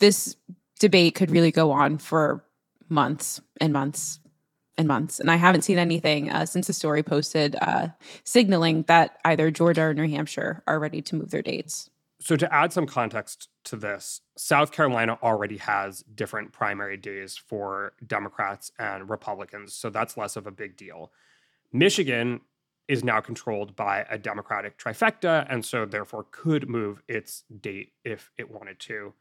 this 0.00 0.34
debate 0.80 1.14
could 1.14 1.30
really 1.30 1.52
go 1.52 1.70
on 1.70 1.98
for 1.98 2.44
months 2.88 3.40
and 3.60 3.72
months 3.72 4.18
and 4.78 4.88
months. 4.88 5.20
And 5.20 5.30
I 5.30 5.36
haven't 5.36 5.62
seen 5.62 5.78
anything 5.78 6.30
uh, 6.30 6.46
since 6.46 6.68
the 6.68 6.72
story 6.72 7.02
posted 7.02 7.56
uh, 7.60 7.88
signaling 8.24 8.84
that 8.84 9.18
either 9.24 9.50
Georgia 9.50 9.82
or 9.82 9.94
New 9.94 10.08
Hampshire 10.08 10.62
are 10.66 10.78
ready 10.78 11.02
to 11.02 11.16
move 11.16 11.30
their 11.30 11.42
dates. 11.42 11.90
So, 12.20 12.36
to 12.36 12.52
add 12.52 12.72
some 12.72 12.86
context 12.86 13.48
to 13.64 13.76
this, 13.76 14.22
South 14.36 14.72
Carolina 14.72 15.18
already 15.22 15.58
has 15.58 16.02
different 16.02 16.52
primary 16.52 16.96
days 16.96 17.36
for 17.36 17.92
Democrats 18.04 18.72
and 18.78 19.08
Republicans. 19.08 19.74
So, 19.74 19.88
that's 19.88 20.16
less 20.16 20.34
of 20.34 20.46
a 20.46 20.50
big 20.50 20.76
deal. 20.76 21.12
Michigan 21.72 22.40
is 22.88 23.04
now 23.04 23.20
controlled 23.20 23.76
by 23.76 24.04
a 24.10 24.18
Democratic 24.18 24.78
trifecta, 24.78 25.46
and 25.48 25.64
so 25.64 25.84
therefore 25.84 26.26
could 26.30 26.68
move 26.68 27.02
its 27.06 27.44
date 27.60 27.92
if 28.04 28.30
it 28.38 28.50
wanted 28.50 28.80
to. 28.80 29.12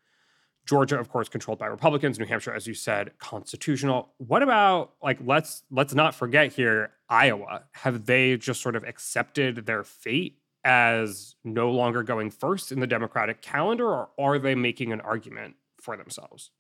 Georgia, 0.68 1.00
of 1.00 1.10
course, 1.10 1.30
controlled 1.30 1.60
by 1.60 1.66
Republicans. 1.68 2.20
New 2.20 2.26
Hampshire, 2.26 2.54
as 2.54 2.68
you 2.68 2.74
said, 2.74 3.18
constitutional. 3.18 4.10
What 4.18 4.44
about 4.44 4.94
like 5.02 5.18
let's 5.26 5.64
let's 5.72 5.94
not 5.94 6.14
forget 6.14 6.54
here 6.54 6.92
Iowa? 7.10 7.64
Have 7.72 8.06
they 8.06 8.38
just 8.38 8.62
sort 8.62 8.76
of 8.76 8.84
accepted 8.84 9.66
their 9.66 9.84
fate 9.84 10.40
as 10.64 11.36
no 11.46 11.72
longer 11.72 12.04
going 12.04 12.30
first 12.30 12.72
in 12.72 12.82
the 12.82 12.88
Democratic 12.88 13.42
calendar, 13.42 13.88
or 13.88 14.10
are 14.20 14.38
they 14.38 14.54
making 14.54 14.92
an 14.92 15.00
argument 15.02 15.56
for 15.82 15.96
themselves? 15.96 16.52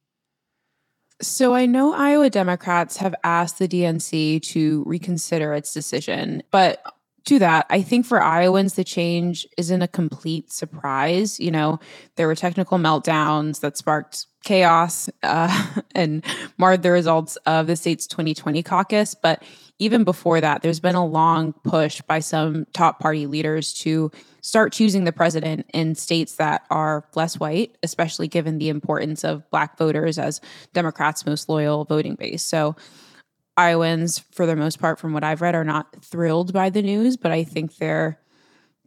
So 1.21 1.55
I 1.55 1.65
know 1.65 1.93
Iowa 1.93 2.29
Democrats 2.29 2.97
have 2.97 3.15
asked 3.23 3.57
the 3.59 3.67
DNC 3.67 4.41
to 4.43 4.83
reconsider 4.85 5.53
its 5.53 5.73
decision, 5.73 6.43
but 6.51 6.81
to 7.27 7.39
that, 7.39 7.65
I 7.69 7.81
think 7.81 8.05
for 8.05 8.21
Iowans, 8.21 8.75
the 8.75 8.83
change 8.83 9.45
isn't 9.57 9.81
a 9.81 9.87
complete 9.87 10.51
surprise. 10.51 11.39
You 11.39 11.51
know, 11.51 11.79
there 12.15 12.27
were 12.27 12.35
technical 12.35 12.77
meltdowns 12.77 13.59
that 13.59 13.77
sparked 13.77 14.27
chaos 14.43 15.09
uh, 15.23 15.81
and 15.95 16.23
marred 16.57 16.83
the 16.83 16.91
results 16.91 17.35
of 17.45 17.67
the 17.67 17.75
state's 17.75 18.07
2020 18.07 18.63
caucus. 18.63 19.13
But 19.13 19.43
even 19.77 20.05
before 20.05 20.39
that, 20.39 20.61
there's 20.61 20.79
been 20.79 20.95
a 20.95 21.05
long 21.05 21.53
push 21.63 22.01
by 22.01 22.19
some 22.19 22.65
top 22.73 22.99
party 22.99 23.27
leaders 23.27 23.73
to 23.73 24.09
start 24.41 24.71
choosing 24.71 25.03
the 25.03 25.11
president 25.11 25.69
in 25.73 25.95
states 25.95 26.37
that 26.37 26.65
are 26.69 27.05
less 27.13 27.39
white, 27.39 27.77
especially 27.83 28.29
given 28.29 28.57
the 28.57 28.69
importance 28.69 29.25
of 29.25 29.47
Black 29.51 29.77
voters 29.77 30.17
as 30.17 30.39
Democrats' 30.73 31.25
most 31.25 31.49
loyal 31.49 31.83
voting 31.83 32.15
base. 32.15 32.41
So, 32.41 32.75
Iowans, 33.57 34.19
for 34.31 34.45
the 34.45 34.55
most 34.55 34.79
part, 34.79 34.99
from 34.99 35.13
what 35.13 35.23
I've 35.23 35.41
read, 35.41 35.55
are 35.55 35.63
not 35.63 36.03
thrilled 36.03 36.53
by 36.53 36.69
the 36.69 36.83
news, 36.83 37.17
but 37.17 37.31
I 37.31 37.43
think 37.43 37.77
they're 37.77 38.19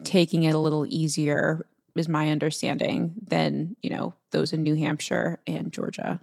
taking 0.04 0.44
it 0.44 0.54
a 0.54 0.58
little 0.58 0.86
easier, 0.88 1.66
is 1.96 2.08
my 2.08 2.30
understanding, 2.30 3.14
than, 3.20 3.76
you 3.82 3.90
know, 3.90 4.14
those 4.30 4.52
in 4.52 4.62
New 4.62 4.76
Hampshire 4.76 5.40
and 5.46 5.72
Georgia. 5.72 6.20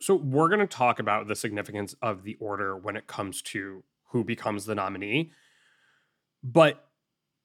So 0.00 0.16
we're 0.16 0.48
going 0.48 0.60
to 0.60 0.66
talk 0.66 0.98
about 0.98 1.28
the 1.28 1.36
significance 1.36 1.94
of 2.02 2.24
the 2.24 2.36
order 2.40 2.76
when 2.76 2.96
it 2.96 3.06
comes 3.06 3.40
to 3.42 3.84
who 4.08 4.24
becomes 4.24 4.66
the 4.66 4.74
nominee. 4.74 5.30
But 6.42 6.84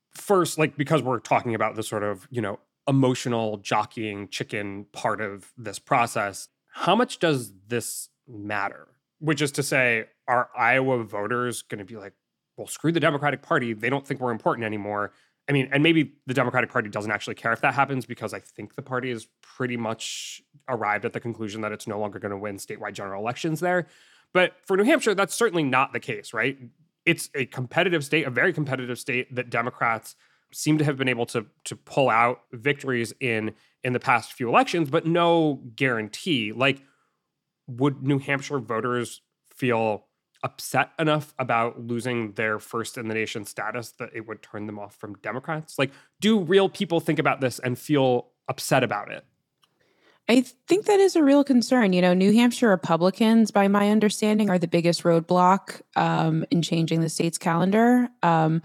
first, 0.10 0.58
like, 0.58 0.76
because 0.76 1.02
we're 1.02 1.20
talking 1.20 1.56
about 1.56 1.76
the 1.76 1.84
sort 1.84 2.04
of, 2.04 2.28
you 2.30 2.42
know, 2.42 2.60
emotional 2.88 3.58
jockeying 3.58 4.28
chicken 4.28 4.88
part 4.92 5.22
of 5.22 5.54
this 5.56 5.80
process, 5.80 6.50
how 6.74 6.96
much 6.96 7.20
does 7.20 7.54
this 7.68 8.10
matter? 8.28 8.88
Which 9.22 9.42
is 9.42 9.52
to 9.54 9.64
say, 9.64 10.06
are 10.28 10.50
Iowa 10.58 11.04
voters 11.04 11.62
going 11.62 11.80
to 11.80 11.86
be 11.86 11.96
like, 11.96 12.14
well, 12.58 12.68
screw 12.68 12.92
the 12.92 13.00
Democratic 13.00 13.42
Party. 13.42 13.74
They 13.74 13.90
don't 13.90 14.06
think 14.06 14.20
we're 14.20 14.32
important 14.32 14.66
anymore. 14.66 15.14
I 15.50 15.54
mean, 15.54 15.70
and 15.72 15.82
maybe 15.82 16.14
the 16.28 16.34
Democratic 16.34 16.70
Party 16.70 16.90
doesn't 16.90 17.12
actually 17.12 17.36
care 17.36 17.52
if 17.54 17.62
that 17.62 17.74
happens 17.74 18.06
because 18.06 18.34
I 18.34 18.40
think 18.40 18.76
the 18.76 18.82
party 18.82 19.10
has 19.10 19.28
pretty 19.42 19.78
much 19.78 20.42
arrived 20.68 21.06
at 21.06 21.14
the 21.14 21.20
conclusion 21.20 21.62
that 21.62 21.72
it's 21.72 21.88
no 21.88 22.00
longer 22.00 22.20
going 22.20 22.32
to 22.32 22.38
win 22.38 22.58
statewide 22.58 22.94
general 22.94 23.22
elections 23.22 23.60
there. 23.60 23.88
But 24.34 24.54
for 24.66 24.78
New 24.78 24.84
Hampshire, 24.84 25.16
that's 25.16 25.36
certainly 25.36 25.64
not 25.64 25.94
the 25.94 26.00
case, 26.00 26.34
right? 26.34 26.58
It's 27.06 27.30
a 27.36 27.46
competitive 27.46 28.06
state, 28.06 28.26
a 28.26 28.30
very 28.30 28.54
competitive 28.54 29.00
state 29.00 29.34
that 29.36 29.50
Democrats 29.50 30.16
seem 30.54 30.78
to 30.78 30.84
have 30.84 30.98
been 30.98 31.08
able 31.08 31.26
to 31.26 31.46
to 31.66 31.76
pull 31.76 32.10
out 32.10 32.42
victories 32.52 33.14
in 33.20 33.54
in 33.84 33.94
the 33.94 34.00
past 34.00 34.34
few 34.34 34.48
elections, 34.48 34.90
but 34.90 35.06
no 35.06 35.62
guarantee. 35.76 36.52
Like, 36.52 36.84
would 37.78 38.04
New 38.04 38.20
Hampshire 38.20 38.60
voters 38.60 39.22
feel 39.54 40.08
upset 40.44 40.92
enough 40.98 41.34
about 41.38 41.80
losing 41.80 42.34
their 42.34 42.60
first 42.60 42.98
in 42.98 43.08
the 43.08 43.14
nation 43.14 43.46
status 43.46 43.92
that 44.00 44.10
it 44.14 44.28
would 44.28 44.42
turn 44.42 44.66
them 44.66 44.80
off 44.80 44.96
from 44.96 45.16
Democrats? 45.16 45.78
Like, 45.78 45.92
do 46.20 46.40
real 46.40 46.70
people 46.70 47.00
think 47.00 47.20
about 47.20 47.42
this 47.42 47.60
and 47.60 47.78
feel 47.78 48.32
upset 48.48 48.84
about 48.84 49.12
it? 49.12 49.26
I 50.30 50.46
think 50.68 50.86
that 50.86 51.00
is 51.00 51.16
a 51.16 51.24
real 51.24 51.44
concern. 51.44 51.92
You 51.94 52.02
know, 52.02 52.14
New 52.14 52.32
Hampshire 52.32 52.70
Republicans, 52.70 53.52
by 53.52 53.68
my 53.68 53.90
understanding, 53.90 54.50
are 54.50 54.60
the 54.60 54.68
biggest 54.68 55.04
roadblock 55.04 55.82
um, 55.96 56.46
in 56.52 56.62
changing 56.62 57.02
the 57.02 57.10
state's 57.10 57.38
calendar. 57.38 58.08
Um, 58.24 58.62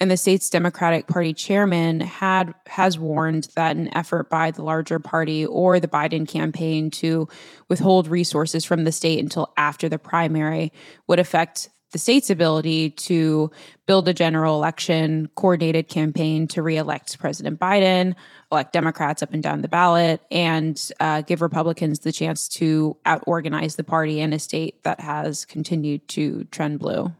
and 0.00 0.10
the 0.10 0.16
state's 0.16 0.48
Democratic 0.48 1.08
Party 1.08 1.34
chairman 1.34 2.00
had 2.00 2.54
has 2.66 2.98
warned 2.98 3.48
that 3.54 3.76
an 3.76 3.94
effort 3.94 4.30
by 4.30 4.50
the 4.50 4.62
larger 4.62 4.98
party 4.98 5.44
or 5.44 5.78
the 5.78 5.88
Biden 5.88 6.26
campaign 6.26 6.90
to 6.92 7.28
withhold 7.68 8.08
resources 8.08 8.64
from 8.64 8.84
the 8.84 8.92
state 8.92 9.18
until 9.18 9.52
after 9.58 9.90
the 9.90 9.98
primary 9.98 10.72
would 11.06 11.18
affect 11.18 11.68
the 11.92 11.98
state's 11.98 12.30
ability 12.30 12.90
to 12.90 13.50
build 13.86 14.08
a 14.08 14.14
general 14.14 14.56
election 14.56 15.28
coordinated 15.34 15.88
campaign 15.88 16.46
to 16.48 16.62
reelect 16.62 17.18
President 17.18 17.58
Biden, 17.58 18.14
elect 18.52 18.72
Democrats 18.72 19.22
up 19.22 19.32
and 19.32 19.42
down 19.42 19.62
the 19.62 19.68
ballot, 19.68 20.20
and 20.30 20.90
uh, 21.00 21.22
give 21.22 21.42
Republicans 21.42 22.00
the 22.00 22.12
chance 22.12 22.48
to 22.48 22.96
out 23.04 23.24
organize 23.26 23.76
the 23.76 23.84
party 23.84 24.20
in 24.20 24.32
a 24.32 24.38
state 24.38 24.82
that 24.84 25.00
has 25.00 25.44
continued 25.44 26.06
to 26.08 26.44
trend 26.44 26.78
blue. 26.78 27.12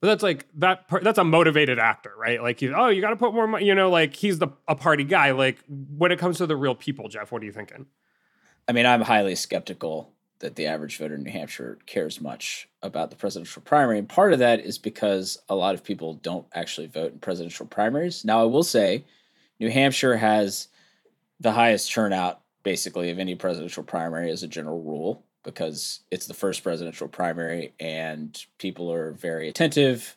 But 0.00 0.08
that's 0.08 0.22
like 0.22 0.46
that. 0.54 0.84
That's 1.02 1.18
a 1.18 1.24
motivated 1.24 1.78
actor, 1.78 2.12
right? 2.16 2.40
Like, 2.40 2.62
oh, 2.62 2.88
you 2.88 3.00
got 3.00 3.10
to 3.10 3.16
put 3.16 3.34
more 3.34 3.48
money. 3.48 3.66
You 3.66 3.74
know, 3.74 3.90
like 3.90 4.14
he's 4.14 4.38
the 4.38 4.48
a 4.68 4.76
party 4.76 5.02
guy. 5.02 5.32
Like 5.32 5.58
when 5.68 6.12
it 6.12 6.20
comes 6.20 6.38
to 6.38 6.46
the 6.46 6.56
real 6.56 6.76
people, 6.76 7.08
Jeff, 7.08 7.32
what 7.32 7.42
are 7.42 7.44
you 7.44 7.52
thinking? 7.52 7.86
I 8.68 8.72
mean, 8.72 8.86
I'm 8.86 9.00
highly 9.00 9.34
skeptical 9.34 10.12
that 10.40 10.56
the 10.56 10.66
average 10.66 10.98
voter 10.98 11.14
in 11.14 11.24
New 11.24 11.30
Hampshire 11.30 11.78
cares 11.86 12.20
much 12.20 12.68
about 12.82 13.10
the 13.10 13.16
presidential 13.16 13.62
primary, 13.62 13.98
and 13.98 14.08
part 14.08 14.32
of 14.32 14.38
that 14.38 14.60
is 14.60 14.78
because 14.78 15.38
a 15.48 15.54
lot 15.54 15.74
of 15.74 15.84
people 15.84 16.14
don't 16.14 16.46
actually 16.54 16.86
vote 16.86 17.12
in 17.12 17.18
presidential 17.18 17.66
primaries. 17.66 18.24
Now, 18.24 18.40
I 18.40 18.44
will 18.44 18.62
say, 18.62 19.04
New 19.58 19.70
Hampshire 19.70 20.16
has 20.16 20.68
the 21.40 21.52
highest 21.52 21.92
turnout, 21.92 22.40
basically, 22.62 23.10
of 23.10 23.18
any 23.18 23.34
presidential 23.34 23.82
primary 23.82 24.30
as 24.30 24.42
a 24.42 24.48
general 24.48 24.82
rule 24.82 25.24
because 25.44 26.00
it's 26.10 26.26
the 26.26 26.34
first 26.34 26.62
presidential 26.62 27.08
primary 27.08 27.72
and 27.80 28.44
people 28.58 28.92
are 28.92 29.12
very 29.12 29.48
attentive. 29.48 30.16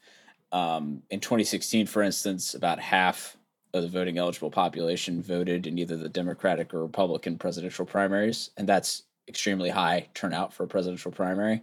Um, 0.51 1.03
in 1.09 1.19
2016, 1.19 1.87
for 1.87 2.01
instance, 2.01 2.53
about 2.53 2.79
half 2.79 3.37
of 3.73 3.83
the 3.83 3.87
voting 3.87 4.17
eligible 4.17 4.51
population 4.51 5.21
voted 5.21 5.65
in 5.67 5.77
either 5.77 5.95
the 5.95 6.09
Democratic 6.09 6.73
or 6.73 6.81
Republican 6.81 7.37
presidential 7.37 7.85
primaries, 7.85 8.49
and 8.57 8.67
that's 8.67 9.03
extremely 9.27 9.69
high 9.69 10.07
turnout 10.13 10.53
for 10.53 10.63
a 10.63 10.67
presidential 10.67 11.11
primary. 11.11 11.61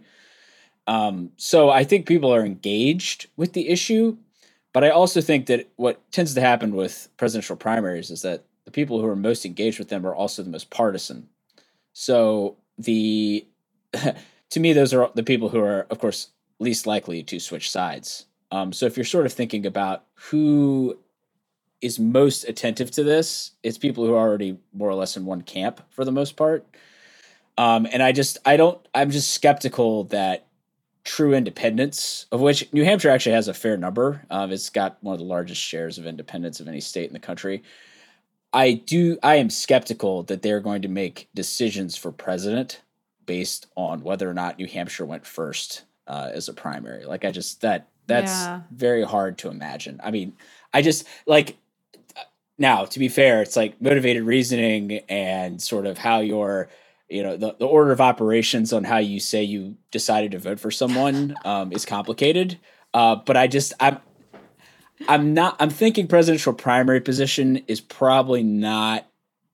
Um, 0.87 1.31
so 1.37 1.69
I 1.69 1.83
think 1.83 2.07
people 2.07 2.33
are 2.33 2.45
engaged 2.45 3.27
with 3.37 3.53
the 3.53 3.69
issue, 3.69 4.17
but 4.73 4.83
I 4.83 4.89
also 4.89 5.21
think 5.21 5.45
that 5.47 5.69
what 5.75 6.11
tends 6.11 6.33
to 6.33 6.41
happen 6.41 6.75
with 6.75 7.09
presidential 7.17 7.55
primaries 7.55 8.09
is 8.09 8.23
that 8.23 8.43
the 8.65 8.71
people 8.71 8.99
who 8.99 9.07
are 9.07 9.15
most 9.15 9.45
engaged 9.45 9.79
with 9.79 9.89
them 9.89 10.05
are 10.05 10.15
also 10.15 10.41
the 10.41 10.49
most 10.49 10.69
partisan. 10.69 11.29
So 11.93 12.57
the 12.77 13.45
to 14.49 14.59
me, 14.59 14.73
those 14.73 14.93
are 14.93 15.11
the 15.15 15.23
people 15.23 15.49
who 15.49 15.59
are, 15.59 15.85
of 15.89 15.99
course, 15.99 16.29
least 16.59 16.87
likely 16.87 17.23
to 17.23 17.39
switch 17.39 17.69
sides. 17.69 18.25
Um, 18.51 18.73
so 18.73 18.85
if 18.85 18.97
you're 18.97 19.05
sort 19.05 19.25
of 19.25 19.33
thinking 19.33 19.65
about 19.65 20.05
who 20.15 20.97
is 21.81 21.99
most 21.99 22.43
attentive 22.43 22.91
to 22.91 23.03
this, 23.03 23.51
it's 23.63 23.77
people 23.77 24.05
who 24.05 24.13
are 24.13 24.27
already 24.27 24.57
more 24.73 24.89
or 24.89 24.95
less 24.95 25.15
in 25.15 25.25
one 25.25 25.41
camp 25.41 25.81
for 25.89 26.03
the 26.03 26.11
most 26.11 26.35
part. 26.35 26.65
Um, 27.59 27.85
and 27.91 28.01
I 28.01 28.13
just, 28.13 28.37
I 28.45 28.55
don't, 28.55 28.79
I'm 28.95 29.11
just 29.11 29.31
skeptical 29.31 30.05
that 30.05 30.47
true 31.03 31.33
independents, 31.33 32.25
of 32.31 32.39
which 32.39 32.71
New 32.71 32.85
Hampshire 32.85 33.09
actually 33.09 33.33
has 33.33 33.49
a 33.49 33.53
fair 33.53 33.75
number. 33.75 34.25
Um, 34.29 34.53
it's 34.53 34.69
got 34.69 34.97
one 35.01 35.11
of 35.11 35.19
the 35.19 35.25
largest 35.25 35.61
shares 35.61 35.97
of 35.97 36.07
independents 36.07 36.61
of 36.61 36.69
any 36.69 36.79
state 36.79 37.07
in 37.07 37.13
the 37.13 37.19
country. 37.19 37.61
I 38.53 38.71
do, 38.71 39.17
I 39.21 39.35
am 39.35 39.49
skeptical 39.49 40.23
that 40.23 40.41
they're 40.41 40.61
going 40.61 40.83
to 40.83 40.87
make 40.87 41.27
decisions 41.35 41.97
for 41.97 42.13
president 42.13 42.81
based 43.25 43.67
on 43.75 44.03
whether 44.03 44.29
or 44.29 44.33
not 44.33 44.57
New 44.57 44.65
Hampshire 44.67 45.05
went 45.05 45.25
first 45.25 45.83
uh, 46.07 46.29
as 46.33 46.47
a 46.47 46.53
primary. 46.53 47.03
Like 47.03 47.25
I 47.25 47.31
just 47.31 47.59
that 47.61 47.89
that's 48.07 48.31
yeah. 48.31 48.61
very 48.71 49.03
hard 49.03 49.37
to 49.39 49.49
imagine. 49.49 49.99
I 50.01 50.11
mean, 50.11 50.33
I 50.73 50.81
just 50.81 51.05
like 51.27 51.57
now 52.57 52.85
to 52.85 52.99
be 52.99 53.09
fair, 53.09 53.41
it's 53.41 53.55
like 53.55 53.79
motivated 53.81 54.23
reasoning 54.23 55.01
and 55.09 55.61
sort 55.61 55.85
of 55.85 55.97
how 55.99 56.21
your 56.21 56.69
you 57.09 57.23
know 57.23 57.35
the, 57.35 57.55
the 57.59 57.65
order 57.65 57.91
of 57.91 58.01
operations 58.01 58.71
on 58.71 58.83
how 58.83 58.97
you 58.97 59.19
say 59.19 59.43
you 59.43 59.75
decided 59.91 60.31
to 60.31 60.39
vote 60.39 60.59
for 60.59 60.71
someone 60.71 61.35
um, 61.45 61.71
is 61.71 61.85
complicated. 61.85 62.59
Uh, 62.93 63.15
but 63.15 63.35
I 63.35 63.47
just 63.47 63.73
I'm 63.79 63.99
I'm 65.07 65.33
not 65.33 65.55
I'm 65.59 65.69
thinking 65.69 66.07
presidential 66.07 66.53
primary 66.53 67.01
position 67.01 67.57
is 67.67 67.81
probably 67.81 68.43
not 68.43 69.07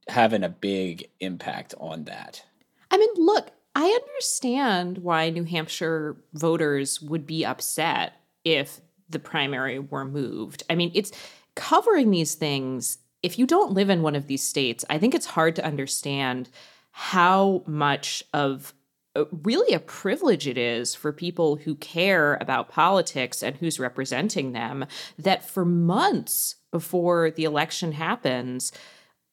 having 0.07 0.43
a 0.43 0.49
big 0.49 1.09
impact 1.19 1.73
on 1.79 2.03
that. 2.05 2.43
I 2.91 2.97
mean, 2.97 3.09
look, 3.15 3.49
I 3.75 3.85
understand 3.85 4.99
why 4.99 5.29
New 5.29 5.43
Hampshire 5.43 6.15
voters 6.33 7.01
would 7.01 7.25
be 7.25 7.45
upset 7.45 8.13
if 8.43 8.79
the 9.09 9.19
primary 9.19 9.79
were 9.79 10.05
moved. 10.05 10.63
I 10.69 10.75
mean, 10.75 10.91
it's 10.93 11.11
covering 11.55 12.11
these 12.11 12.35
things. 12.35 12.99
If 13.23 13.39
you 13.39 13.47
don't 13.47 13.73
live 13.73 13.89
in 13.89 14.01
one 14.01 14.15
of 14.15 14.27
these 14.27 14.43
states, 14.43 14.85
I 14.89 14.99
think 14.99 15.15
it's 15.15 15.25
hard 15.25 15.55
to 15.55 15.65
understand 15.65 16.49
how 16.97 17.62
much 17.67 18.23
of 18.34 18.73
uh, 19.17 19.25
really 19.43 19.75
a 19.75 19.81
privilege 19.81 20.47
it 20.47 20.58
is 20.58 20.95
for 20.95 21.12
people 21.12 21.58
who 21.58 21.75
care 21.75 22.38
about 22.39 22.69
politics 22.69 23.43
and 23.43 23.58
who's 23.58 23.81
representing 23.81 24.53
them 24.53 24.86
that 25.19 25.43
for 25.43 25.65
months 25.65 26.55
before 26.71 27.31
the 27.31 27.43
election 27.43 27.91
happens, 27.91 28.71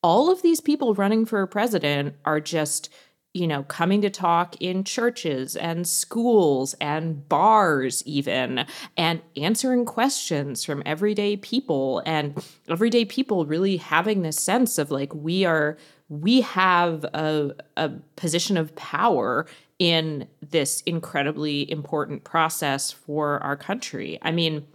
all 0.02 0.28
of 0.28 0.42
these 0.42 0.60
people 0.60 0.92
running 0.94 1.24
for 1.24 1.46
president 1.46 2.16
are 2.24 2.40
just 2.40 2.88
you 3.34 3.46
know, 3.46 3.62
coming 3.62 4.02
to 4.02 4.10
talk 4.10 4.60
in 4.60 4.84
churches 4.84 5.56
and 5.56 5.88
schools 5.88 6.74
and 6.82 7.26
bars, 7.28 8.02
even, 8.04 8.66
and 8.96 9.22
answering 9.36 9.86
questions 9.86 10.64
from 10.64 10.82
everyday 10.84 11.36
people, 11.38 12.02
and 12.04 12.44
everyday 12.68 13.06
people 13.06 13.46
really 13.46 13.78
having 13.78 14.20
this 14.20 14.38
sense 14.38 14.76
of 14.76 14.90
like, 14.90 15.14
we 15.14 15.46
are, 15.46 15.78
we 16.12 16.42
have 16.42 17.04
a, 17.04 17.54
a 17.78 17.88
position 18.16 18.58
of 18.58 18.76
power 18.76 19.46
in 19.78 20.28
this 20.42 20.82
incredibly 20.82 21.70
important 21.70 22.22
process 22.22 22.90
for 22.90 23.42
our 23.42 23.56
country. 23.56 24.18
I 24.20 24.30
mean, 24.30 24.66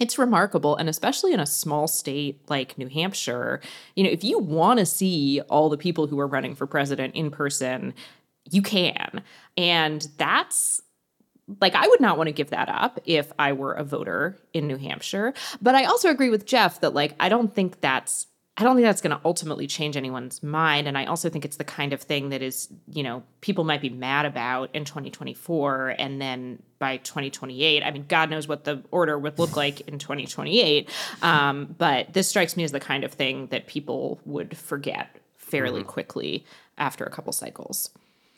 it's 0.00 0.18
remarkable 0.18 0.74
and 0.74 0.88
especially 0.88 1.34
in 1.34 1.40
a 1.40 1.46
small 1.46 1.86
state 1.86 2.40
like 2.48 2.78
New 2.78 2.88
Hampshire 2.88 3.60
you 3.94 4.02
know 4.02 4.08
if 4.08 4.24
you 4.24 4.38
want 4.38 4.78
to 4.78 4.86
see 4.86 5.42
all 5.50 5.68
the 5.68 5.76
people 5.76 6.06
who 6.06 6.18
are 6.18 6.26
running 6.26 6.54
for 6.54 6.66
president 6.66 7.14
in 7.14 7.30
person 7.30 7.92
you 8.50 8.62
can 8.62 9.22
and 9.58 10.08
that's 10.16 10.80
like 11.60 11.74
I 11.74 11.86
would 11.86 12.00
not 12.00 12.16
want 12.16 12.28
to 12.28 12.32
give 12.32 12.48
that 12.50 12.70
up 12.70 12.98
if 13.04 13.30
I 13.38 13.52
were 13.52 13.74
a 13.74 13.84
voter 13.84 14.38
in 14.54 14.66
New 14.66 14.78
Hampshire 14.78 15.34
but 15.60 15.74
I 15.74 15.84
also 15.84 16.08
agree 16.08 16.30
with 16.30 16.46
Jeff 16.46 16.80
that 16.80 16.94
like 16.94 17.14
I 17.20 17.28
don't 17.28 17.54
think 17.54 17.82
that's 17.82 18.28
I 18.58 18.64
don't 18.64 18.76
think 18.76 18.84
that's 18.84 19.00
going 19.00 19.16
to 19.16 19.20
ultimately 19.24 19.66
change 19.66 19.96
anyone's 19.96 20.42
mind. 20.42 20.86
And 20.86 20.98
I 20.98 21.06
also 21.06 21.30
think 21.30 21.46
it's 21.46 21.56
the 21.56 21.64
kind 21.64 21.94
of 21.94 22.02
thing 22.02 22.28
that 22.28 22.42
is, 22.42 22.68
you 22.86 23.02
know, 23.02 23.22
people 23.40 23.64
might 23.64 23.80
be 23.80 23.88
mad 23.88 24.26
about 24.26 24.68
in 24.74 24.84
2024. 24.84 25.94
And 25.98 26.20
then 26.20 26.62
by 26.78 26.98
2028, 26.98 27.82
I 27.82 27.90
mean, 27.90 28.04
God 28.08 28.28
knows 28.28 28.46
what 28.46 28.64
the 28.64 28.82
order 28.90 29.18
would 29.18 29.38
look 29.38 29.56
like 29.56 29.80
in 29.82 29.98
2028. 29.98 30.90
Um, 31.22 31.74
but 31.78 32.12
this 32.12 32.28
strikes 32.28 32.54
me 32.54 32.64
as 32.64 32.72
the 32.72 32.80
kind 32.80 33.04
of 33.04 33.12
thing 33.12 33.46
that 33.46 33.66
people 33.68 34.20
would 34.26 34.54
forget 34.56 35.16
fairly 35.38 35.80
mm-hmm. 35.80 35.88
quickly 35.88 36.44
after 36.76 37.04
a 37.04 37.10
couple 37.10 37.32
cycles. 37.32 37.88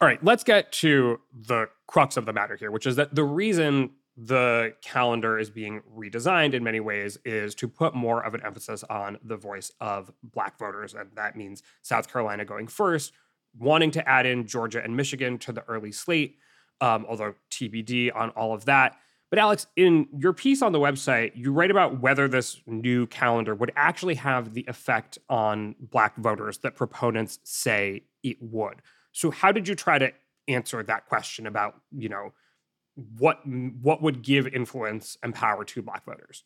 All 0.01 0.07
right, 0.07 0.23
let's 0.23 0.45
get 0.45 0.71
to 0.73 1.21
the 1.33 1.69
crux 1.89 2.17
of 2.17 2.25
the 2.25 2.33
matter 2.33 2.55
here, 2.55 2.71
which 2.71 2.87
is 2.87 2.97
that 2.97 3.15
the 3.15 3.25
reason 3.25 3.91
the 4.17 4.75
calendar 4.81 5.39
is 5.39 5.51
being 5.51 5.83
redesigned 5.97 6.55
in 6.55 6.63
many 6.63 6.79
ways 6.79 7.19
is 7.25 7.55
to 7.57 7.67
put 7.67 7.95
more 7.95 8.25
of 8.25 8.35
an 8.35 8.41
emphasis 8.45 8.85
on 8.85 9.19
the 9.25 9.37
voice 9.37 9.73
of 9.81 10.13
black 10.23 10.59
voters 10.59 10.95
and 10.95 11.11
that 11.17 11.37
means 11.37 11.63
south 11.83 12.11
carolina 12.11 12.45
going 12.45 12.69
first 12.69 13.13
wanting 13.59 13.91
to 13.91 14.09
add 14.09 14.25
in 14.25 14.47
georgia 14.47 14.83
and 14.83 14.97
michigan 14.97 15.37
to 15.37 15.51
the 15.51 15.65
early 15.69 15.91
slate 15.91 16.39
um, 16.81 17.07
although 17.09 17.35
tbd 17.51 18.15
on 18.15 18.31
all 18.31 18.53
of 18.53 18.65
that. 18.67 18.97
But 19.31 19.39
alex 19.39 19.67
in 19.75 20.07
your 20.17 20.33
piece 20.33 20.63
on 20.63 20.73
the 20.73 20.79
website 20.79 21.33
you 21.35 21.53
write 21.53 21.71
about 21.71 22.01
whether 22.01 22.29
this 22.29 22.61
new 22.67 23.07
calendar 23.07 23.55
would 23.55 23.73
actually 23.75 24.15
have 24.17 24.55
the 24.55 24.65
effect 24.69 25.19
on 25.29 25.75
black 25.81 26.17
voters 26.17 26.59
that 26.59 26.77
proponents 26.77 27.39
say 27.43 28.03
it 28.23 28.37
would. 28.41 28.81
So 29.13 29.31
how 29.31 29.51
did 29.51 29.67
you 29.67 29.75
try 29.75 29.99
to 29.99 30.13
answer 30.47 30.83
that 30.83 31.07
question 31.07 31.47
about 31.47 31.75
you 31.91 32.09
know 32.09 32.33
what 33.19 33.41
what 33.47 34.03
would 34.03 34.23
give 34.23 34.47
influence 34.47 35.17
and 35.23 35.35
power 35.35 35.65
to 35.65 35.83
black 35.83 36.05
voters 36.05 36.45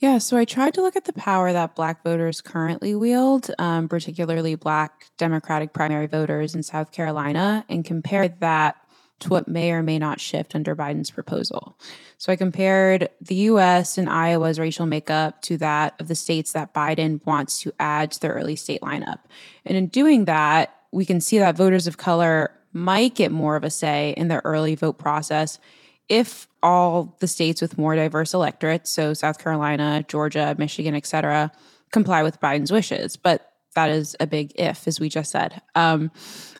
yeah, 0.00 0.18
so 0.18 0.36
I 0.36 0.44
tried 0.44 0.74
to 0.74 0.82
look 0.82 0.94
at 0.94 1.06
the 1.06 1.12
power 1.12 1.52
that 1.52 1.74
Black 1.74 2.04
voters 2.04 2.40
currently 2.40 2.94
wield, 2.94 3.50
um, 3.58 3.88
particularly 3.88 4.54
Black 4.54 5.06
Democratic 5.16 5.72
primary 5.72 6.06
voters 6.06 6.54
in 6.54 6.62
South 6.62 6.92
Carolina, 6.92 7.64
and 7.68 7.84
compare 7.84 8.28
that 8.28 8.76
to 9.20 9.28
what 9.28 9.48
may 9.48 9.72
or 9.72 9.82
may 9.82 9.98
not 9.98 10.20
shift 10.20 10.54
under 10.54 10.76
Biden's 10.76 11.10
proposal. 11.10 11.76
So 12.18 12.32
I 12.32 12.36
compared 12.36 13.08
the 13.20 13.34
US 13.34 13.98
and 13.98 14.08
Iowa's 14.08 14.60
racial 14.60 14.86
makeup 14.86 15.42
to 15.42 15.56
that 15.58 16.00
of 16.00 16.06
the 16.06 16.14
states 16.14 16.52
that 16.52 16.72
Biden 16.72 17.24
wants 17.26 17.60
to 17.62 17.72
add 17.80 18.12
to 18.12 18.20
their 18.20 18.34
early 18.34 18.54
state 18.54 18.80
lineup. 18.80 19.18
And 19.64 19.76
in 19.76 19.88
doing 19.88 20.26
that, 20.26 20.74
we 20.92 21.04
can 21.04 21.20
see 21.20 21.38
that 21.38 21.56
voters 21.56 21.88
of 21.88 21.96
color 21.96 22.52
might 22.78 23.14
get 23.14 23.30
more 23.32 23.56
of 23.56 23.64
a 23.64 23.70
say 23.70 24.14
in 24.16 24.28
the 24.28 24.44
early 24.44 24.74
vote 24.74 24.98
process 24.98 25.58
if 26.08 26.48
all 26.62 27.16
the 27.20 27.26
states 27.26 27.60
with 27.60 27.76
more 27.76 27.94
diverse 27.94 28.32
electorates, 28.32 28.90
so 28.90 29.12
South 29.12 29.38
Carolina, 29.38 30.04
Georgia, 30.08 30.54
Michigan, 30.58 30.94
et 30.94 31.06
cetera, 31.06 31.52
comply 31.92 32.22
with 32.22 32.40
Biden's 32.40 32.72
wishes. 32.72 33.16
But 33.16 33.52
that 33.74 33.90
is 33.90 34.16
a 34.18 34.26
big 34.26 34.52
if, 34.54 34.88
as 34.88 34.98
we 34.98 35.08
just 35.10 35.30
said. 35.30 35.60
Um, 35.74 36.10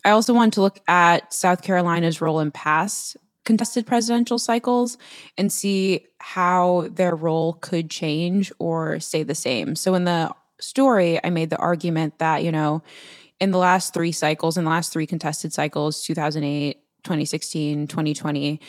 I 0.04 0.11
also 0.11 0.35
want 0.35 0.52
to 0.54 0.61
look 0.61 0.81
at 0.87 1.33
South 1.33 1.62
Carolina's 1.62 2.20
role 2.20 2.40
in 2.40 2.50
past 2.50 3.16
contested 3.44 3.87
presidential 3.87 4.38
cycles 4.38 4.98
and 5.38 5.50
see 5.50 6.07
how 6.18 6.87
their 6.92 7.16
role 7.16 7.54
could 7.54 7.88
change 7.88 8.52
or 8.59 9.01
stay 9.01 9.22
the 9.22 9.34
same. 9.34 9.74
So 9.74 9.95
in 9.95 10.05
the 10.05 10.34
story, 10.61 11.18
I 11.24 11.30
made 11.30 11.49
the 11.49 11.57
argument 11.57 12.18
that, 12.18 12.45
you 12.45 12.53
know, 12.53 12.82
in 13.41 13.51
the 13.51 13.59
last 13.59 13.95
three 13.95 14.12
cycles, 14.12 14.57
in 14.57 14.64
the 14.64 14.70
last 14.70 14.93
three 14.93 15.07
contested 15.07 15.53
cycles, 15.53 16.03
2008, 16.05 16.80
2016, 17.05 17.86
2020, 17.86 18.61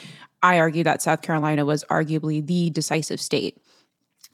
I 0.41 0.59
argue 0.59 0.83
that 0.83 1.01
South 1.01 1.21
Carolina 1.21 1.65
was 1.65 1.83
arguably 1.85 2.45
the 2.45 2.69
decisive 2.69 3.19
state. 3.19 3.57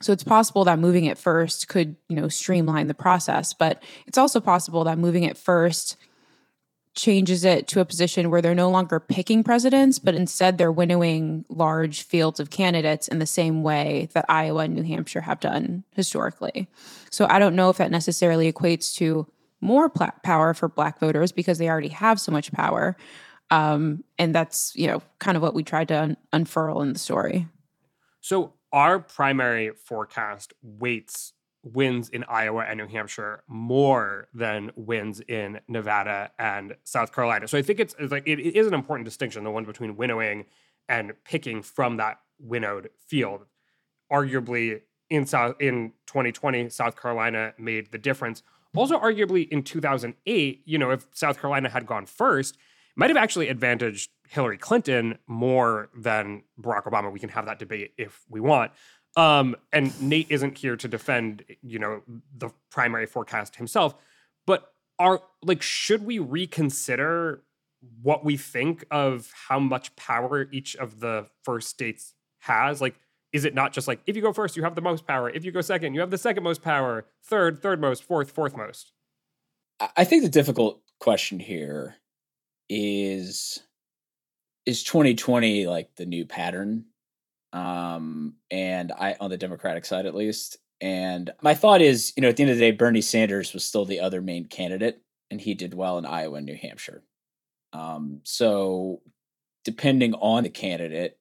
So 0.02 0.12
it's 0.12 0.24
possible 0.24 0.66
that 0.66 0.78
moving 0.78 1.06
it 1.06 1.18
first 1.18 1.68
could, 1.68 1.96
you 2.10 2.16
know, 2.16 2.28
streamline 2.28 2.88
the 2.88 2.94
process, 2.94 3.54
but 3.54 3.82
it's 4.06 4.18
also 4.18 4.40
possible 4.42 4.84
that 4.84 4.98
moving 4.98 5.24
it 5.24 5.38
first 5.38 5.96
changes 6.96 7.44
it 7.44 7.68
to 7.68 7.82
a 7.82 7.86
position 7.86 8.30
where 8.30 8.42
they're 8.42 8.56
no 8.56 8.70
longer 8.70 9.00
picking 9.00 9.44
presidents, 9.44 10.00
but 10.00 10.16
instead 10.16 10.58
they're 10.58 10.72
winnowing 10.72 11.44
large 11.50 12.04
fields 12.04 12.40
of 12.40 12.50
candidates 12.50 13.08
in 13.08 13.20
the 13.20 13.26
same 13.26 13.64
way 13.64 14.08
that 14.14 14.26
Iowa 14.30 14.64
and 14.64 14.76
New 14.76 14.84
Hampshire 14.84 15.22
have 15.22 15.42
done 15.42 15.84
historically. 15.92 16.68
So 17.10 17.28
I 17.30 17.38
don't 17.38 17.56
know 17.56 17.70
if 17.70 17.78
that 17.78 17.92
necessarily 17.92 18.52
equates 18.52 18.96
to 18.96 19.28
more 19.66 19.90
pl- 19.90 20.12
power 20.24 20.54
for 20.54 20.70
Black 20.70 21.00
voters 21.00 21.32
because 21.32 21.58
they 21.58 21.70
already 21.70 21.90
have 21.90 22.20
so 22.20 22.32
much 22.32 22.52
power. 22.52 22.96
Um, 23.52 24.04
and 24.18 24.34
that's 24.34 24.76
you 24.76 24.88
know 24.88 25.02
kind 25.20 25.36
of 25.36 25.44
what 25.44 25.54
we 25.54 25.64
tried 25.64 25.90
to 25.90 26.02
un- 26.02 26.18
unfurl 26.32 26.82
in 26.82 26.94
the 26.94 27.00
story. 27.00 27.48
So 28.22 28.54
our 28.72 29.00
primary 29.00 29.72
forecast 29.72 30.54
weights 30.62 31.34
wins 31.64 32.10
in 32.10 32.24
Iowa 32.26 32.64
and 32.68 32.78
New 32.78 32.88
Hampshire 32.88 33.44
more 33.48 34.28
than 34.34 34.72
wins 34.76 35.20
in 35.22 35.60
Nevada 35.68 36.32
and 36.38 36.76
South 36.84 37.14
Carolina. 37.14 37.48
So 37.48 37.58
I 37.58 37.64
think 37.64 37.80
it's, 37.80 37.96
it's 37.98 38.12
like 38.12 38.24
it, 38.28 38.40
it 38.40 38.56
is 38.56 38.68
an 38.68 38.74
important 38.74 39.06
distinction, 39.06 39.44
the 39.44 39.52
one 39.52 39.66
between 39.66 39.96
winnowing 39.96 40.46
and 40.88 41.14
picking 41.24 41.64
from 41.64 41.98
that 41.98 42.20
winnowed 42.40 42.90
field. 43.08 43.46
Arguably 44.12 44.82
in 45.10 45.26
South 45.26 45.56
in 45.60 45.94
2020, 46.08 46.70
South 46.70 47.00
Carolina 47.02 47.54
made 47.58 47.92
the 47.92 47.98
difference. 47.98 48.44
Also, 48.76 49.00
arguably 49.00 49.48
in 49.50 49.64
2008, 49.64 50.62
you 50.66 50.78
know, 50.78 50.92
if 50.92 51.08
South 51.14 51.40
Carolina 51.40 51.70
had 51.70 51.86
gone 51.86 52.06
first, 52.06 52.58
might 52.96 53.10
have 53.10 53.18
actually 53.18 53.50
advantaged 53.50 54.10
Hillary 54.28 54.58
Clinton 54.58 55.18
more 55.28 55.90
than 55.96 56.44
Barack 56.60 56.84
Obama. 56.86 57.12
We 57.12 57.20
can 57.20 57.30
have 57.30 57.46
that 57.46 57.60
debate 57.60 57.94
if 57.98 58.22
we 58.30 58.40
want. 58.40 58.72
Um, 59.18 59.56
and 59.72 60.00
Nate 60.02 60.28
isn't 60.30 60.58
here 60.58 60.76
to 60.76 60.88
defend, 60.88 61.44
you 61.62 61.80
know, 61.80 62.02
the 62.38 62.50
primary 62.70 63.06
forecast 63.06 63.56
himself, 63.56 63.96
but 64.46 64.74
are 65.00 65.22
like, 65.42 65.62
should 65.62 66.06
we 66.06 66.20
reconsider 66.20 67.44
what 68.02 68.26
we 68.26 68.36
think 68.36 68.86
of 68.92 69.32
how 69.48 69.60
much 69.60 69.96
power 69.96 70.48
each 70.52 70.76
of 70.76 71.00
the 71.00 71.28
first 71.44 71.70
states 71.70 72.14
has? 72.40 72.82
Like, 72.82 72.96
is 73.36 73.44
it 73.44 73.54
not 73.54 73.74
just 73.74 73.86
like 73.86 74.00
if 74.08 74.16
you 74.16 74.22
go 74.22 74.32
first, 74.32 74.56
you 74.56 74.64
have 74.64 74.76
the 74.76 74.82
most 74.82 75.06
power? 75.06 75.30
If 75.30 75.44
you 75.44 75.52
go 75.52 75.60
second, 75.60 75.94
you 75.94 76.00
have 76.00 76.10
the 76.10 76.18
second 76.18 76.44
most 76.44 76.62
power, 76.62 77.06
third, 77.26 77.62
third 77.62 77.82
most, 77.82 78.02
fourth, 78.02 78.32
fourth 78.32 78.56
most? 78.56 78.94
I 79.98 80.06
think 80.06 80.24
the 80.24 80.30
difficult 80.30 80.82
question 81.02 81.40
here 81.40 81.96
is 82.70 83.60
is 84.66 84.84
2020 84.84 85.68
like 85.68 85.94
the 85.98 86.06
new 86.06 86.26
pattern 86.26 86.86
um, 87.52 88.36
and 88.50 88.94
I 88.94 89.18
on 89.20 89.30
the 89.30 89.38
Democratic 89.38 89.84
side 89.84 90.06
at 90.06 90.16
least. 90.16 90.58
And 90.80 91.30
my 91.42 91.56
thought 91.56 91.82
is, 91.82 92.14
you 92.16 92.22
know, 92.22 92.30
at 92.30 92.38
the 92.38 92.44
end 92.44 92.52
of 92.54 92.58
the 92.58 92.64
day, 92.64 92.72
Bernie 92.72 93.02
Sanders 93.02 93.54
was 93.54 93.66
still 93.66 93.84
the 93.84 94.00
other 94.00 94.22
main 94.22 94.46
candidate, 94.46 95.02
and 95.30 95.42
he 95.42 95.56
did 95.56 95.74
well 95.74 95.98
in 95.98 96.06
Iowa 96.06 96.38
and 96.38 96.46
New 96.46 96.56
Hampshire. 96.56 97.04
Um, 97.74 98.22
so, 98.24 99.02
depending 99.66 100.14
on 100.16 100.44
the 100.44 100.50
candidate, 100.50 101.18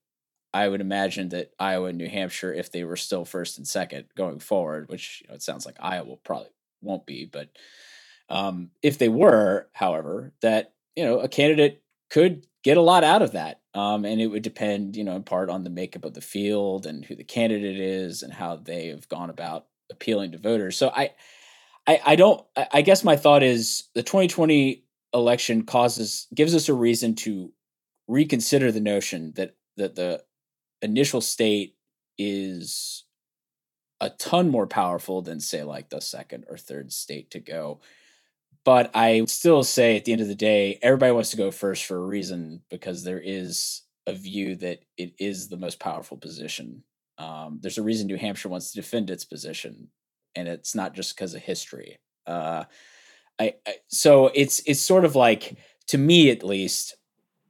I 0.55 0.69
would 0.69 0.81
imagine 0.81 1.31
that 1.31 1.53
Iowa 1.59 1.89
and 1.89 1.99
New 1.99 2.09
Hampshire, 2.09 2.55
if 2.55 2.71
they 2.71 2.85
were 2.85 2.97
still 2.97 3.25
first 3.25 3.59
and 3.59 3.67
second 3.67 4.07
going 4.17 4.39
forward, 4.39 4.89
which 4.89 5.21
you 5.23 5.29
know, 5.29 5.35
it 5.35 5.43
sounds 5.43 5.67
like 5.67 5.77
Iowa 5.81 6.17
probably 6.25 6.49
won't 6.81 7.05
be, 7.05 7.25
but 7.25 7.49
um, 8.31 8.71
if 8.81 8.97
they 8.97 9.09
were, 9.09 9.69
however, 9.73 10.33
that 10.41 10.73
you 10.97 11.05
know 11.05 11.19
a 11.19 11.29
candidate 11.29 11.83
could 12.09 12.47
get 12.63 12.77
a 12.77 12.83
lot 12.83 13.05
out 13.05 13.23
of 13.23 13.33
that. 13.33 13.61
Um, 13.75 14.05
and 14.05 14.21
it 14.21 14.29
would 14.29 14.43
depend, 14.43 14.97
you 14.97 15.03
know, 15.03 15.17
in 15.17 15.25
part 15.25 15.51
on 15.51 15.65
the 15.65 15.71
makeup 15.71 16.05
of 16.05 16.15
the 16.15 16.21
field 16.21 16.87
and 16.87 17.05
who 17.05 17.17
the 17.17 17.25
candidate 17.25 17.79
is 17.79 18.23
and 18.23 18.33
how 18.33 18.57
they 18.57 18.87
have 18.87 19.09
gone 19.09 19.31
about 19.31 19.67
appealing 19.91 20.31
to 20.33 20.39
voters. 20.39 20.77
So 20.77 20.91
I, 20.95 21.11
I, 21.87 22.01
I 22.07 22.17
don't. 22.17 22.45
I 22.73 22.83
guess 22.83 23.03
my 23.03 23.17
thought 23.17 23.43
is 23.43 23.89
the 23.95 24.03
2020 24.05 24.85
election 25.13 25.65
causes 25.65 26.29
gives 26.35 26.55
us 26.55 26.69
a 26.69 26.75
reason 26.75 27.15
to 27.15 27.53
reconsider 28.09 28.71
the 28.71 28.81
notion 28.81 29.33
that 29.37 29.57
that 29.77 29.97
the 29.97 30.23
initial 30.85 31.21
state 31.21 31.77
is 32.19 33.05
a 34.01 34.11
ton 34.11 34.51
more 34.51 34.67
powerful 34.67 35.23
than 35.23 35.41
say 35.41 35.63
like 35.63 35.89
the 35.89 36.01
second 36.01 36.45
or 36.49 36.57
third 36.57 36.93
state 36.93 37.31
to 37.31 37.41
go 37.41 37.81
but 38.65 38.91
I 38.95 39.25
still 39.27 39.63
say 39.63 39.97
at 39.97 40.05
the 40.07 40.13
end 40.13 40.23
of 40.23 40.29
the 40.29 40.35
day, 40.35 40.79
everybody 40.83 41.13
wants 41.13 41.31
to 41.31 41.37
go 41.37 41.51
first 41.51 41.85
for 41.85 41.97
a 41.97 42.07
reason 42.07 42.63
because 42.71 43.05
there 43.05 43.21
is 43.21 43.83
a 44.07 44.15
view 44.15 44.57
that 44.57 44.81
it 44.97 45.15
is 45.19 45.49
the 45.49 45.59
most 45.59 45.79
powerful 45.79 46.17
position. 46.17 46.83
Um, 47.19 47.59
there's 47.61 47.79
a 47.79 47.83
reason 47.83 48.07
New 48.07 48.17
Hampshire 48.17 48.49
wants 48.49 48.71
to 48.71 48.81
defend 48.81 49.11
its 49.11 49.25
position, 49.25 49.89
and 50.35 50.49
it's 50.49 50.75
not 50.75 50.95
just 50.95 51.15
because 51.15 51.35
of 51.35 51.43
history. 51.43 51.99
Uh, 52.27 52.65
I, 53.39 53.55
I 53.67 53.77
so 53.89 54.31
it's 54.35 54.63
it's 54.67 54.81
sort 54.81 55.05
of 55.05 55.15
like 55.15 55.59
to 55.89 55.99
me 55.99 56.31
at 56.31 56.43
least, 56.43 56.97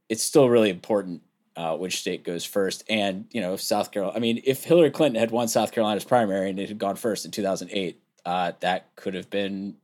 it's 0.09 0.22
still 0.22 0.51
really 0.51 0.70
important 0.70 1.22
uh, 1.57 1.77
which 1.77 2.01
state 2.01 2.25
goes 2.25 2.45
first. 2.45 2.85
And 2.89 3.27
you 3.31 3.41
know, 3.41 3.57
South 3.57 3.91
Carolina, 3.91 4.17
I 4.17 4.21
mean, 4.21 4.43
if 4.45 4.65
Hillary 4.65 4.91
Clinton 4.91 5.21
had 5.21 5.31
won 5.31 5.49
South 5.49 5.73
Carolina's 5.73 6.05
primary 6.05 6.51
and 6.51 6.59
it 6.59 6.69
had 6.69 6.79
gone 6.79 6.97
first 6.97 7.25
in 7.25 7.31
2008, 7.31 8.01
uh, 8.25 8.53
that 8.61 8.95
could 8.97 9.15
have 9.15 9.31
been 9.31 9.77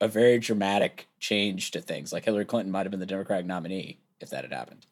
a 0.00 0.08
very 0.08 0.38
dramatic 0.38 1.08
change 1.18 1.72
to 1.72 1.80
things. 1.80 2.12
Like 2.12 2.24
Hillary 2.24 2.44
Clinton 2.44 2.70
might 2.72 2.86
have 2.86 2.90
been 2.90 3.00
the 3.00 3.06
Democratic 3.06 3.46
nominee 3.46 3.98
if 4.20 4.30
that 4.30 4.44
had 4.44 4.52
happened. 4.52 4.86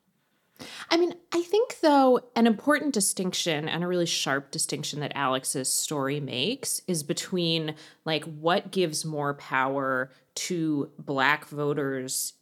I 0.91 0.97
mean, 0.97 1.13
I 1.33 1.43
think, 1.43 1.81
though, 1.81 2.21
an 2.35 2.47
important 2.47 2.95
distinction 2.95 3.69
and 3.69 3.85
a 3.85 3.87
really 3.87 4.07
sharp 4.07 4.51
distinction 4.51 5.01
that 5.01 5.13
Alex's 5.15 5.71
story 5.71 6.19
makes 6.19 6.81
is 6.87 7.03
between 7.03 7.75
like 8.05 8.25
what 8.25 8.71
gives 8.71 9.05
more 9.05 9.35
power 9.35 10.11
to 10.35 10.91
Black 10.99 11.47
voters 11.47 12.35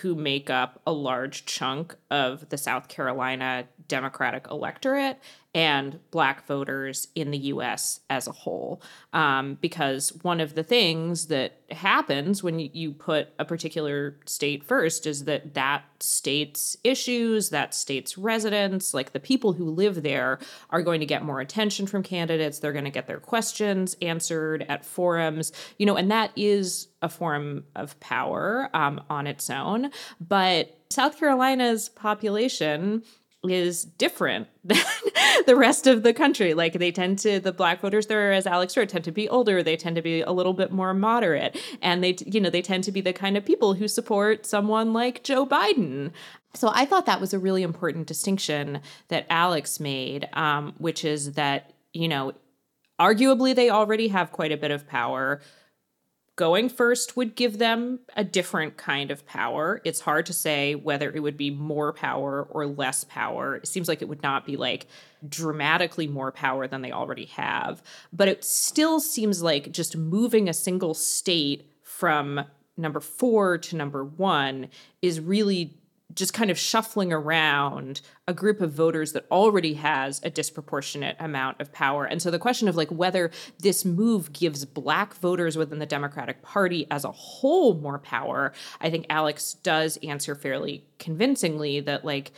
who 0.00 0.14
make 0.14 0.50
up 0.50 0.80
a 0.86 0.92
large 0.92 1.46
chunk 1.46 1.96
of 2.10 2.48
the 2.48 2.58
South 2.58 2.88
Carolina 2.88 3.66
Democratic 3.88 4.46
electorate 4.50 5.18
and 5.54 5.98
Black 6.12 6.46
voters 6.46 7.08
in 7.14 7.32
the 7.32 7.38
US 7.38 8.00
as 8.08 8.28
a 8.28 8.32
whole. 8.32 8.80
Um, 9.12 9.58
because 9.60 10.10
one 10.22 10.40
of 10.40 10.54
the 10.54 10.62
things 10.62 11.26
that 11.26 11.60
happens 11.70 12.42
when 12.42 12.58
you 12.58 12.92
put 12.92 13.28
a 13.38 13.44
particular 13.44 14.16
state 14.26 14.64
first 14.64 15.06
is 15.06 15.24
that 15.24 15.54
that 15.54 15.84
state's 15.98 16.76
issues, 16.84 17.50
that 17.50 17.74
state's 17.74 18.16
residents, 18.16 18.94
like 18.94 19.12
the 19.12 19.20
people 19.20 19.52
who 19.52 19.70
live 19.70 20.02
there, 20.02 20.38
are 20.70 20.82
going 20.82 21.00
to 21.00 21.06
get 21.06 21.24
more 21.24 21.40
attention 21.40 21.86
from 21.86 22.02
candidates. 22.02 22.58
They're 22.58 22.72
going 22.72 22.84
to 22.84 22.90
get 22.90 23.06
their 23.06 23.20
questions 23.20 23.96
answered 24.00 24.64
at 24.68 24.84
forums, 24.84 25.52
you 25.78 25.86
know, 25.86 25.96
and 25.96 26.10
that 26.10 26.30
is 26.36 26.88
a 27.02 27.08
form 27.08 27.64
of 27.74 27.98
power 27.98 28.70
um, 28.72 29.00
on 29.10 29.26
its 29.26 29.50
own. 29.50 29.90
But 30.20 30.76
South 30.90 31.18
Carolina's 31.18 31.88
population 31.88 33.04
is 33.48 33.84
different 33.84 34.48
than 34.64 34.84
the 35.46 35.56
rest 35.56 35.86
of 35.86 36.02
the 36.02 36.12
country. 36.12 36.54
Like 36.54 36.74
they 36.74 36.92
tend 36.92 37.18
to, 37.20 37.40
the 37.40 37.52
black 37.52 37.80
voters 37.80 38.06
there, 38.06 38.32
as 38.32 38.46
Alex 38.46 38.74
said, 38.74 38.88
tend 38.88 39.04
to 39.04 39.12
be 39.12 39.28
older. 39.28 39.62
They 39.62 39.76
tend 39.76 39.96
to 39.96 40.02
be 40.02 40.20
a 40.20 40.32
little 40.32 40.52
bit 40.52 40.72
more 40.72 40.92
moderate, 40.92 41.58
and 41.80 42.04
they, 42.04 42.16
you 42.26 42.40
know, 42.40 42.50
they 42.50 42.62
tend 42.62 42.84
to 42.84 42.92
be 42.92 43.00
the 43.00 43.12
kind 43.12 43.36
of 43.36 43.44
people 43.44 43.74
who 43.74 43.88
support 43.88 44.44
someone 44.44 44.92
like 44.92 45.24
Joe 45.24 45.46
Biden. 45.46 46.12
So 46.54 46.70
I 46.74 46.84
thought 46.84 47.06
that 47.06 47.20
was 47.20 47.32
a 47.32 47.38
really 47.38 47.62
important 47.62 48.06
distinction 48.06 48.80
that 49.08 49.26
Alex 49.30 49.80
made, 49.80 50.28
um, 50.32 50.74
which 50.78 51.04
is 51.04 51.32
that 51.32 51.72
you 51.92 52.08
know, 52.08 52.32
arguably 53.00 53.54
they 53.54 53.70
already 53.70 54.08
have 54.08 54.32
quite 54.32 54.52
a 54.52 54.56
bit 54.56 54.70
of 54.70 54.86
power 54.86 55.40
going 56.40 56.70
first 56.70 57.18
would 57.18 57.36
give 57.36 57.58
them 57.58 58.00
a 58.16 58.24
different 58.24 58.78
kind 58.78 59.10
of 59.10 59.26
power. 59.26 59.82
It's 59.84 60.00
hard 60.00 60.24
to 60.24 60.32
say 60.32 60.74
whether 60.74 61.12
it 61.12 61.20
would 61.20 61.36
be 61.36 61.50
more 61.50 61.92
power 61.92 62.48
or 62.48 62.64
less 62.64 63.04
power. 63.04 63.56
It 63.56 63.68
seems 63.68 63.88
like 63.88 64.00
it 64.00 64.08
would 64.08 64.22
not 64.22 64.46
be 64.46 64.56
like 64.56 64.86
dramatically 65.28 66.06
more 66.06 66.32
power 66.32 66.66
than 66.66 66.80
they 66.80 66.92
already 66.92 67.26
have. 67.26 67.82
But 68.10 68.28
it 68.28 68.42
still 68.42 69.00
seems 69.00 69.42
like 69.42 69.70
just 69.70 69.98
moving 69.98 70.48
a 70.48 70.54
single 70.54 70.94
state 70.94 71.70
from 71.82 72.46
number 72.74 73.00
four 73.00 73.58
to 73.58 73.76
number 73.76 74.02
one 74.02 74.70
is 75.02 75.20
really 75.20 75.76
just 76.14 76.34
kind 76.34 76.50
of 76.50 76.58
shuffling 76.58 77.12
around 77.12 78.00
a 78.26 78.34
group 78.34 78.60
of 78.60 78.72
voters 78.72 79.12
that 79.12 79.26
already 79.30 79.74
has 79.74 80.20
a 80.22 80.30
disproportionate 80.30 81.16
amount 81.18 81.60
of 81.60 81.72
power. 81.72 82.04
And 82.04 82.20
so 82.20 82.30
the 82.30 82.38
question 82.38 82.68
of 82.68 82.76
like 82.76 82.90
whether 82.90 83.30
this 83.58 83.84
move 83.84 84.32
gives 84.32 84.64
black 84.64 85.14
voters 85.14 85.56
within 85.56 85.78
the 85.78 85.86
Democratic 85.86 86.42
Party 86.42 86.86
as 86.90 87.04
a 87.04 87.12
whole 87.12 87.74
more 87.74 87.98
power, 87.98 88.52
I 88.80 88.90
think 88.90 89.06
Alex 89.08 89.54
does 89.54 89.98
answer 89.98 90.34
fairly 90.34 90.84
convincingly 90.98 91.80
that 91.80 92.04
like 92.04 92.32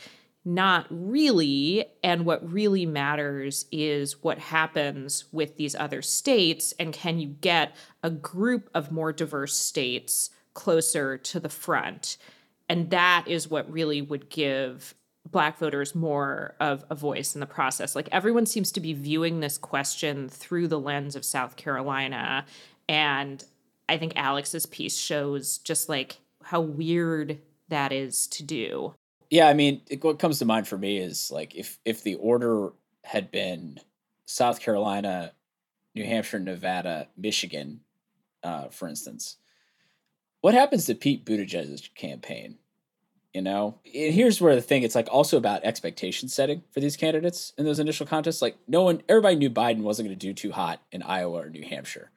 not 0.45 0.87
really. 0.89 1.85
And 2.03 2.25
what 2.25 2.51
really 2.51 2.85
matters 2.85 3.65
is 3.71 4.21
what 4.21 4.39
happens 4.39 5.25
with 5.31 5.55
these 5.55 5.75
other 5.75 6.01
states. 6.01 6.73
And 6.79 6.93
can 6.93 7.19
you 7.19 7.29
get 7.29 7.75
a 8.01 8.09
group 8.09 8.69
of 8.73 8.91
more 8.91 9.13
diverse 9.13 9.55
states 9.55 10.29
closer 10.53 11.17
to 11.17 11.39
the 11.39 11.49
front? 11.49 12.17
And 12.73 12.89
that 12.89 13.25
is 13.27 13.47
what 13.47 13.71
really 13.71 14.01
would 14.01 14.29
give 14.29 14.95
black 15.29 15.59
voters 15.59 15.93
more 15.93 16.55
of 16.59 16.83
a 16.89 16.95
voice 16.95 17.35
in 17.35 17.39
the 17.39 17.45
process. 17.45 17.95
Like 17.95 18.09
everyone 18.11 18.47
seems 18.47 18.71
to 18.71 18.79
be 18.79 18.93
viewing 18.93 19.41
this 19.41 19.59
question 19.59 20.27
through 20.27 20.69
the 20.69 20.79
lens 20.79 21.15
of 21.15 21.23
South 21.23 21.55
Carolina. 21.55 22.47
And 22.89 23.43
I 23.87 23.99
think 23.99 24.13
Alex's 24.15 24.65
piece 24.65 24.97
shows 24.97 25.59
just 25.59 25.87
like 25.87 26.17
how 26.45 26.61
weird 26.61 27.37
that 27.69 27.91
is 27.91 28.25
to 28.29 28.43
do. 28.43 28.95
Yeah, 29.29 29.49
I 29.49 29.53
mean, 29.53 29.83
it, 29.87 30.03
what 30.03 30.17
comes 30.17 30.39
to 30.39 30.45
mind 30.45 30.67
for 30.67 30.79
me 30.79 30.97
is 30.97 31.29
like 31.29 31.53
if 31.53 31.77
if 31.85 32.01
the 32.01 32.15
order 32.15 32.73
had 33.03 33.29
been 33.29 33.81
South 34.25 34.59
Carolina, 34.59 35.33
New 35.93 36.05
Hampshire, 36.05 36.39
Nevada, 36.39 37.07
Michigan, 37.15 37.81
uh, 38.41 38.69
for 38.69 38.87
instance, 38.87 39.37
what 40.41 40.55
happens 40.55 40.87
to 40.87 40.95
Pete 40.95 41.23
Buttigieg's 41.23 41.87
campaign? 41.93 42.57
You 43.33 43.41
know, 43.41 43.79
and 43.85 44.13
here's 44.13 44.39
where 44.39 44.53
the 44.53 44.61
thing 44.61 44.83
it's 44.83 44.93
like 44.93 45.07
also 45.11 45.37
about 45.37 45.63
expectation 45.63 46.29
setting 46.29 46.61
for 46.71 46.79
these 46.79 46.95
candidates 46.95 47.51
in 47.57 47.65
those 47.65 47.79
initial 47.79 48.05
contests. 48.05 48.43
Like, 48.43 48.57
no 48.67 48.83
one, 48.83 49.01
everybody 49.09 49.35
knew 49.35 49.49
Biden 49.49 49.79
wasn't 49.81 50.07
going 50.07 50.19
to 50.19 50.27
do 50.27 50.33
too 50.33 50.51
hot 50.51 50.81
in 50.91 51.01
Iowa 51.01 51.39
or 51.41 51.49
New 51.49 51.63
Hampshire. 51.63 52.11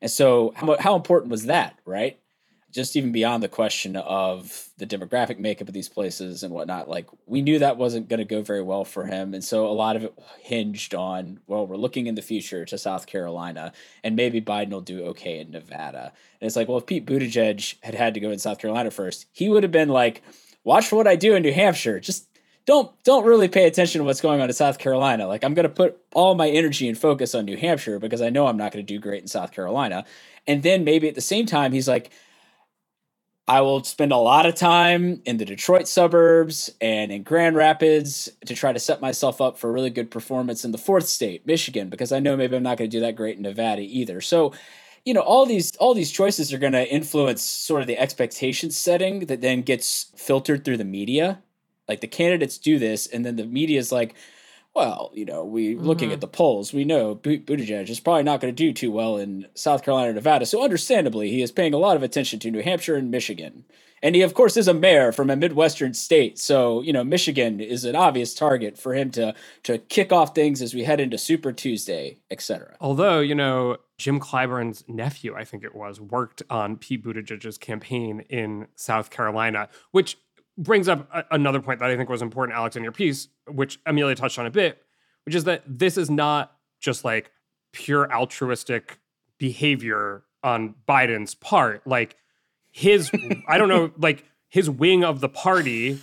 And 0.00 0.10
so, 0.10 0.52
how, 0.54 0.76
how 0.78 0.94
important 0.94 1.32
was 1.32 1.46
that, 1.46 1.78
right? 1.84 2.20
Just 2.74 2.96
even 2.96 3.12
beyond 3.12 3.40
the 3.40 3.48
question 3.48 3.94
of 3.94 4.68
the 4.78 4.86
demographic 4.86 5.38
makeup 5.38 5.68
of 5.68 5.74
these 5.74 5.88
places 5.88 6.42
and 6.42 6.52
whatnot, 6.52 6.88
like 6.88 7.06
we 7.24 7.40
knew 7.40 7.60
that 7.60 7.76
wasn't 7.76 8.08
going 8.08 8.18
to 8.18 8.24
go 8.24 8.42
very 8.42 8.62
well 8.62 8.84
for 8.84 9.06
him. 9.06 9.32
And 9.32 9.44
so 9.44 9.66
a 9.66 9.70
lot 9.70 9.94
of 9.94 10.02
it 10.02 10.18
hinged 10.40 10.92
on, 10.92 11.38
well, 11.46 11.68
we're 11.68 11.76
looking 11.76 12.08
in 12.08 12.16
the 12.16 12.22
future 12.22 12.64
to 12.64 12.76
South 12.76 13.06
Carolina 13.06 13.72
and 14.02 14.16
maybe 14.16 14.40
Biden 14.40 14.70
will 14.70 14.80
do 14.80 15.04
okay 15.04 15.38
in 15.38 15.52
Nevada. 15.52 16.12
And 16.40 16.48
it's 16.48 16.56
like, 16.56 16.66
well, 16.66 16.78
if 16.78 16.86
Pete 16.86 17.06
Buttigieg 17.06 17.76
had 17.84 17.94
had 17.94 18.12
to 18.14 18.20
go 18.20 18.32
in 18.32 18.40
South 18.40 18.58
Carolina 18.58 18.90
first, 18.90 19.26
he 19.30 19.48
would 19.48 19.62
have 19.62 19.72
been 19.72 19.88
like, 19.88 20.22
watch 20.64 20.90
what 20.90 21.06
I 21.06 21.14
do 21.14 21.36
in 21.36 21.44
New 21.44 21.52
Hampshire. 21.52 22.00
Just 22.00 22.26
don't 22.66 22.90
don't 23.04 23.24
really 23.24 23.46
pay 23.46 23.66
attention 23.66 24.00
to 24.00 24.04
what's 24.04 24.20
going 24.20 24.40
on 24.40 24.48
in 24.48 24.54
South 24.54 24.78
Carolina. 24.78 25.28
Like 25.28 25.44
I'm 25.44 25.54
going 25.54 25.68
to 25.68 25.74
put 25.74 25.96
all 26.12 26.34
my 26.34 26.48
energy 26.48 26.88
and 26.88 26.98
focus 26.98 27.36
on 27.36 27.44
New 27.44 27.56
Hampshire 27.56 28.00
because 28.00 28.20
I 28.20 28.30
know 28.30 28.48
I'm 28.48 28.56
not 28.56 28.72
going 28.72 28.84
to 28.84 28.92
do 28.94 28.98
great 28.98 29.22
in 29.22 29.28
South 29.28 29.52
Carolina. 29.52 30.04
And 30.46 30.64
then 30.64 30.82
maybe 30.82 31.08
at 31.08 31.14
the 31.14 31.20
same 31.20 31.46
time 31.46 31.70
he's 31.70 31.86
like 31.86 32.10
I 33.46 33.60
will 33.60 33.84
spend 33.84 34.10
a 34.10 34.16
lot 34.16 34.46
of 34.46 34.54
time 34.54 35.20
in 35.26 35.36
the 35.36 35.44
Detroit 35.44 35.86
suburbs 35.86 36.70
and 36.80 37.12
in 37.12 37.22
Grand 37.22 37.56
Rapids 37.56 38.30
to 38.46 38.54
try 38.54 38.72
to 38.72 38.78
set 38.78 39.02
myself 39.02 39.40
up 39.40 39.58
for 39.58 39.68
a 39.68 39.72
really 39.72 39.90
good 39.90 40.10
performance 40.10 40.64
in 40.64 40.72
the 40.72 40.78
fourth 40.78 41.06
state, 41.06 41.46
Michigan, 41.46 41.90
because 41.90 42.10
I 42.10 42.20
know 42.20 42.38
maybe 42.38 42.56
I'm 42.56 42.62
not 42.62 42.78
going 42.78 42.88
to 42.88 42.96
do 42.96 43.02
that 43.02 43.16
great 43.16 43.36
in 43.36 43.42
Nevada 43.42 43.82
either. 43.82 44.22
So, 44.22 44.54
you 45.04 45.12
know, 45.12 45.20
all 45.20 45.44
these 45.44 45.76
all 45.76 45.92
these 45.92 46.10
choices 46.10 46.54
are 46.54 46.58
going 46.58 46.72
to 46.72 46.88
influence 46.88 47.42
sort 47.42 47.82
of 47.82 47.86
the 47.86 47.98
expectation 47.98 48.70
setting 48.70 49.26
that 49.26 49.42
then 49.42 49.60
gets 49.60 50.10
filtered 50.16 50.64
through 50.64 50.78
the 50.78 50.84
media. 50.84 51.42
Like 51.86 52.00
the 52.00 52.06
candidates 52.06 52.56
do 52.56 52.78
this, 52.78 53.06
and 53.06 53.26
then 53.26 53.36
the 53.36 53.44
media 53.44 53.78
is 53.78 53.92
like, 53.92 54.14
well, 54.74 55.10
you 55.14 55.24
know, 55.24 55.44
we 55.44 55.74
mm-hmm. 55.74 55.86
looking 55.86 56.12
at 56.12 56.20
the 56.20 56.26
polls, 56.26 56.72
we 56.72 56.84
know 56.84 57.14
Buttigieg 57.14 57.88
is 57.88 58.00
probably 58.00 58.24
not 58.24 58.40
going 58.40 58.54
to 58.54 58.56
do 58.56 58.72
too 58.72 58.90
well 58.90 59.16
in 59.16 59.46
South 59.54 59.84
Carolina 59.84 60.12
Nevada. 60.12 60.46
So, 60.46 60.62
understandably, 60.62 61.30
he 61.30 61.42
is 61.42 61.52
paying 61.52 61.74
a 61.74 61.78
lot 61.78 61.96
of 61.96 62.02
attention 62.02 62.40
to 62.40 62.50
New 62.50 62.62
Hampshire 62.62 62.96
and 62.96 63.10
Michigan. 63.10 63.64
And 64.02 64.14
he, 64.14 64.20
of 64.20 64.34
course, 64.34 64.58
is 64.58 64.68
a 64.68 64.74
mayor 64.74 65.12
from 65.12 65.30
a 65.30 65.36
Midwestern 65.36 65.94
state. 65.94 66.38
So, 66.38 66.82
you 66.82 66.92
know, 66.92 67.04
Michigan 67.04 67.58
is 67.58 67.86
an 67.86 67.96
obvious 67.96 68.34
target 68.34 68.76
for 68.76 68.94
him 68.94 69.10
to 69.12 69.34
to 69.62 69.78
kick 69.78 70.12
off 70.12 70.34
things 70.34 70.60
as 70.60 70.74
we 70.74 70.84
head 70.84 71.00
into 71.00 71.16
Super 71.16 71.52
Tuesday, 71.52 72.18
etc. 72.30 72.76
Although, 72.82 73.20
you 73.20 73.34
know, 73.34 73.78
Jim 73.96 74.20
Clyburn's 74.20 74.84
nephew, 74.88 75.34
I 75.34 75.44
think 75.44 75.64
it 75.64 75.74
was, 75.74 76.00
worked 76.00 76.42
on 76.50 76.76
Pete 76.76 77.02
Buttigieg's 77.02 77.56
campaign 77.56 78.20
in 78.28 78.66
South 78.74 79.08
Carolina, 79.08 79.68
which 79.92 80.18
brings 80.56 80.88
up 80.88 81.08
a- 81.12 81.24
another 81.30 81.60
point 81.60 81.80
that 81.80 81.90
I 81.90 81.96
think 81.96 82.08
was 82.08 82.22
important, 82.22 82.56
Alex, 82.56 82.76
in 82.76 82.82
your 82.82 82.92
piece, 82.92 83.28
which 83.48 83.78
Amelia 83.86 84.14
touched 84.14 84.38
on 84.38 84.46
a 84.46 84.50
bit, 84.50 84.82
which 85.24 85.34
is 85.34 85.44
that 85.44 85.62
this 85.66 85.96
is 85.96 86.10
not 86.10 86.52
just 86.80 87.04
like 87.04 87.30
pure 87.72 88.10
altruistic 88.12 88.98
behavior 89.38 90.24
on 90.42 90.74
Biden's 90.88 91.34
part. 91.34 91.86
Like 91.86 92.16
his, 92.70 93.10
I 93.48 93.58
don't 93.58 93.68
know, 93.68 93.92
like 93.98 94.24
his 94.48 94.70
wing 94.70 95.04
of 95.04 95.20
the 95.20 95.28
party, 95.28 95.98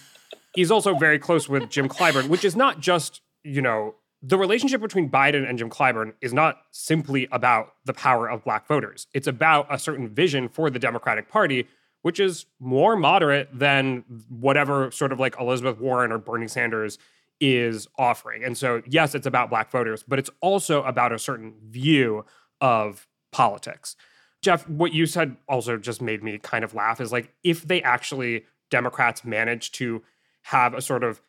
he's 0.54 0.72
also 0.72 0.96
very 0.96 1.20
close 1.20 1.48
with 1.48 1.70
Jim 1.70 1.88
Clyburn, 1.88 2.28
which 2.28 2.44
is 2.44 2.56
not 2.56 2.80
just, 2.80 3.22
you 3.44 3.62
know, 3.62 3.96
the 4.24 4.38
relationship 4.38 4.82
between 4.82 5.10
Biden 5.10 5.50
and 5.50 5.58
Jim 5.58 5.70
Clyburn 5.70 6.14
is 6.22 6.34
not 6.34 6.60
simply 6.70 7.28
about 7.32 7.74
the 7.86 7.94
power 7.94 8.30
of 8.30 8.44
black 8.44 8.68
voters. 8.68 9.08
It's 9.14 9.26
about 9.26 9.66
a 9.70 9.80
certain 9.80 10.10
vision 10.10 10.48
for 10.48 10.70
the 10.70 10.78
Democratic 10.78 11.28
Party 11.28 11.68
which 12.02 12.20
is 12.20 12.46
more 12.60 12.96
moderate 12.96 13.50
than 13.54 14.04
whatever 14.30 14.92
sort 14.92 15.12
of 15.12 15.20
like 15.20 15.36
Elizabeth 15.40 15.80
Warren 15.80 16.12
or 16.12 16.18
Bernie 16.18 16.48
Sanders 16.48 16.98
is 17.40 17.88
offering. 17.98 18.44
And 18.44 18.58
so, 18.58 18.82
yes, 18.88 19.16
it's 19.16 19.28
about 19.28 19.50
black 19.50 19.72
voters, 19.72 20.04
but 20.08 20.20
it's 20.20 20.30
also 20.42 20.84
about 20.84 21.12
a 21.12 21.20
certain 21.20 21.54
view 21.70 22.26
of 22.60 23.08
politics. 23.32 23.96
Jeff, 24.42 24.68
what 24.68 24.94
you 24.94 25.06
said 25.06 25.38
also 25.48 25.78
just 25.78 26.02
made 26.02 26.24
me 26.24 26.38
kind 26.38 26.64
of 26.64 26.74
laugh 26.74 27.00
is 27.00 27.12
like 27.12 27.34
if 27.44 27.64
they 27.64 27.82
actually, 27.82 28.46
Democrats 28.70 29.24
manage 29.24 29.72
to 29.74 30.02
have 30.44 30.74
a 30.74 30.82
sort 30.82 31.04
of 31.04 31.22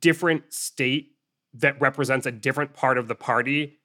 different 0.00 0.52
state 0.52 1.12
that 1.54 1.80
represents 1.80 2.26
a 2.26 2.32
different 2.32 2.74
part 2.74 2.98
of 2.98 3.08
the 3.08 3.14
party 3.14 3.78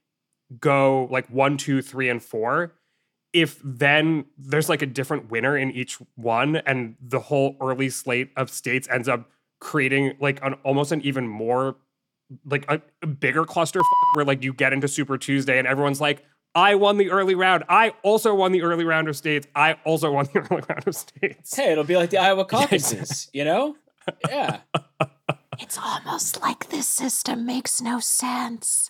go 0.59 1.07
like 1.09 1.27
one, 1.29 1.57
two, 1.57 1.81
three, 1.81 2.09
and 2.09 2.21
four, 2.21 2.73
if 3.33 3.59
then 3.63 4.25
there's 4.37 4.69
like 4.69 4.81
a 4.81 4.85
different 4.85 5.31
winner 5.31 5.57
in 5.57 5.71
each 5.71 5.97
one 6.15 6.57
and 6.57 6.95
the 7.01 7.19
whole 7.19 7.55
early 7.61 7.89
slate 7.89 8.31
of 8.35 8.49
states 8.49 8.87
ends 8.89 9.07
up 9.07 9.29
creating 9.59 10.15
like 10.19 10.43
an 10.43 10.53
almost 10.63 10.91
an 10.91 11.01
even 11.01 11.27
more 11.27 11.75
like 12.45 12.69
a, 12.69 12.81
a 13.01 13.07
bigger 13.07 13.45
cluster 13.45 13.79
where 14.13 14.25
like 14.25 14.43
you 14.43 14.53
get 14.53 14.73
into 14.73 14.87
super 14.87 15.17
tuesday 15.17 15.57
and 15.59 15.67
everyone's 15.67 16.01
like 16.01 16.25
i 16.55 16.75
won 16.75 16.97
the 16.97 17.09
early 17.11 17.35
round. 17.35 17.63
I 17.69 17.93
also 18.03 18.35
won 18.35 18.51
the 18.51 18.61
early 18.61 18.83
round 18.83 19.07
of 19.07 19.15
states. 19.15 19.47
I 19.55 19.77
also 19.85 20.11
won 20.11 20.27
the 20.33 20.39
early 20.51 20.63
round 20.67 20.85
of 20.85 20.95
states. 20.95 21.55
Hey 21.55 21.71
it'll 21.71 21.85
be 21.85 21.95
like 21.95 22.09
the 22.09 22.17
iowa 22.17 22.45
caucuses 22.55 23.29
you 23.33 23.45
know? 23.45 23.77
yeah 24.27 24.61
it's 25.59 25.77
almost 25.77 26.41
like 26.41 26.69
this 26.69 26.87
system 26.87 27.45
makes 27.45 27.81
no 27.81 27.99
sense 27.99 28.89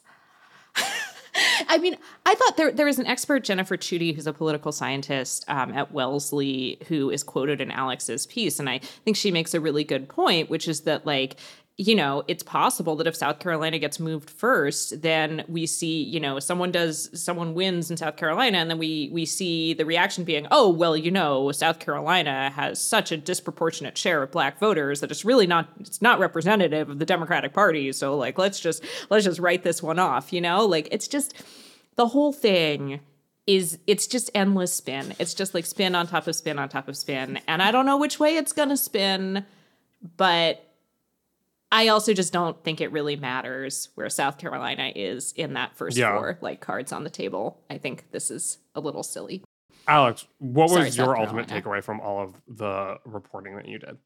I 1.67 1.77
mean, 1.77 1.97
I 2.25 2.35
thought 2.35 2.57
there 2.57 2.71
there 2.71 2.85
was 2.85 2.99
an 2.99 3.07
expert, 3.07 3.43
Jennifer 3.43 3.77
Chudy, 3.77 4.13
who's 4.13 4.27
a 4.27 4.33
political 4.33 4.71
scientist 4.71 5.45
um, 5.47 5.73
at 5.73 5.91
Wellesley, 5.91 6.77
who 6.87 7.09
is 7.09 7.23
quoted 7.23 7.61
in 7.61 7.71
Alex's 7.71 8.27
piece, 8.27 8.59
and 8.59 8.69
I 8.69 8.79
think 9.05 9.15
she 9.15 9.31
makes 9.31 9.53
a 9.53 9.59
really 9.59 9.83
good 9.83 10.09
point, 10.09 10.49
which 10.49 10.67
is 10.67 10.81
that 10.81 11.05
like 11.05 11.37
you 11.81 11.95
know, 11.95 12.23
it's 12.27 12.43
possible 12.43 12.95
that 12.97 13.07
if 13.07 13.15
South 13.15 13.39
Carolina 13.39 13.79
gets 13.79 13.99
moved 13.99 14.29
first, 14.29 15.01
then 15.01 15.43
we 15.47 15.65
see, 15.65 16.03
you 16.03 16.19
know, 16.19 16.37
someone 16.37 16.71
does 16.71 17.09
someone 17.19 17.55
wins 17.55 17.89
in 17.89 17.97
South 17.97 18.17
Carolina 18.17 18.59
and 18.59 18.69
then 18.69 18.77
we 18.77 19.09
we 19.11 19.25
see 19.25 19.73
the 19.73 19.83
reaction 19.83 20.23
being, 20.23 20.45
"Oh, 20.51 20.69
well, 20.69 20.95
you 20.95 21.09
know, 21.09 21.51
South 21.51 21.79
Carolina 21.79 22.51
has 22.51 22.79
such 22.79 23.11
a 23.11 23.17
disproportionate 23.17 23.97
share 23.97 24.21
of 24.21 24.29
black 24.29 24.59
voters 24.59 24.99
that 24.99 25.09
it's 25.09 25.25
really 25.25 25.47
not 25.47 25.69
it's 25.79 26.03
not 26.03 26.19
representative 26.19 26.87
of 26.87 26.99
the 26.99 27.05
Democratic 27.05 27.51
Party, 27.51 27.91
so 27.93 28.15
like 28.15 28.37
let's 28.37 28.59
just 28.59 28.83
let's 29.09 29.25
just 29.25 29.39
write 29.39 29.63
this 29.63 29.81
one 29.81 29.97
off, 29.97 30.31
you 30.31 30.39
know? 30.39 30.63
Like 30.67 30.87
it's 30.91 31.07
just 31.07 31.33
the 31.95 32.09
whole 32.09 32.31
thing 32.31 32.99
is 33.47 33.79
it's 33.87 34.05
just 34.05 34.29
endless 34.35 34.71
spin. 34.71 35.15
It's 35.17 35.33
just 35.33 35.55
like 35.55 35.65
spin 35.65 35.95
on 35.95 36.05
top 36.05 36.27
of 36.27 36.35
spin 36.35 36.59
on 36.59 36.69
top 36.69 36.87
of 36.87 36.95
spin, 36.95 37.39
and 37.47 37.59
I 37.63 37.71
don't 37.71 37.87
know 37.87 37.97
which 37.97 38.19
way 38.19 38.37
it's 38.37 38.51
going 38.51 38.69
to 38.69 38.77
spin, 38.77 39.47
but 40.15 40.70
I 41.71 41.87
also 41.87 42.13
just 42.13 42.33
don't 42.33 42.61
think 42.63 42.81
it 42.81 42.91
really 42.91 43.15
matters 43.15 43.89
where 43.95 44.09
South 44.09 44.37
Carolina 44.37 44.91
is 44.93 45.31
in 45.37 45.53
that 45.53 45.77
first 45.77 45.97
yeah. 45.97 46.17
four, 46.17 46.37
like 46.41 46.59
cards 46.59 46.91
on 46.91 47.03
the 47.03 47.09
table. 47.09 47.61
I 47.69 47.77
think 47.77 48.11
this 48.11 48.29
is 48.29 48.57
a 48.75 48.81
little 48.81 49.03
silly. 49.03 49.43
Alex, 49.87 50.27
what 50.39 50.69
was 50.69 50.95
Sorry, 50.95 51.07
your 51.07 51.17
ultimate 51.17 51.47
takeaway 51.47 51.83
from 51.83 52.01
all 52.01 52.21
of 52.21 52.35
the 52.47 52.97
reporting 53.05 53.55
that 53.55 53.67
you 53.67 53.79
did? 53.79 53.97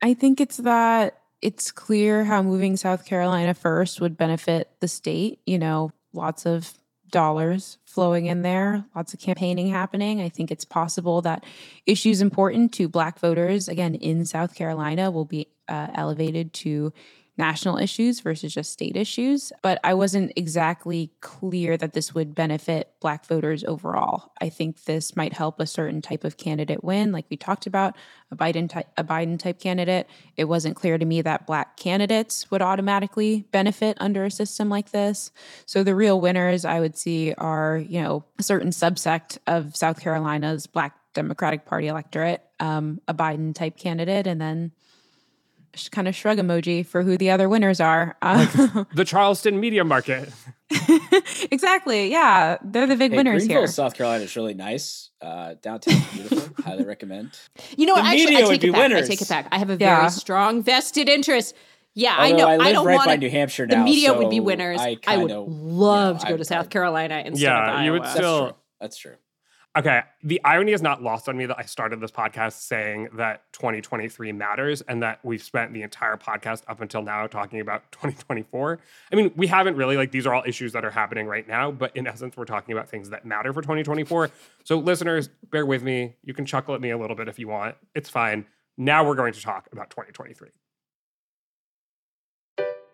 I 0.00 0.14
think 0.14 0.40
it's 0.40 0.58
that 0.58 1.18
it's 1.42 1.72
clear 1.72 2.24
how 2.24 2.42
moving 2.42 2.76
South 2.76 3.04
Carolina 3.04 3.52
first 3.52 4.00
would 4.00 4.16
benefit 4.16 4.70
the 4.80 4.88
state. 4.88 5.40
You 5.44 5.58
know, 5.58 5.92
lots 6.12 6.46
of 6.46 6.72
dollars 7.10 7.78
flowing 7.84 8.26
in 8.26 8.42
there, 8.42 8.84
lots 8.96 9.12
of 9.12 9.20
campaigning 9.20 9.68
happening. 9.68 10.20
I 10.20 10.28
think 10.28 10.50
it's 10.50 10.64
possible 10.64 11.20
that 11.22 11.44
issues 11.84 12.20
important 12.22 12.72
to 12.74 12.88
Black 12.88 13.18
voters, 13.18 13.68
again, 13.68 13.94
in 13.96 14.24
South 14.24 14.54
Carolina, 14.54 15.10
will 15.10 15.26
be 15.26 15.48
uh, 15.72 15.88
elevated 15.94 16.52
to 16.52 16.92
national 17.38 17.78
issues 17.78 18.20
versus 18.20 18.52
just 18.52 18.70
state 18.70 18.94
issues. 18.94 19.52
But 19.62 19.80
I 19.82 19.94
wasn't 19.94 20.32
exactly 20.36 21.10
clear 21.20 21.76
that 21.78 21.94
this 21.94 22.14
would 22.14 22.34
benefit 22.34 22.92
Black 23.00 23.24
voters 23.26 23.64
overall. 23.64 24.32
I 24.40 24.50
think 24.50 24.84
this 24.84 25.16
might 25.16 25.32
help 25.32 25.58
a 25.58 25.66
certain 25.66 26.02
type 26.02 26.24
of 26.24 26.36
candidate 26.36 26.84
win, 26.84 27.10
like 27.10 27.24
we 27.30 27.38
talked 27.38 27.66
about, 27.66 27.96
a 28.30 28.36
Biden 28.36 28.68
type, 28.68 28.88
a 28.98 29.04
Biden 29.04 29.38
type 29.38 29.58
candidate. 29.58 30.08
It 30.36 30.44
wasn't 30.44 30.76
clear 30.76 30.98
to 30.98 31.04
me 31.06 31.22
that 31.22 31.46
Black 31.46 31.78
candidates 31.78 32.50
would 32.50 32.62
automatically 32.62 33.46
benefit 33.50 33.96
under 33.98 34.24
a 34.24 34.30
system 34.30 34.68
like 34.68 34.90
this. 34.90 35.30
So 35.64 35.82
the 35.82 35.94
real 35.94 36.20
winners 36.20 36.66
I 36.66 36.80
would 36.80 36.98
see 36.98 37.32
are, 37.38 37.78
you 37.78 38.02
know, 38.02 38.24
a 38.38 38.42
certain 38.42 38.70
subsect 38.70 39.38
of 39.46 39.74
South 39.74 40.00
Carolina's 40.00 40.66
Black 40.66 40.96
Democratic 41.14 41.64
Party 41.64 41.88
electorate, 41.88 42.42
um, 42.60 43.00
a 43.08 43.14
Biden 43.14 43.54
type 43.54 43.76
candidate, 43.76 44.26
and 44.26 44.40
then 44.40 44.72
kind 45.90 46.06
of 46.08 46.14
shrug 46.14 46.38
emoji 46.38 46.84
for 46.84 47.02
who 47.02 47.16
the 47.16 47.30
other 47.30 47.48
winners 47.48 47.80
are. 47.80 48.16
Uh, 48.22 48.84
the 48.94 49.04
Charleston 49.04 49.58
media 49.60 49.84
market. 49.84 50.30
exactly. 51.50 52.10
Yeah, 52.10 52.58
they're 52.62 52.86
the 52.86 52.96
big 52.96 53.10
Hey, 53.12 53.16
winners 53.18 53.42
Greenville, 53.42 53.58
here. 53.62 53.66
South 53.66 53.94
Carolina 53.94 54.24
is 54.24 54.34
really 54.36 54.54
nice. 54.54 55.10
Uh, 55.20 55.54
downtown, 55.62 56.00
beautiful. 56.12 56.54
Highly 56.64 56.84
recommend. 56.84 57.38
You 57.76 57.86
know 57.86 57.94
what? 57.94 58.02
The 58.02 58.08
Actually, 58.08 58.24
media 58.26 58.38
I 58.38 58.42
would 58.48 58.50
take 58.52 58.60
be 58.62 58.68
it 58.68 58.72
back. 58.72 58.92
I 58.92 59.00
take 59.02 59.22
it 59.22 59.28
back. 59.28 59.48
I 59.52 59.58
have 59.58 59.70
a 59.70 59.76
Yeah. 59.76 59.98
very 59.98 60.10
strong 60.10 60.62
vested 60.62 61.08
interest. 61.08 61.54
Yeah, 61.94 62.14
I 62.16 62.32
know. 62.32 62.48
I 62.48 62.56
live 62.56 62.72
don't 62.72 62.86
right 62.86 62.94
want 62.96 63.06
by 63.06 63.16
New 63.16 63.28
Hampshire 63.30 63.66
now. 63.66 63.74
The 63.74 63.78
now, 63.80 63.84
media 63.84 64.14
would 64.14 64.30
be 64.30 64.38
so 64.38 64.42
winners. 64.44 64.80
I 64.80 64.96
I, 65.06 65.18
would 65.18 65.30
love 65.30 66.16
you 66.16 66.20
to 66.20 66.26
go 66.28 66.34
I- 66.34 66.36
to 66.38 66.44
South 66.44 66.66
I- 66.66 66.68
Carolina 66.68 67.22
instead 67.26 67.44
Yeah, 67.44 67.78
of 67.80 67.84
you 67.84 67.92
would 67.92 68.02
Iowa. 68.02 68.06
That's 68.14 68.16
Still- 68.16 68.46
true. 68.48 68.56
That's 68.80 68.96
true. 68.96 69.14
Okay, 69.74 70.02
the 70.22 70.38
irony 70.44 70.72
is 70.72 70.82
not 70.82 71.02
lost 71.02 71.30
on 71.30 71.36
me 71.38 71.46
that 71.46 71.58
I 71.58 71.62
started 71.62 71.98
this 71.98 72.10
podcast 72.10 72.60
saying 72.60 73.08
that 73.14 73.50
2023 73.52 74.30
matters 74.32 74.82
and 74.82 75.02
that 75.02 75.18
we've 75.22 75.42
spent 75.42 75.72
the 75.72 75.80
entire 75.80 76.18
podcast 76.18 76.62
up 76.68 76.82
until 76.82 77.00
now 77.00 77.26
talking 77.26 77.58
about 77.58 77.90
2024. 77.92 78.78
I 79.10 79.16
mean, 79.16 79.32
we 79.34 79.46
haven't 79.46 79.76
really, 79.76 79.96
like, 79.96 80.10
these 80.10 80.26
are 80.26 80.34
all 80.34 80.42
issues 80.46 80.72
that 80.72 80.84
are 80.84 80.90
happening 80.90 81.26
right 81.26 81.48
now, 81.48 81.70
but 81.70 81.96
in 81.96 82.06
essence, 82.06 82.36
we're 82.36 82.44
talking 82.44 82.74
about 82.74 82.90
things 82.90 83.08
that 83.10 83.24
matter 83.24 83.50
for 83.54 83.62
2024. 83.62 84.28
So, 84.64 84.76
listeners, 84.78 85.30
bear 85.50 85.64
with 85.64 85.82
me. 85.82 86.16
You 86.22 86.34
can 86.34 86.44
chuckle 86.44 86.74
at 86.74 86.82
me 86.82 86.90
a 86.90 86.98
little 86.98 87.16
bit 87.16 87.28
if 87.28 87.38
you 87.38 87.48
want. 87.48 87.76
It's 87.94 88.10
fine. 88.10 88.44
Now 88.76 89.06
we're 89.06 89.14
going 89.14 89.32
to 89.32 89.40
talk 89.40 89.68
about 89.72 89.88
2023. 89.88 90.50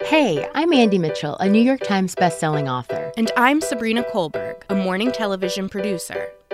Hey, 0.03 0.49
I'm 0.55 0.73
Andy 0.73 0.99
Mitchell, 0.99 1.37
a 1.39 1.49
New 1.49 1.61
York 1.61 1.81
Times 1.81 2.15
bestselling 2.15 2.71
author. 2.71 3.13
And 3.17 3.33
I'm 3.37 3.61
Sabrina 3.61 4.05
Kohlberg, 4.05 4.63
a 4.71 4.77
morning 4.77 5.11
television 5.11 5.69
producer. 5.69 6.31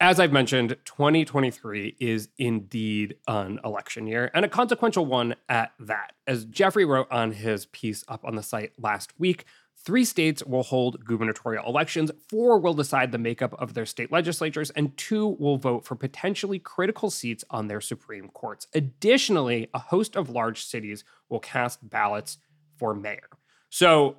As 0.00 0.20
I've 0.20 0.32
mentioned, 0.32 0.76
2023 0.84 1.96
is 1.98 2.28
indeed 2.38 3.16
an 3.26 3.58
election 3.64 4.06
year 4.06 4.30
and 4.32 4.44
a 4.44 4.48
consequential 4.48 5.04
one 5.04 5.34
at 5.48 5.72
that. 5.80 6.12
As 6.24 6.44
Geoffrey 6.44 6.84
wrote 6.84 7.08
on 7.10 7.32
his 7.32 7.66
piece 7.66 8.04
up 8.06 8.24
on 8.24 8.36
the 8.36 8.42
site 8.44 8.70
last 8.80 9.18
week, 9.18 9.44
three 9.76 10.04
states 10.04 10.44
will 10.44 10.62
hold 10.62 11.04
gubernatorial 11.04 11.66
elections, 11.66 12.12
four 12.28 12.60
will 12.60 12.74
decide 12.74 13.10
the 13.10 13.18
makeup 13.18 13.60
of 13.60 13.74
their 13.74 13.86
state 13.86 14.12
legislatures, 14.12 14.70
and 14.70 14.96
two 14.96 15.36
will 15.40 15.56
vote 15.56 15.84
for 15.84 15.96
potentially 15.96 16.60
critical 16.60 17.10
seats 17.10 17.44
on 17.50 17.66
their 17.66 17.80
Supreme 17.80 18.28
Courts. 18.28 18.68
Additionally, 18.74 19.68
a 19.74 19.80
host 19.80 20.14
of 20.14 20.30
large 20.30 20.64
cities 20.64 21.02
will 21.28 21.40
cast 21.40 21.90
ballots 21.90 22.38
for 22.76 22.94
mayor. 22.94 23.28
So, 23.68 24.18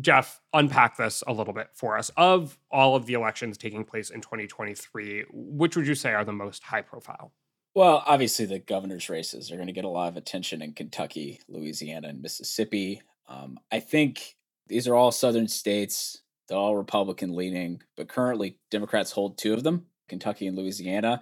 Jeff, 0.00 0.40
unpack 0.52 0.96
this 0.96 1.22
a 1.26 1.32
little 1.32 1.54
bit 1.54 1.68
for 1.72 1.96
us. 1.96 2.10
Of 2.16 2.58
all 2.70 2.96
of 2.96 3.06
the 3.06 3.14
elections 3.14 3.56
taking 3.56 3.84
place 3.84 4.10
in 4.10 4.20
2023, 4.20 5.24
which 5.32 5.76
would 5.76 5.86
you 5.86 5.94
say 5.94 6.12
are 6.12 6.24
the 6.24 6.32
most 6.32 6.64
high 6.64 6.82
profile? 6.82 7.32
Well, 7.74 8.02
obviously, 8.06 8.46
the 8.46 8.60
governor's 8.60 9.08
races 9.08 9.50
are 9.50 9.56
going 9.56 9.66
to 9.66 9.72
get 9.72 9.84
a 9.84 9.88
lot 9.88 10.08
of 10.08 10.16
attention 10.16 10.62
in 10.62 10.74
Kentucky, 10.74 11.40
Louisiana, 11.48 12.08
and 12.08 12.22
Mississippi. 12.22 13.02
Um, 13.28 13.58
I 13.72 13.80
think 13.80 14.36
these 14.68 14.86
are 14.86 14.94
all 14.94 15.10
southern 15.10 15.48
states. 15.48 16.22
They're 16.48 16.58
all 16.58 16.76
Republican 16.76 17.34
leaning, 17.34 17.82
but 17.96 18.08
currently, 18.08 18.58
Democrats 18.70 19.12
hold 19.12 19.38
two 19.38 19.54
of 19.54 19.62
them 19.62 19.86
Kentucky 20.08 20.46
and 20.46 20.56
Louisiana. 20.56 21.20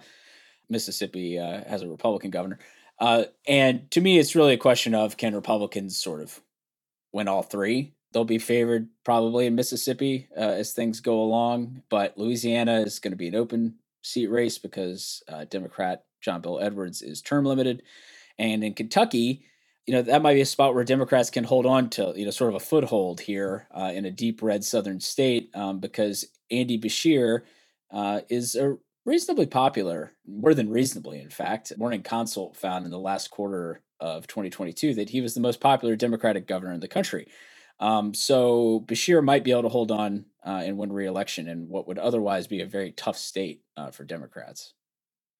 Mississippi 0.69 1.39
uh, 1.39 1.63
has 1.67 1.81
a 1.81 1.89
Republican 1.89 2.31
governor. 2.31 2.59
Uh, 2.99 3.25
and 3.47 3.89
to 3.91 4.01
me, 4.01 4.19
it's 4.19 4.35
really 4.35 4.53
a 4.53 4.57
question 4.57 4.93
of 4.93 5.17
can 5.17 5.35
Republicans 5.35 5.97
sort 5.97 6.21
of 6.21 6.39
win 7.11 7.27
all 7.27 7.43
three? 7.43 7.93
They'll 8.13 8.25
be 8.25 8.39
favored 8.39 8.89
probably 9.03 9.47
in 9.47 9.55
Mississippi 9.55 10.27
uh, 10.37 10.41
as 10.41 10.73
things 10.73 10.99
go 11.01 11.21
along, 11.21 11.83
but 11.89 12.17
Louisiana 12.17 12.81
is 12.81 12.99
going 12.99 13.11
to 13.13 13.17
be 13.17 13.27
an 13.27 13.35
open 13.35 13.75
seat 14.03 14.27
race 14.27 14.57
because 14.57 15.23
uh, 15.27 15.45
Democrat 15.45 16.05
John 16.21 16.41
Bel 16.41 16.59
Edwards 16.59 17.01
is 17.01 17.21
term 17.21 17.45
limited. 17.45 17.83
And 18.39 18.63
in 18.63 18.73
Kentucky, 18.73 19.45
you 19.85 19.93
know, 19.93 20.01
that 20.03 20.21
might 20.21 20.35
be 20.35 20.41
a 20.41 20.45
spot 20.45 20.75
where 20.75 20.83
Democrats 20.83 21.29
can 21.29 21.43
hold 21.43 21.65
on 21.65 21.89
to, 21.91 22.13
you 22.15 22.25
know, 22.25 22.31
sort 22.31 22.49
of 22.49 22.55
a 22.55 22.65
foothold 22.65 23.19
here 23.21 23.67
uh, 23.75 23.91
in 23.93 24.05
a 24.05 24.11
deep 24.11 24.41
red 24.41 24.63
southern 24.63 24.99
state 24.99 25.49
um, 25.55 25.79
because 25.79 26.25
Andy 26.51 26.79
Beshear 26.79 27.41
uh, 27.91 28.21
is 28.29 28.55
a 28.55 28.77
reasonably 29.05 29.45
popular, 29.45 30.11
more 30.25 30.53
than 30.53 30.69
reasonably, 30.69 31.19
in 31.19 31.29
fact. 31.29 31.73
Morning 31.77 32.01
Consult 32.01 32.55
found 32.55 32.85
in 32.85 32.91
the 32.91 32.99
last 32.99 33.29
quarter 33.31 33.81
of 33.99 34.27
2022 34.27 34.93
that 34.95 35.09
he 35.09 35.21
was 35.21 35.33
the 35.33 35.41
most 35.41 35.59
popular 35.59 35.95
Democratic 35.95 36.47
governor 36.47 36.73
in 36.73 36.79
the 36.79 36.87
country. 36.87 37.27
Um, 37.79 38.13
so 38.13 38.83
Beshear 38.87 39.23
might 39.23 39.43
be 39.43 39.51
able 39.51 39.63
to 39.63 39.69
hold 39.69 39.91
on 39.91 40.25
uh, 40.45 40.61
and 40.63 40.77
win 40.77 40.93
re-election 40.93 41.47
in 41.47 41.69
what 41.69 41.87
would 41.87 41.99
otherwise 41.99 42.47
be 42.47 42.61
a 42.61 42.65
very 42.65 42.91
tough 42.91 43.17
state 43.17 43.63
uh, 43.75 43.91
for 43.91 44.03
Democrats. 44.03 44.73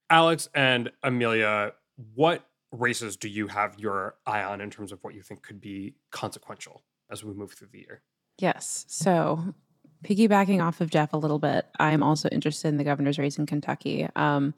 Alex 0.09 0.49
and 0.53 0.91
Amelia, 1.01 1.73
what 2.15 2.45
races 2.71 3.15
do 3.15 3.29
you 3.29 3.47
have 3.47 3.79
your 3.79 4.15
eye 4.25 4.43
on 4.43 4.61
in 4.61 4.69
terms 4.69 4.91
of 4.91 4.99
what 5.03 5.13
you 5.13 5.21
think 5.21 5.43
could 5.43 5.61
be 5.61 5.95
consequential 6.11 6.83
as 7.09 7.23
we 7.23 7.33
move 7.33 7.53
through 7.53 7.69
the 7.71 7.79
year? 7.79 8.01
Yes. 8.39 8.85
So, 8.87 9.53
piggybacking 10.03 10.61
off 10.61 10.81
of 10.81 10.89
Jeff 10.89 11.13
a 11.13 11.17
little 11.17 11.39
bit, 11.39 11.67
I'm 11.79 12.03
also 12.03 12.29
interested 12.29 12.67
in 12.69 12.77
the 12.77 12.83
governor's 12.83 13.19
race 13.19 13.37
in 13.37 13.45
Kentucky. 13.45 14.07
Um, 14.15 14.53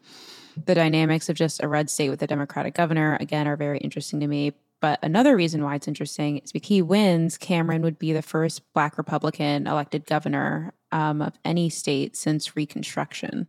the 0.66 0.76
dynamics 0.76 1.30
of 1.30 1.36
just 1.36 1.62
a 1.62 1.68
red 1.68 1.90
state 1.90 2.10
with 2.10 2.22
a 2.22 2.28
Democratic 2.28 2.74
governor, 2.74 3.18
again, 3.20 3.48
are 3.48 3.58
very 3.58 3.78
interesting 3.80 4.22
to 4.22 4.28
me. 4.28 4.54
But 4.86 5.00
another 5.02 5.36
reason 5.36 5.64
why 5.64 5.74
it's 5.74 5.88
interesting 5.88 6.38
is 6.38 6.52
because 6.52 6.68
he 6.68 6.84
wins, 6.84 7.40
Cameron 7.40 7.82
would 7.82 7.98
be 7.98 8.14
the 8.14 8.22
first 8.22 8.62
Black 8.72 9.00
Republican 9.00 9.66
elected 9.66 10.06
governor 10.06 10.76
um, 10.92 11.24
of 11.24 11.34
any 11.44 11.72
state 11.72 12.16
since 12.16 12.56
Reconstruction. 12.56 13.48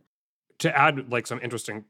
To 0.57 0.75
add 0.75 1.11
like 1.11 1.27
some 1.27 1.39
interesting 1.43 1.85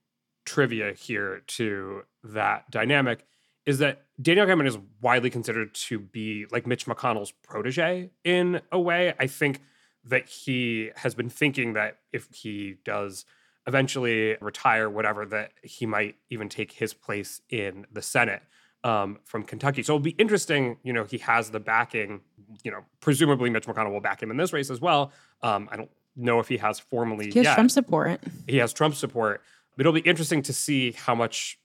trivia 0.45 0.91
here 0.91 1.43
to 1.47 2.01
that 2.25 2.69
dynamic 2.69 3.25
is 3.65 3.77
that 3.77 4.07
Daniel 4.21 4.45
Cameron 4.45 4.67
is 4.67 4.79
widely 4.99 5.29
considered 5.29 5.73
to 5.75 5.97
be 5.97 6.45
like 6.51 6.67
Mitch 6.67 6.85
McConnell's 6.85 7.31
protege 7.31 8.09
in 8.25 8.59
a 8.69 8.77
way. 8.81 9.13
I 9.17 9.27
think 9.27 9.61
that 10.03 10.27
he 10.27 10.91
has 10.97 11.15
been 11.15 11.29
thinking 11.29 11.71
that 11.71 11.99
if 12.11 12.27
he 12.33 12.79
does 12.83 13.23
eventually 13.65 14.35
retire, 14.41 14.89
whatever, 14.89 15.25
that 15.25 15.51
he 15.63 15.85
might 15.85 16.15
even 16.29 16.49
take 16.49 16.73
his 16.73 16.93
place 16.93 17.39
in 17.49 17.85
the 17.89 18.01
Senate 18.01 18.41
um, 18.83 19.19
from 19.23 19.43
Kentucky. 19.43 19.83
So 19.83 19.93
it'll 19.93 20.03
be 20.03 20.11
interesting. 20.11 20.77
You 20.83 20.93
know, 20.93 21.03
he 21.03 21.17
has 21.19 21.49
the 21.49 21.59
backing. 21.59 22.21
You 22.63 22.71
know, 22.71 22.85
presumably 22.99 23.49
Mitch 23.49 23.65
McConnell 23.65 23.91
will 23.91 24.01
back 24.01 24.21
him 24.23 24.31
in 24.31 24.37
this 24.37 24.53
race 24.53 24.69
as 24.69 24.79
well. 24.79 25.11
Um, 25.41 25.67
I 25.71 25.77
don't 25.77 25.89
know 26.15 26.39
if 26.39 26.47
he 26.47 26.57
has 26.57 26.79
formally 26.79 27.29
He 27.31 27.39
has 27.39 27.45
yet. 27.45 27.55
Trump 27.55 27.71
support. 27.71 28.21
He 28.47 28.57
has 28.57 28.73
Trump 28.73 28.95
support. 28.95 29.41
But 29.75 29.81
it'll 29.81 29.93
be 29.93 29.99
interesting 30.01 30.41
to 30.43 30.53
see 30.53 30.91
how 30.91 31.15
much. 31.15 31.59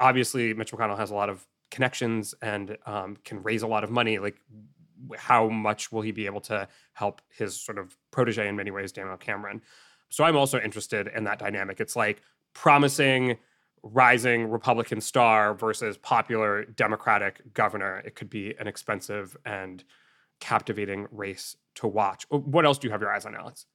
Obviously, 0.00 0.54
Mitch 0.54 0.70
McConnell 0.70 0.96
has 0.96 1.10
a 1.10 1.14
lot 1.14 1.28
of 1.28 1.44
connections 1.72 2.32
and 2.40 2.78
um, 2.86 3.16
can 3.24 3.42
raise 3.42 3.62
a 3.62 3.66
lot 3.66 3.82
of 3.82 3.90
money. 3.90 4.18
Like, 4.18 4.36
how 5.16 5.48
much 5.48 5.90
will 5.90 6.02
he 6.02 6.12
be 6.12 6.26
able 6.26 6.40
to 6.42 6.68
help 6.92 7.20
his 7.36 7.60
sort 7.60 7.78
of 7.78 7.96
protege 8.12 8.46
in 8.46 8.54
many 8.54 8.70
ways, 8.70 8.92
Daniel 8.92 9.16
Cameron? 9.16 9.60
So 10.08 10.24
I'm 10.24 10.36
also 10.36 10.60
interested 10.60 11.08
in 11.08 11.24
that 11.24 11.38
dynamic. 11.38 11.80
It's 11.80 11.96
like 11.96 12.22
promising 12.54 13.38
rising 13.82 14.50
Republican 14.50 15.00
star 15.00 15.54
versus 15.54 15.96
popular 15.96 16.64
Democratic 16.64 17.54
governor. 17.54 18.02
It 18.04 18.14
could 18.14 18.30
be 18.30 18.54
an 18.58 18.66
expensive 18.66 19.36
and 19.44 19.84
captivating 20.40 21.06
race 21.10 21.56
to 21.76 21.86
watch. 21.86 22.26
What 22.30 22.64
else 22.64 22.78
do 22.78 22.86
you 22.86 22.92
have 22.92 23.00
your 23.00 23.12
eyes 23.12 23.26
on, 23.26 23.34
Alex? 23.34 23.66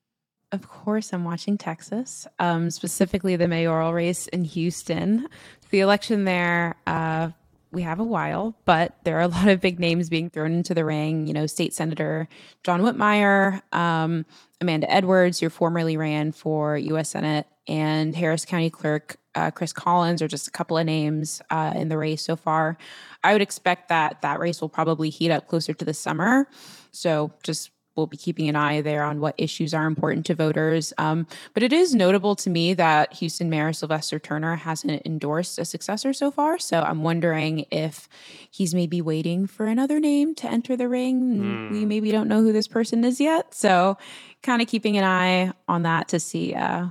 Of 0.52 0.68
course, 0.68 1.14
I'm 1.14 1.24
watching 1.24 1.58
Texas, 1.58 2.28
um, 2.38 2.70
specifically 2.70 3.36
the 3.36 3.48
mayoral 3.48 3.92
race 3.92 4.28
in 4.28 4.44
Houston. 4.44 5.28
The 5.72 5.80
election 5.80 6.26
there, 6.26 6.76
uh, 6.86 7.32
we 7.72 7.82
have 7.82 8.00
a 8.00 8.04
while, 8.04 8.56
but 8.66 8.96
there 9.04 9.18
are 9.18 9.22
a 9.22 9.28
lot 9.28 9.48
of 9.48 9.62
big 9.62 9.80
names 9.80 10.10
being 10.10 10.30
thrown 10.30 10.54
into 10.54 10.76
the 10.76 10.86
ring. 10.86 11.26
You 11.26 11.34
know, 11.34 11.48
State 11.48 11.74
Senator 11.74 12.28
John 12.64 12.82
Whitmire, 12.82 13.62
um, 13.74 14.28
Amanda 14.62 14.90
Edwards, 14.92 15.40
who 15.40 15.50
formerly 15.50 15.98
ran 15.98 16.32
for 16.32 16.78
U.S. 16.78 17.10
Senate, 17.10 17.48
and 17.68 18.16
Harris 18.16 18.46
County 18.46 18.70
Clerk 18.70 19.18
uh, 19.36 19.52
Chris 19.52 19.74
Hollins 19.78 20.22
are 20.22 20.28
just 20.28 20.48
a 20.48 20.52
couple 20.52 20.78
of 20.78 20.86
names 20.86 21.42
uh, 21.50 21.74
in 21.76 21.90
the 21.90 21.98
race 21.98 22.24
so 22.24 22.36
far. 22.36 22.78
I 23.24 23.34
would 23.34 23.42
expect 23.42 23.90
that 23.90 24.22
that 24.22 24.40
race 24.40 24.62
will 24.62 24.70
probably 24.70 25.10
heat 25.10 25.32
up 25.32 25.48
closer 25.48 25.74
to 25.74 25.86
the 25.86 25.94
summer. 25.94 26.48
So 26.92 27.32
just 27.44 27.72
we'll 27.96 28.08
be 28.08 28.18
keeping 28.18 28.50
an 28.50 28.56
eye 28.56 28.82
there 28.82 29.04
on 29.04 29.20
what 29.20 29.36
issues 29.38 29.74
are 29.74 29.86
important 29.86 30.26
to 30.26 30.36
voters. 30.36 30.94
Um, 30.98 31.28
but 31.54 31.64
it 31.64 31.72
is 31.72 31.94
notable 31.94 32.36
to 32.38 32.50
me 32.50 32.74
that 32.74 33.14
Houston 33.14 33.50
Mayor 33.50 33.74
Sylvester 33.74 34.20
Turner 34.20 34.56
hasn't 34.56 35.06
endorsed 35.06 35.60
a 35.60 35.66
successor 35.66 36.14
so 36.14 36.32
far. 36.32 36.58
So 36.58 36.82
I'm 36.82 37.04
wondering 37.04 37.66
if 37.72 38.10
he's 38.50 38.74
maybe 38.74 39.02
waiting 39.02 39.46
for 39.48 39.68
another 39.68 40.00
name 40.00 40.34
to 40.36 40.50
enter 40.50 40.76
the 40.76 40.90
ring. 40.90 41.38
Mm. 41.38 41.72
We 41.72 41.86
maybe 41.86 42.12
don't 42.12 42.28
know 42.28 42.42
who 42.42 42.52
this 42.52 42.68
person 42.68 43.04
is 43.04 43.20
yet. 43.20 43.54
So 43.54 43.98
kind 44.42 44.62
of 44.62 44.68
keeping 44.68 44.98
an 44.98 45.04
eye 45.04 45.54
on 45.68 45.84
that 45.84 46.08
to 46.10 46.20
see 46.20 46.54
uh, 46.56 46.88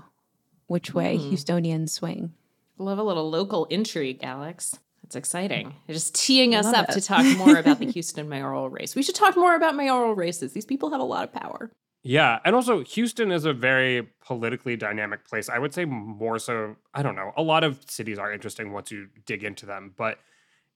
which 0.72 0.94
way 0.94 1.18
mm. 1.18 1.30
Houstonians 1.30 1.90
swing. 1.90 2.32
Love 2.78 2.98
a 2.98 3.02
little 3.02 3.28
local 3.28 3.66
intrigue, 3.66 4.20
Alex. 4.22 4.78
It's 5.04 5.14
exciting. 5.14 5.74
You're 5.86 5.94
just 5.94 6.14
teeing 6.14 6.54
us 6.54 6.64
up 6.64 6.88
it. 6.88 6.92
to 6.92 7.00
talk 7.02 7.26
more 7.36 7.58
about 7.58 7.78
the 7.78 7.86
Houston 7.92 8.26
mayoral 8.26 8.70
race. 8.70 8.96
We 8.96 9.02
should 9.02 9.14
talk 9.14 9.36
more 9.36 9.54
about 9.54 9.76
mayoral 9.76 10.14
races. 10.14 10.54
These 10.54 10.64
people 10.64 10.90
have 10.90 11.00
a 11.00 11.04
lot 11.04 11.24
of 11.24 11.32
power. 11.32 11.70
Yeah. 12.02 12.40
And 12.46 12.56
also, 12.56 12.82
Houston 12.82 13.30
is 13.30 13.44
a 13.44 13.52
very 13.52 14.08
politically 14.24 14.74
dynamic 14.74 15.24
place. 15.24 15.50
I 15.50 15.58
would 15.58 15.74
say 15.74 15.84
more 15.84 16.38
so, 16.38 16.76
I 16.94 17.02
don't 17.02 17.16
know, 17.16 17.32
a 17.36 17.42
lot 17.42 17.62
of 17.62 17.78
cities 17.88 18.18
are 18.18 18.32
interesting 18.32 18.72
once 18.72 18.90
you 18.90 19.08
dig 19.26 19.44
into 19.44 19.66
them, 19.66 19.92
but 19.96 20.18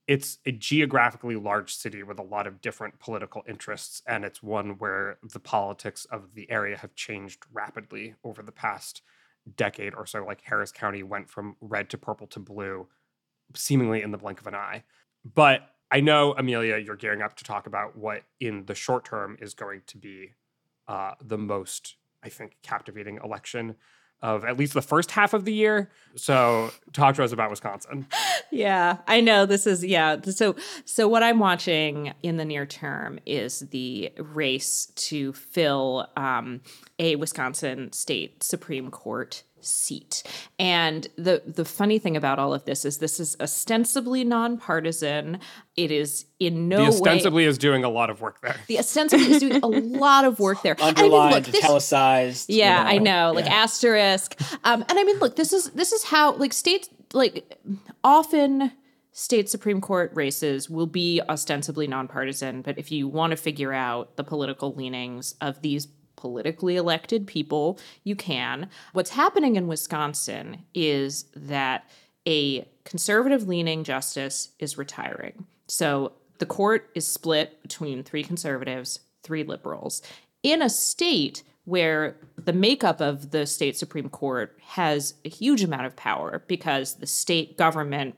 it's 0.07 0.37
a 0.45 0.51
geographically 0.51 1.35
large 1.35 1.73
city 1.73 2.03
with 2.03 2.19
a 2.19 2.23
lot 2.23 2.45
of 2.45 2.61
different 2.61 2.99
political 2.99 3.43
interests. 3.49 4.03
And 4.07 4.23
it's 4.23 4.43
one 4.43 4.77
where 4.77 5.17
the 5.33 5.39
politics 5.39 6.05
of 6.05 6.35
the 6.35 6.49
area 6.51 6.77
have 6.77 6.93
changed 6.93 7.45
rapidly 7.51 8.13
over 8.23 8.43
the 8.43 8.51
past 8.51 9.01
decade 9.55 9.93
or 9.95 10.05
so. 10.05 10.25
Like 10.25 10.41
Harris 10.41 10.71
County 10.71 11.03
went 11.03 11.29
from 11.29 11.55
red 11.61 11.89
to 11.91 11.97
purple 11.97 12.27
to 12.27 12.39
blue 12.39 12.87
seemingly 13.55 14.01
in 14.01 14.11
the 14.11 14.17
blink 14.17 14.39
of 14.41 14.47
an 14.47 14.55
eye. 14.55 14.83
But 15.23 15.69
I 15.89 16.01
know, 16.01 16.33
Amelia, 16.37 16.77
you're 16.77 16.95
gearing 16.95 17.21
up 17.21 17.35
to 17.37 17.43
talk 17.43 17.65
about 17.65 17.97
what 17.97 18.23
in 18.39 18.65
the 18.65 18.75
short 18.75 19.05
term 19.05 19.37
is 19.39 19.53
going 19.53 19.83
to 19.87 19.97
be 19.97 20.33
uh, 20.87 21.13
the 21.21 21.37
most, 21.37 21.95
I 22.23 22.29
think, 22.29 22.57
captivating 22.61 23.19
election 23.23 23.75
of 24.21 24.43
at 24.45 24.57
least 24.57 24.73
the 24.73 24.81
first 24.81 25.11
half 25.11 25.33
of 25.33 25.45
the 25.45 25.53
year. 25.53 25.89
So 26.15 26.71
talk 26.93 27.15
to 27.15 27.23
us 27.23 27.31
about 27.31 27.49
Wisconsin. 27.49 28.07
yeah, 28.51 28.97
I 29.07 29.21
know 29.21 29.45
this 29.45 29.67
is 29.67 29.85
yeah. 29.85 30.19
So 30.21 30.55
so 30.85 31.07
what 31.07 31.23
I'm 31.23 31.39
watching 31.39 32.13
in 32.23 32.37
the 32.37 32.45
near 32.45 32.65
term 32.65 33.19
is 33.25 33.59
the 33.71 34.11
race 34.17 34.91
to 34.95 35.33
fill 35.33 36.07
um, 36.17 36.61
a 36.97 37.15
Wisconsin 37.15 37.91
state 37.93 38.43
Supreme 38.43 38.89
Court 38.89 39.43
seat. 39.67 40.23
And 40.57 41.07
the 41.15 41.43
the 41.45 41.65
funny 41.65 41.99
thing 41.99 42.17
about 42.17 42.39
all 42.39 42.53
of 42.53 42.65
this 42.65 42.85
is 42.85 42.97
this 42.97 43.19
is 43.19 43.35
ostensibly 43.39 44.23
nonpartisan. 44.23 45.39
It 45.75 45.91
is 45.91 46.25
in 46.39 46.67
no 46.67 46.77
the 46.77 46.87
ostensibly 46.87 47.43
way, 47.43 47.49
is 47.49 47.57
doing 47.57 47.83
a 47.83 47.89
lot 47.89 48.09
of 48.09 48.21
work 48.21 48.41
there. 48.41 48.55
The 48.67 48.79
ostensibly 48.79 49.31
is 49.31 49.39
doing 49.39 49.61
a 49.61 49.67
lot 49.99 50.25
of 50.25 50.39
work 50.39 50.61
there. 50.61 50.75
Underlined, 50.81 51.13
I 51.13 51.25
mean, 51.25 51.33
look, 51.33 51.43
this, 51.45 51.63
italicized. 51.63 52.49
Yeah, 52.49 52.77
you 52.77 52.83
know, 52.83 52.89
I 52.89 52.97
know, 52.97 53.31
like 53.33 53.45
yeah. 53.45 53.55
asterisk. 53.55 54.39
Um, 54.63 54.83
and 54.87 54.97
I 54.97 55.03
mean, 55.03 55.19
look, 55.19 55.35
this 55.35 55.53
is 55.53 55.69
this 55.71 55.91
is 55.91 56.03
how 56.03 56.33
like 56.33 56.53
states 56.53 56.89
like 57.13 57.59
often 58.03 58.71
state 59.17 59.49
Supreme 59.49 59.81
Court 59.81 60.11
races 60.13 60.69
will 60.69 60.85
be 60.85 61.19
ostensibly 61.27 61.87
nonpartisan, 61.87 62.61
but 62.61 62.77
if 62.77 62.91
you 62.91 63.07
want 63.07 63.31
to 63.31 63.37
figure 63.37 63.73
out 63.73 64.15
the 64.15 64.23
political 64.23 64.75
leanings 64.75 65.33
of 65.41 65.61
these 65.63 65.87
politically 66.17 66.75
elected 66.75 67.25
people, 67.25 67.79
you 68.03 68.15
can. 68.15 68.69
What's 68.91 69.11
happening 69.11 69.55
in 69.55 69.67
Wisconsin 69.67 70.63
is 70.73 71.25
that 71.35 71.89
a 72.27 72.67
conservative 72.83 73.47
leaning 73.47 73.85
justice 73.85 74.49
is 74.59 74.77
retiring. 74.77 75.45
So 75.67 76.11
the 76.39 76.45
court 76.45 76.89
is 76.93 77.07
split 77.07 77.61
between 77.61 78.03
three 78.03 78.23
conservatives, 78.23 78.99
three 79.23 79.43
liberals. 79.43 80.01
In 80.43 80.61
a 80.61 80.69
state 80.69 81.43
where 81.67 82.15
the 82.37 82.53
makeup 82.53 83.01
of 83.01 83.31
the 83.31 83.45
state 83.45 83.77
Supreme 83.77 84.07
Court 84.07 84.57
has 84.63 85.15
a 85.25 85.29
huge 85.29 85.63
amount 85.63 85.85
of 85.85 85.95
power 85.97 86.43
because 86.47 86.95
the 86.95 87.07
state 87.07 87.57
government 87.57 88.15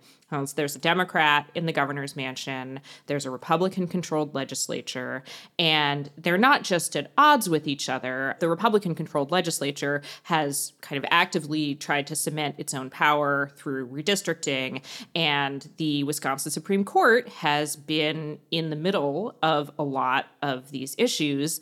there's 0.56 0.76
a 0.76 0.80
Democrat 0.80 1.50
in 1.56 1.66
the 1.66 1.72
governor's 1.72 2.16
mansion, 2.16 2.80
there's 3.08 3.26
a 3.26 3.32
Republican 3.32 3.88
controlled 3.88 4.36
legislature, 4.36 5.24
and 5.58 6.10
they're 6.18 6.38
not 6.38 6.64
just 6.64 6.96
at 6.96 7.12
odds 7.18 7.50
with 7.50 7.68
each 7.68 7.90
other. 7.90 8.36
The 8.40 8.50
Republican 8.50 8.96
controlled 8.96 9.32
legislature 9.32 10.02
has 10.24 10.74
kind 10.82 11.04
of 11.04 11.08
actively 11.12 11.76
tried 11.76 12.08
to 12.08 12.16
cement 12.16 12.56
its 12.58 12.74
own 12.74 12.90
power 12.90 13.52
through 13.56 13.88
redistricting, 13.88 14.84
and 15.16 15.68
the 15.78 16.04
Wisconsin 16.04 16.52
Supreme 16.52 16.84
Court 16.84 17.28
has 17.30 17.76
been 17.76 18.40
in 18.52 18.70
the 18.70 18.76
middle 18.76 19.36
of 19.42 19.72
a 19.80 19.84
lot 19.84 20.28
of 20.42 20.72
these 20.72 20.96
issues 20.98 21.60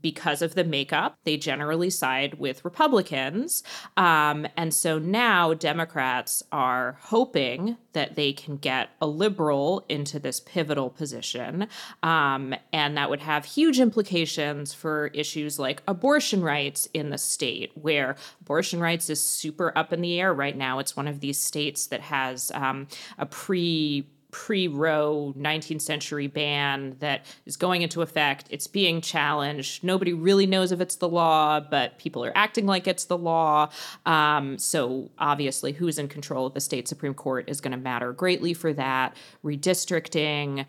because 0.00 0.42
of 0.42 0.54
the 0.54 0.64
makeup, 0.64 1.18
they 1.24 1.36
generally 1.36 1.90
side 1.90 2.34
with 2.38 2.64
Republicans. 2.64 3.62
Um, 3.96 4.46
and 4.56 4.74
so 4.74 4.98
now 4.98 5.54
Democrats 5.54 6.42
are 6.50 6.98
hoping 7.00 7.76
that 7.92 8.16
they 8.16 8.32
can 8.32 8.56
get 8.56 8.90
a 9.00 9.06
liberal 9.06 9.84
into 9.88 10.18
this 10.18 10.40
pivotal 10.40 10.90
position. 10.90 11.68
Um, 12.02 12.54
and 12.72 12.96
that 12.96 13.08
would 13.10 13.20
have 13.20 13.44
huge 13.44 13.78
implications 13.78 14.74
for 14.74 15.06
issues 15.08 15.58
like 15.58 15.82
abortion 15.86 16.42
rights 16.42 16.88
in 16.92 17.10
the 17.10 17.18
state, 17.18 17.72
where 17.74 18.16
abortion 18.40 18.80
rights 18.80 19.08
is 19.08 19.22
super 19.22 19.72
up 19.78 19.92
in 19.92 20.00
the 20.00 20.20
air 20.20 20.34
right 20.34 20.56
now. 20.56 20.78
It's 20.78 20.96
one 20.96 21.08
of 21.08 21.20
these 21.20 21.38
states 21.38 21.86
that 21.86 22.00
has 22.00 22.50
um, 22.54 22.88
a 23.18 23.26
pre 23.26 24.06
pre 24.36 24.68
Roe 24.68 25.32
19th 25.34 25.80
century 25.80 26.26
ban 26.26 26.94
that 27.00 27.24
is 27.46 27.56
going 27.56 27.80
into 27.80 28.02
effect. 28.02 28.46
It's 28.50 28.66
being 28.66 29.00
challenged. 29.00 29.82
Nobody 29.82 30.12
really 30.12 30.46
knows 30.46 30.72
if 30.72 30.80
it's 30.82 30.96
the 30.96 31.08
law, 31.08 31.58
but 31.58 31.96
people 31.96 32.22
are 32.22 32.32
acting 32.34 32.66
like 32.66 32.86
it's 32.86 33.06
the 33.06 33.16
law. 33.16 33.70
Um, 34.04 34.58
so, 34.58 35.10
obviously, 35.18 35.72
who's 35.72 35.98
in 35.98 36.08
control 36.08 36.44
of 36.44 36.52
the 36.52 36.60
state 36.60 36.86
Supreme 36.86 37.14
Court 37.14 37.48
is 37.48 37.62
going 37.62 37.72
to 37.72 37.78
matter 37.78 38.12
greatly 38.12 38.52
for 38.52 38.74
that. 38.74 39.16
Redistricting, 39.42 40.66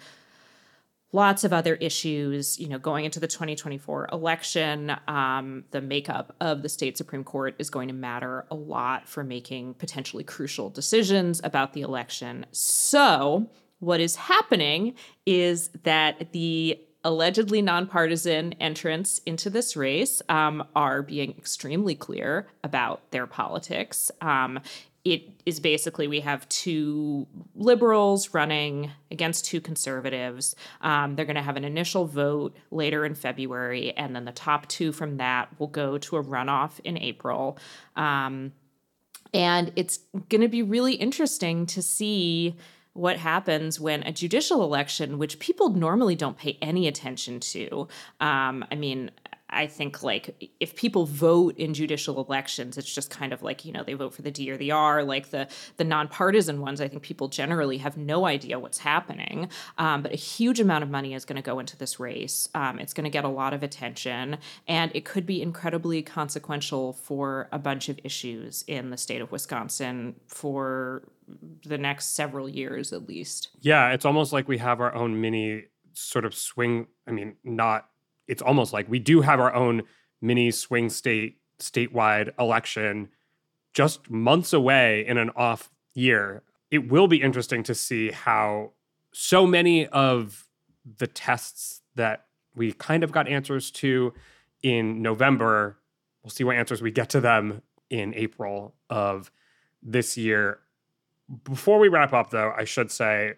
lots 1.11 1.43
of 1.43 1.53
other 1.53 1.75
issues, 1.75 2.59
you 2.59 2.67
know, 2.67 2.79
going 2.79 3.05
into 3.05 3.19
the 3.19 3.27
2024 3.27 4.09
election, 4.11 4.95
um, 5.07 5.63
the 5.71 5.81
makeup 5.81 6.35
of 6.41 6.61
the 6.61 6.69
state 6.69 6.97
Supreme 6.97 7.23
Court 7.23 7.55
is 7.59 7.69
going 7.69 7.87
to 7.87 7.93
matter 7.93 8.45
a 8.51 8.55
lot 8.55 9.07
for 9.07 9.23
making 9.23 9.75
potentially 9.75 10.23
crucial 10.23 10.69
decisions 10.69 11.39
about 11.43 11.73
the 11.73 11.81
election. 11.81 12.45
So, 12.51 13.49
what 13.79 13.99
is 13.99 14.15
happening 14.15 14.95
is 15.25 15.69
that 15.83 16.31
the 16.33 16.79
allegedly 17.03 17.61
nonpartisan 17.61 18.53
entrants 18.53 19.19
into 19.19 19.49
this 19.49 19.77
race 19.77 20.21
um, 20.27 20.67
are 20.75 21.01
being 21.01 21.31
extremely 21.37 21.95
clear 21.95 22.47
about 22.63 23.11
their 23.11 23.25
politics. 23.25 24.11
Um, 24.19 24.59
it 25.13 25.29
is 25.45 25.61
basically 25.61 26.07
we 26.07 26.19
have 26.19 26.47
two 26.49 27.25
liberals 27.55 28.33
running 28.33 28.91
against 29.09 29.45
two 29.45 29.61
conservatives. 29.61 30.53
Um, 30.81 31.15
they're 31.15 31.25
going 31.25 31.37
to 31.37 31.41
have 31.41 31.55
an 31.55 31.63
initial 31.63 32.05
vote 32.05 32.57
later 32.71 33.05
in 33.05 33.15
February, 33.15 33.95
and 33.95 34.13
then 34.13 34.25
the 34.25 34.33
top 34.33 34.67
two 34.67 34.91
from 34.91 35.17
that 35.17 35.47
will 35.59 35.67
go 35.67 35.97
to 35.97 36.17
a 36.17 36.23
runoff 36.23 36.81
in 36.83 36.97
April. 36.97 37.57
Um, 37.95 38.51
and 39.33 39.71
it's 39.77 39.99
going 40.29 40.41
to 40.41 40.49
be 40.49 40.61
really 40.61 40.95
interesting 40.95 41.65
to 41.67 41.81
see 41.81 42.57
what 42.91 43.17
happens 43.17 43.79
when 43.79 44.03
a 44.03 44.11
judicial 44.11 44.63
election, 44.63 45.19
which 45.19 45.39
people 45.39 45.69
normally 45.69 46.15
don't 46.15 46.37
pay 46.37 46.57
any 46.61 46.87
attention 46.87 47.39
to. 47.39 47.87
Um, 48.19 48.65
I 48.71 48.75
mean, 48.75 49.11
I 49.49 49.67
think 49.67 50.03
like 50.03 50.51
if 50.59 50.75
people 50.75 51.05
vote 51.05 51.57
in 51.57 51.73
judicial 51.73 52.23
elections, 52.23 52.77
it's 52.77 52.93
just 52.93 53.09
kind 53.09 53.31
of 53.31 53.41
like 53.41 53.63
you 53.63 53.71
know 53.71 53.83
they 53.83 53.93
vote 53.93 54.13
for 54.13 54.21
the 54.21 54.31
D 54.31 54.51
or 54.51 54.57
the 54.57 54.71
R. 54.71 55.03
Like 55.03 55.29
the 55.29 55.47
the 55.77 55.83
nonpartisan 55.83 56.59
ones, 56.59 56.81
I 56.81 56.87
think 56.87 57.01
people 57.01 57.27
generally 57.27 57.77
have 57.77 57.97
no 57.97 58.25
idea 58.25 58.59
what's 58.59 58.79
happening. 58.79 59.49
Um, 59.77 60.01
but 60.01 60.11
a 60.11 60.17
huge 60.17 60.59
amount 60.59 60.83
of 60.83 60.89
money 60.89 61.13
is 61.13 61.23
going 61.23 61.37
to 61.37 61.41
go 61.41 61.59
into 61.59 61.77
this 61.77 61.99
race. 61.99 62.49
Um, 62.55 62.79
it's 62.79 62.93
going 62.93 63.05
to 63.05 63.09
get 63.09 63.23
a 63.23 63.29
lot 63.29 63.53
of 63.53 63.63
attention, 63.63 64.37
and 64.67 64.91
it 64.93 65.05
could 65.05 65.25
be 65.25 65.41
incredibly 65.41 66.01
consequential 66.01 66.93
for 66.93 67.47
a 67.51 67.59
bunch 67.59 67.87
of 67.89 67.99
issues 68.03 68.63
in 68.67 68.89
the 68.89 68.97
state 68.97 69.21
of 69.21 69.31
Wisconsin 69.31 70.15
for 70.27 71.03
the 71.65 71.77
next 71.77 72.15
several 72.15 72.47
years 72.49 72.93
at 72.93 73.07
least. 73.07 73.49
Yeah, 73.61 73.91
it's 73.91 74.05
almost 74.05 74.33
like 74.33 74.47
we 74.47 74.57
have 74.57 74.79
our 74.79 74.93
own 74.93 75.19
mini 75.19 75.65
sort 75.93 76.25
of 76.25 76.33
swing. 76.35 76.87
I 77.07 77.11
mean, 77.11 77.35
not 77.43 77.89
it's 78.27 78.41
almost 78.41 78.73
like 78.73 78.89
we 78.89 78.99
do 78.99 79.21
have 79.21 79.39
our 79.39 79.53
own 79.53 79.83
mini 80.21 80.51
swing 80.51 80.89
state 80.89 81.37
statewide 81.59 82.31
election 82.39 83.09
just 83.73 84.09
months 84.09 84.53
away 84.53 85.05
in 85.05 85.17
an 85.17 85.31
off 85.35 85.71
year. 85.93 86.43
It 86.71 86.89
will 86.89 87.07
be 87.07 87.21
interesting 87.21 87.63
to 87.63 87.75
see 87.75 88.11
how 88.11 88.71
so 89.11 89.47
many 89.47 89.87
of 89.87 90.47
the 90.97 91.07
tests 91.07 91.81
that 91.95 92.25
we 92.55 92.73
kind 92.73 93.03
of 93.03 93.11
got 93.11 93.27
answers 93.27 93.71
to 93.71 94.13
in 94.63 95.01
November, 95.01 95.77
we'll 96.23 96.31
see 96.31 96.43
what 96.43 96.55
answers 96.55 96.81
we 96.81 96.91
get 96.91 97.09
to 97.11 97.21
them 97.21 97.61
in 97.89 98.13
April 98.15 98.75
of 98.89 99.31
this 99.81 100.17
year. 100.17 100.59
Before 101.43 101.79
we 101.79 101.87
wrap 101.87 102.13
up, 102.13 102.31
though, 102.31 102.53
I 102.57 102.63
should 102.63 102.91
say 102.91 103.35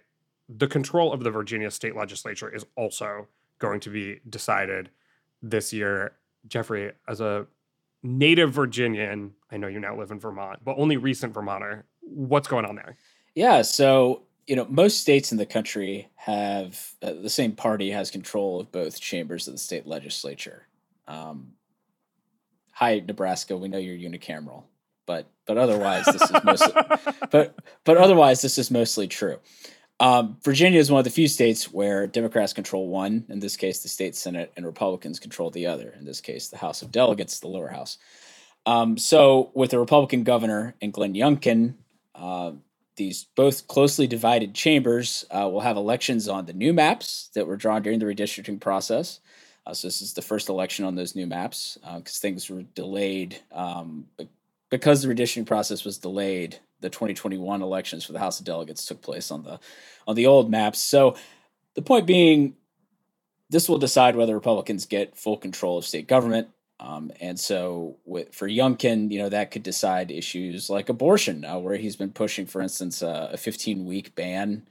the 0.47 0.67
control 0.67 1.13
of 1.13 1.23
the 1.23 1.31
Virginia 1.31 1.69
state 1.69 1.95
legislature 1.95 2.53
is 2.53 2.65
also 2.75 3.27
going 3.59 3.79
to 3.81 3.89
be 3.89 4.19
decided 4.29 4.89
this 5.41 5.71
year. 5.71 6.13
Geoffrey, 6.47 6.91
as 7.07 7.21
a 7.21 7.45
native 8.01 8.51
Virginian, 8.53 9.33
I 9.51 9.57
know 9.57 9.67
you 9.67 9.79
now 9.79 9.97
live 9.97 10.11
in 10.11 10.19
Vermont, 10.19 10.59
but 10.63 10.75
only 10.77 10.97
recent 10.97 11.33
Vermonter. 11.33 11.85
What's 12.01 12.47
going 12.47 12.65
on 12.65 12.75
there? 12.75 12.97
Yeah, 13.35 13.61
so 13.61 14.23
you 14.49 14.55
know, 14.55 14.65
most 14.67 14.99
states 14.99 15.31
in 15.31 15.37
the 15.37 15.45
country 15.45 16.09
have 16.15 16.93
uh, 17.03 17.13
the 17.13 17.29
same 17.29 17.51
party 17.51 17.91
has 17.91 18.09
control 18.09 18.59
of 18.59 18.71
both 18.71 18.99
chambers 18.99 19.47
of 19.47 19.53
the 19.53 19.59
state 19.59 19.85
legislature. 19.85 20.65
Um, 21.07 21.51
hi, 22.71 23.03
Nebraska, 23.05 23.55
we 23.55 23.67
know 23.67 23.77
you're 23.77 23.95
unicameral, 23.95 24.63
but 25.05 25.29
but 25.45 25.59
otherwise 25.59 26.05
this 26.05 26.23
is 26.23 26.43
mostly 26.43 26.73
but 27.31 27.59
but 27.83 27.97
otherwise 27.97 28.41
this 28.41 28.57
is 28.57 28.71
mostly 28.71 29.07
true. 29.07 29.37
Um, 29.99 30.37
Virginia 30.43 30.79
is 30.79 30.89
one 30.89 30.99
of 30.99 31.03
the 31.03 31.09
few 31.09 31.27
states 31.27 31.71
where 31.71 32.07
Democrats 32.07 32.53
control 32.53 32.87
one, 32.87 33.25
in 33.27 33.39
this 33.39 33.57
case, 33.57 33.83
the 33.83 33.89
state 33.89 34.15
Senate, 34.15 34.51
and 34.55 34.65
Republicans 34.65 35.19
control 35.19 35.49
the 35.49 35.67
other, 35.67 35.93
in 35.97 36.05
this 36.05 36.21
case, 36.21 36.47
the 36.47 36.57
House 36.57 36.81
of 36.81 36.91
Delegates, 36.91 37.39
the 37.39 37.47
lower 37.47 37.67
house. 37.67 37.97
Um, 38.65 38.97
so, 38.97 39.51
with 39.53 39.73
a 39.73 39.79
Republican 39.79 40.23
governor 40.23 40.75
and 40.81 40.93
Glenn 40.93 41.15
Youngkin, 41.15 41.73
uh, 42.15 42.53
these 42.95 43.25
both 43.35 43.67
closely 43.67 44.07
divided 44.07 44.53
chambers 44.53 45.25
uh, 45.31 45.49
will 45.49 45.61
have 45.61 45.77
elections 45.77 46.29
on 46.29 46.45
the 46.45 46.53
new 46.53 46.73
maps 46.73 47.29
that 47.33 47.47
were 47.47 47.57
drawn 47.57 47.81
during 47.81 47.99
the 47.99 48.05
redistricting 48.05 48.59
process. 48.59 49.19
Uh, 49.65 49.73
so, 49.73 49.87
this 49.87 50.01
is 50.01 50.13
the 50.13 50.21
first 50.21 50.47
election 50.47 50.85
on 50.85 50.95
those 50.95 51.15
new 51.15 51.27
maps 51.27 51.77
because 51.81 52.17
uh, 52.17 52.21
things 52.21 52.49
were 52.49 52.61
delayed. 52.61 53.41
Um, 53.51 54.05
because 54.69 55.01
the 55.01 55.13
redistricting 55.13 55.45
process 55.47 55.83
was 55.83 55.97
delayed, 55.97 56.59
the 56.81 56.89
2021 56.89 57.61
elections 57.61 58.05
for 58.05 58.13
the 58.13 58.19
House 58.19 58.39
of 58.39 58.45
Delegates 58.45 58.85
took 58.85 59.01
place 59.01 59.31
on 59.31 59.43
the 59.43 59.59
on 60.07 60.15
the 60.15 60.27
old 60.27 60.49
maps. 60.49 60.79
So 60.79 61.15
the 61.75 61.81
point 61.81 62.05
being, 62.05 62.55
this 63.49 63.69
will 63.69 63.77
decide 63.77 64.15
whether 64.15 64.33
Republicans 64.33 64.85
get 64.85 65.17
full 65.17 65.37
control 65.37 65.77
of 65.77 65.85
state 65.85 66.07
government. 66.07 66.49
Um, 66.79 67.11
and 67.19 67.39
so, 67.39 67.97
with, 68.05 68.33
for 68.33 68.47
Youngkin, 68.47 69.11
you 69.11 69.19
know 69.19 69.29
that 69.29 69.51
could 69.51 69.63
decide 69.63 70.11
issues 70.11 70.69
like 70.69 70.87
abortion, 70.87 71.43
uh, 71.43 71.57
where 71.57 71.75
he's 71.75 71.97
been 71.97 72.11
pushing, 72.11 72.45
for 72.45 72.61
instance, 72.61 73.03
uh, 73.03 73.29
a 73.33 73.37
15 73.37 73.85
week 73.85 74.15
ban 74.15 74.65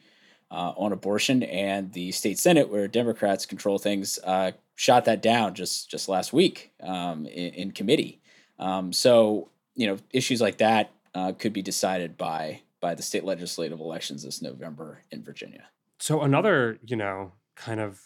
uh, 0.51 0.73
on 0.77 0.93
abortion, 0.93 1.43
and 1.43 1.93
the 1.93 2.11
state 2.13 2.39
senate, 2.39 2.71
where 2.71 2.89
Democrats 2.89 3.45
control 3.45 3.79
things, 3.79 4.19
uh, 4.25 4.53
shot 4.75 5.05
that 5.05 5.21
down 5.21 5.55
just 5.55 5.91
just 5.91 6.09
last 6.09 6.33
week 6.33 6.73
um, 6.83 7.27
in, 7.27 7.53
in, 7.55 7.71
committee. 7.73 8.21
Um, 8.59 8.93
so, 8.93 9.51
you 9.75 9.87
know, 9.87 9.99
issues 10.11 10.41
like 10.41 10.59
that 10.59 10.91
uh, 11.19 11.33
could 11.33 11.53
be 11.53 11.63
decided 11.63 12.17
by 12.17 12.63
by 12.81 12.95
the 12.95 13.03
state 13.03 13.25
legislative 13.25 13.81
elections 13.81 14.23
this 14.23 14.41
November 14.41 15.03
in 15.11 15.25
Virginia. 15.25 15.65
So 15.99 16.23
another, 16.23 16.79
you 16.87 16.95
know, 16.95 17.33
kind 17.57 17.81
of 17.81 18.01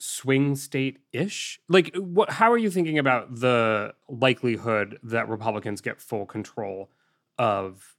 swing 0.00 0.56
state 0.56 0.98
ish. 1.12 1.60
Like, 1.68 1.94
what? 1.96 2.30
How 2.30 2.50
are 2.50 2.58
you 2.58 2.70
thinking 2.70 2.98
about 2.98 3.36
the 3.36 3.94
likelihood 4.08 4.98
that 5.04 5.28
Republicans 5.28 5.80
get 5.80 6.00
full 6.00 6.26
control 6.26 6.90
of 7.38 7.96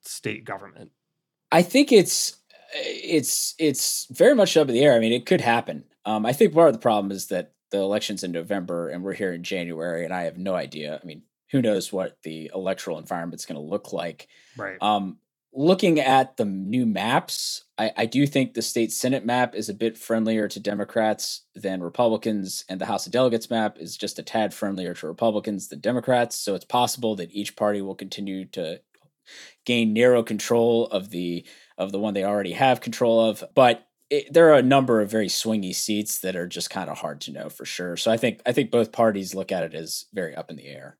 state 0.00 0.44
government? 0.44 0.90
I 1.52 1.62
think 1.62 1.92
it's 1.92 2.36
it's 2.74 3.54
it's 3.58 4.06
very 4.10 4.34
much 4.34 4.56
up 4.56 4.68
in 4.68 4.74
the 4.74 4.84
air. 4.84 4.94
I 4.94 5.00
mean, 5.00 5.12
it 5.12 5.26
could 5.26 5.42
happen. 5.42 5.84
Um, 6.06 6.24
I 6.24 6.32
think 6.32 6.54
part 6.54 6.68
of 6.68 6.74
the 6.74 6.80
problem 6.80 7.12
is 7.12 7.26
that 7.26 7.52
the 7.70 7.78
election's 7.78 8.24
in 8.24 8.32
November 8.32 8.88
and 8.88 9.04
we're 9.04 9.12
here 9.12 9.34
in 9.34 9.42
January, 9.42 10.04
and 10.06 10.14
I 10.14 10.22
have 10.22 10.38
no 10.38 10.54
idea. 10.54 10.98
I 11.02 11.06
mean, 11.06 11.22
who 11.50 11.62
knows 11.62 11.92
what 11.92 12.18
the 12.22 12.50
electoral 12.54 12.98
environment's 12.98 13.46
going 13.46 13.60
to 13.60 13.66
look 13.66 13.92
like. 13.92 14.28
Right. 14.56 14.76
Um, 14.80 15.18
looking 15.52 15.98
at 15.98 16.36
the 16.36 16.44
new 16.44 16.86
maps, 16.86 17.64
I, 17.78 17.92
I, 17.96 18.06
do 18.06 18.26
think 18.26 18.54
the 18.54 18.62
state 18.62 18.92
Senate 18.92 19.24
map 19.24 19.54
is 19.54 19.68
a 19.68 19.74
bit 19.74 19.96
friendlier 19.96 20.46
to 20.48 20.60
Democrats 20.60 21.42
than 21.54 21.82
Republicans, 21.82 22.64
and 22.68 22.80
the 22.80 22.86
House 22.86 23.06
of 23.06 23.12
Delegates 23.12 23.50
map 23.50 23.78
is 23.78 23.96
just 23.96 24.18
a 24.18 24.22
tad 24.22 24.52
friendlier 24.52 24.94
to 24.94 25.06
Republicans 25.06 25.68
than 25.68 25.80
Democrats. 25.80 26.36
So 26.36 26.54
it's 26.54 26.64
possible 26.64 27.16
that 27.16 27.32
each 27.32 27.56
party 27.56 27.80
will 27.80 27.94
continue 27.94 28.44
to 28.46 28.80
gain 29.64 29.92
narrow 29.92 30.22
control 30.22 30.86
of 30.86 31.10
the 31.10 31.44
of 31.76 31.92
the 31.92 31.98
one 31.98 32.14
they 32.14 32.24
already 32.24 32.52
have 32.52 32.80
control 32.80 33.20
of, 33.20 33.44
but. 33.54 33.84
It, 34.10 34.32
there 34.32 34.48
are 34.48 34.56
a 34.56 34.62
number 34.62 35.02
of 35.02 35.10
very 35.10 35.28
swingy 35.28 35.74
seats 35.74 36.20
that 36.20 36.34
are 36.34 36.46
just 36.46 36.70
kind 36.70 36.88
of 36.88 36.96
hard 36.96 37.20
to 37.20 37.30
know 37.30 37.50
for 37.50 37.66
sure. 37.66 37.94
So 37.98 38.10
I 38.10 38.16
think 38.16 38.40
I 38.46 38.52
think 38.52 38.70
both 38.70 38.90
parties 38.90 39.34
look 39.34 39.52
at 39.52 39.64
it 39.64 39.74
as 39.74 40.06
very 40.14 40.34
up 40.34 40.48
in 40.48 40.56
the 40.56 40.66
air. 40.66 40.96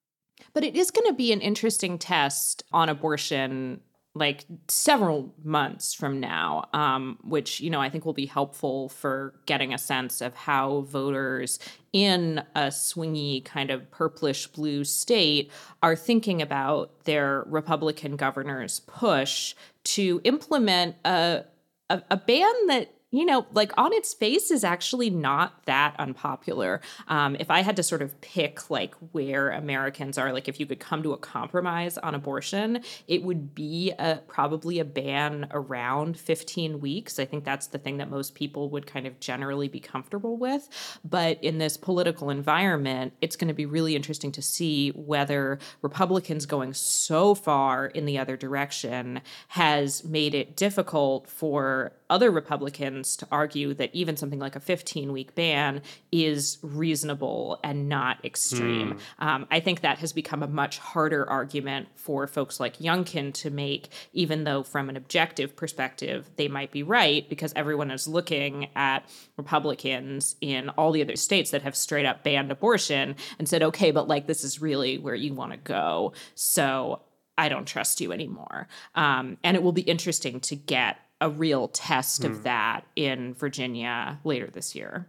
But 0.53 0.65
it 0.65 0.77
is 0.77 0.91
going 0.91 1.07
to 1.07 1.15
be 1.15 1.33
an 1.33 1.41
interesting 1.41 1.99
test 1.99 2.63
on 2.73 2.89
abortion 2.89 3.81
like 4.15 4.45
several 4.69 5.33
months 5.45 5.95
from 5.95 6.19
now, 6.19 6.69
um, 6.73 7.19
which, 7.23 7.61
you 7.61 7.71
know, 7.71 7.81
I 7.81 7.89
think 7.89 8.05
will 8.05 8.13
be 8.13 8.27
helpful 8.27 8.89
for 8.89 9.35
getting 9.47 9.73
a 9.73 9.79
sense 9.79 10.21
of 10.21 10.35
how 10.35 10.81
voters 10.83 11.59
in 11.93 12.43
a 12.55 12.69
swingy 12.69 13.45
kind 13.45 13.71
of 13.71 13.91
purplish 13.91 14.47
blue 14.49 14.85
state 14.85 15.51
are 15.83 15.95
thinking 15.95 16.43
about 16.43 17.05
their 17.05 17.45
Republican 17.47 18.17
governor's 18.17 18.81
push 18.81 19.55
to 19.85 20.21
implement 20.25 20.97
a, 21.05 21.45
a, 21.89 22.03
a 22.11 22.17
ban 22.17 22.67
that 22.67 22.95
you 23.11 23.25
know, 23.25 23.47
like 23.55 23.73
on 23.79 23.93
its 23.95 24.13
face 24.13 24.51
is 24.51 24.65
actually 24.65 25.09
not 25.09 25.65
that 25.65 25.95
unpopular. 25.99 26.83
Um, 27.09 27.37
if 27.41 27.51
I 27.51 27.63
had 27.63 27.77
to 27.77 27.83
sort 27.83 28.03
of 28.03 28.21
pick 28.21 28.69
like 28.69 28.95
where 29.13 29.51
Americans 29.51 30.19
are, 30.19 30.31
like 30.33 30.47
if 30.47 30.61
you 30.61 30.67
could 30.67 30.79
come 30.81 31.03
to 31.05 31.15
a 31.15 31.17
compromise 31.17 31.97
on 31.97 32.15
abortion, 32.15 32.83
it 33.07 33.23
would 33.23 33.55
be 33.55 33.93
a, 33.99 34.21
probably 34.29 34.79
a 34.79 34.85
ban 34.85 35.47
around 35.53 36.19
15 36.19 36.81
weeks. 36.81 37.19
I 37.19 37.25
think 37.25 37.45
that's 37.45 37.69
the 37.69 37.79
thing 37.79 37.97
that 37.97 38.11
most 38.11 38.35
people 38.35 38.69
would 38.71 38.87
kind 38.87 39.07
of 39.07 39.19
generally 39.21 39.69
be 39.69 39.81
comfortable 39.81 40.37
with. 40.37 40.69
But 41.03 41.43
in 41.43 41.57
this 41.57 41.79
political 41.79 42.29
environment, 42.29 43.15
it's 43.23 43.37
going 43.37 43.49
to 43.49 43.55
be 43.55 43.67
really 43.67 43.97
interesting 43.97 44.33
to 44.33 44.43
see 44.43 44.91
whether 44.91 45.59
Republicans 45.81 46.45
going 46.45 46.75
so 46.75 47.35
far 47.35 47.87
in 47.87 48.05
the 48.05 48.19
other 48.19 48.37
direction 48.37 49.23
has 49.49 50.05
made 50.05 50.35
it 50.35 50.57
difficult 50.57 51.27
for 51.27 51.93
other 52.11 52.31
Republicans 52.31 52.98
to 53.17 53.29
argue 53.31 53.75
that 53.75 53.91
even 53.95 54.17
something 54.17 54.39
like 54.39 54.57
a 54.57 54.61
15 54.61 55.13
week 55.13 55.35
ban 55.35 55.83
is 56.13 56.59
reasonable 56.63 57.59
and 57.63 57.89
not 57.89 58.25
extreme. 58.25 58.99
Mm. 59.21 59.27
Um, 59.27 59.47
I 59.51 59.61
think 59.61 59.81
that 59.81 59.99
has 59.99 60.13
become 60.13 60.43
a 60.43 60.49
much 60.49 60.79
harder 60.79 61.29
argument 61.29 61.89
for 61.95 62.27
folks 62.27 62.61
like 62.61 62.79
Youngkin 62.79 63.33
to 63.35 63.51
make, 63.51 63.89
even 64.13 64.45
though 64.45 64.63
from 64.63 64.89
an 64.89 64.97
objective 64.97 65.57
perspective, 65.57 66.31
they 66.37 66.49
might 66.49 66.71
be 66.71 66.83
right 66.83 67.29
because 67.29 67.53
everyone 67.57 67.91
is 67.91 68.09
looking 68.09 68.69
at 68.75 69.09
Republicans 69.37 70.37
in 70.41 70.69
all 70.71 70.93
the 70.93 71.03
other 71.03 71.17
states 71.17 71.51
that 71.51 71.63
have 71.63 71.77
straight 71.77 72.07
up 72.07 72.23
banned 72.23 72.51
abortion 72.51 73.17
and 73.39 73.49
said, 73.49 73.63
okay, 73.63 73.91
but 73.91 74.09
like 74.09 74.27
this 74.27 74.45
is 74.45 74.61
really 74.61 74.99
where 74.99 75.15
you 75.15 75.35
want 75.35 75.53
to 75.53 75.59
go. 75.59 76.13
So 76.35 77.03
I 77.39 77.49
don't 77.49 77.67
trust 77.67 78.01
you 78.01 78.13
anymore. 78.13 78.67
Um, 78.97 79.39
and 79.45 79.57
it 79.57 79.63
will 79.63 79.73
be 79.73 79.83
interesting 79.83 80.41
to 80.41 80.57
get 80.57 80.99
a 81.21 81.31
real 81.31 81.69
test 81.69 82.25
of 82.25 82.39
hmm. 82.39 82.43
that 82.43 82.85
in 82.97 83.35
Virginia 83.35 84.21
later 84.25 84.49
this 84.53 84.75
year. 84.75 85.09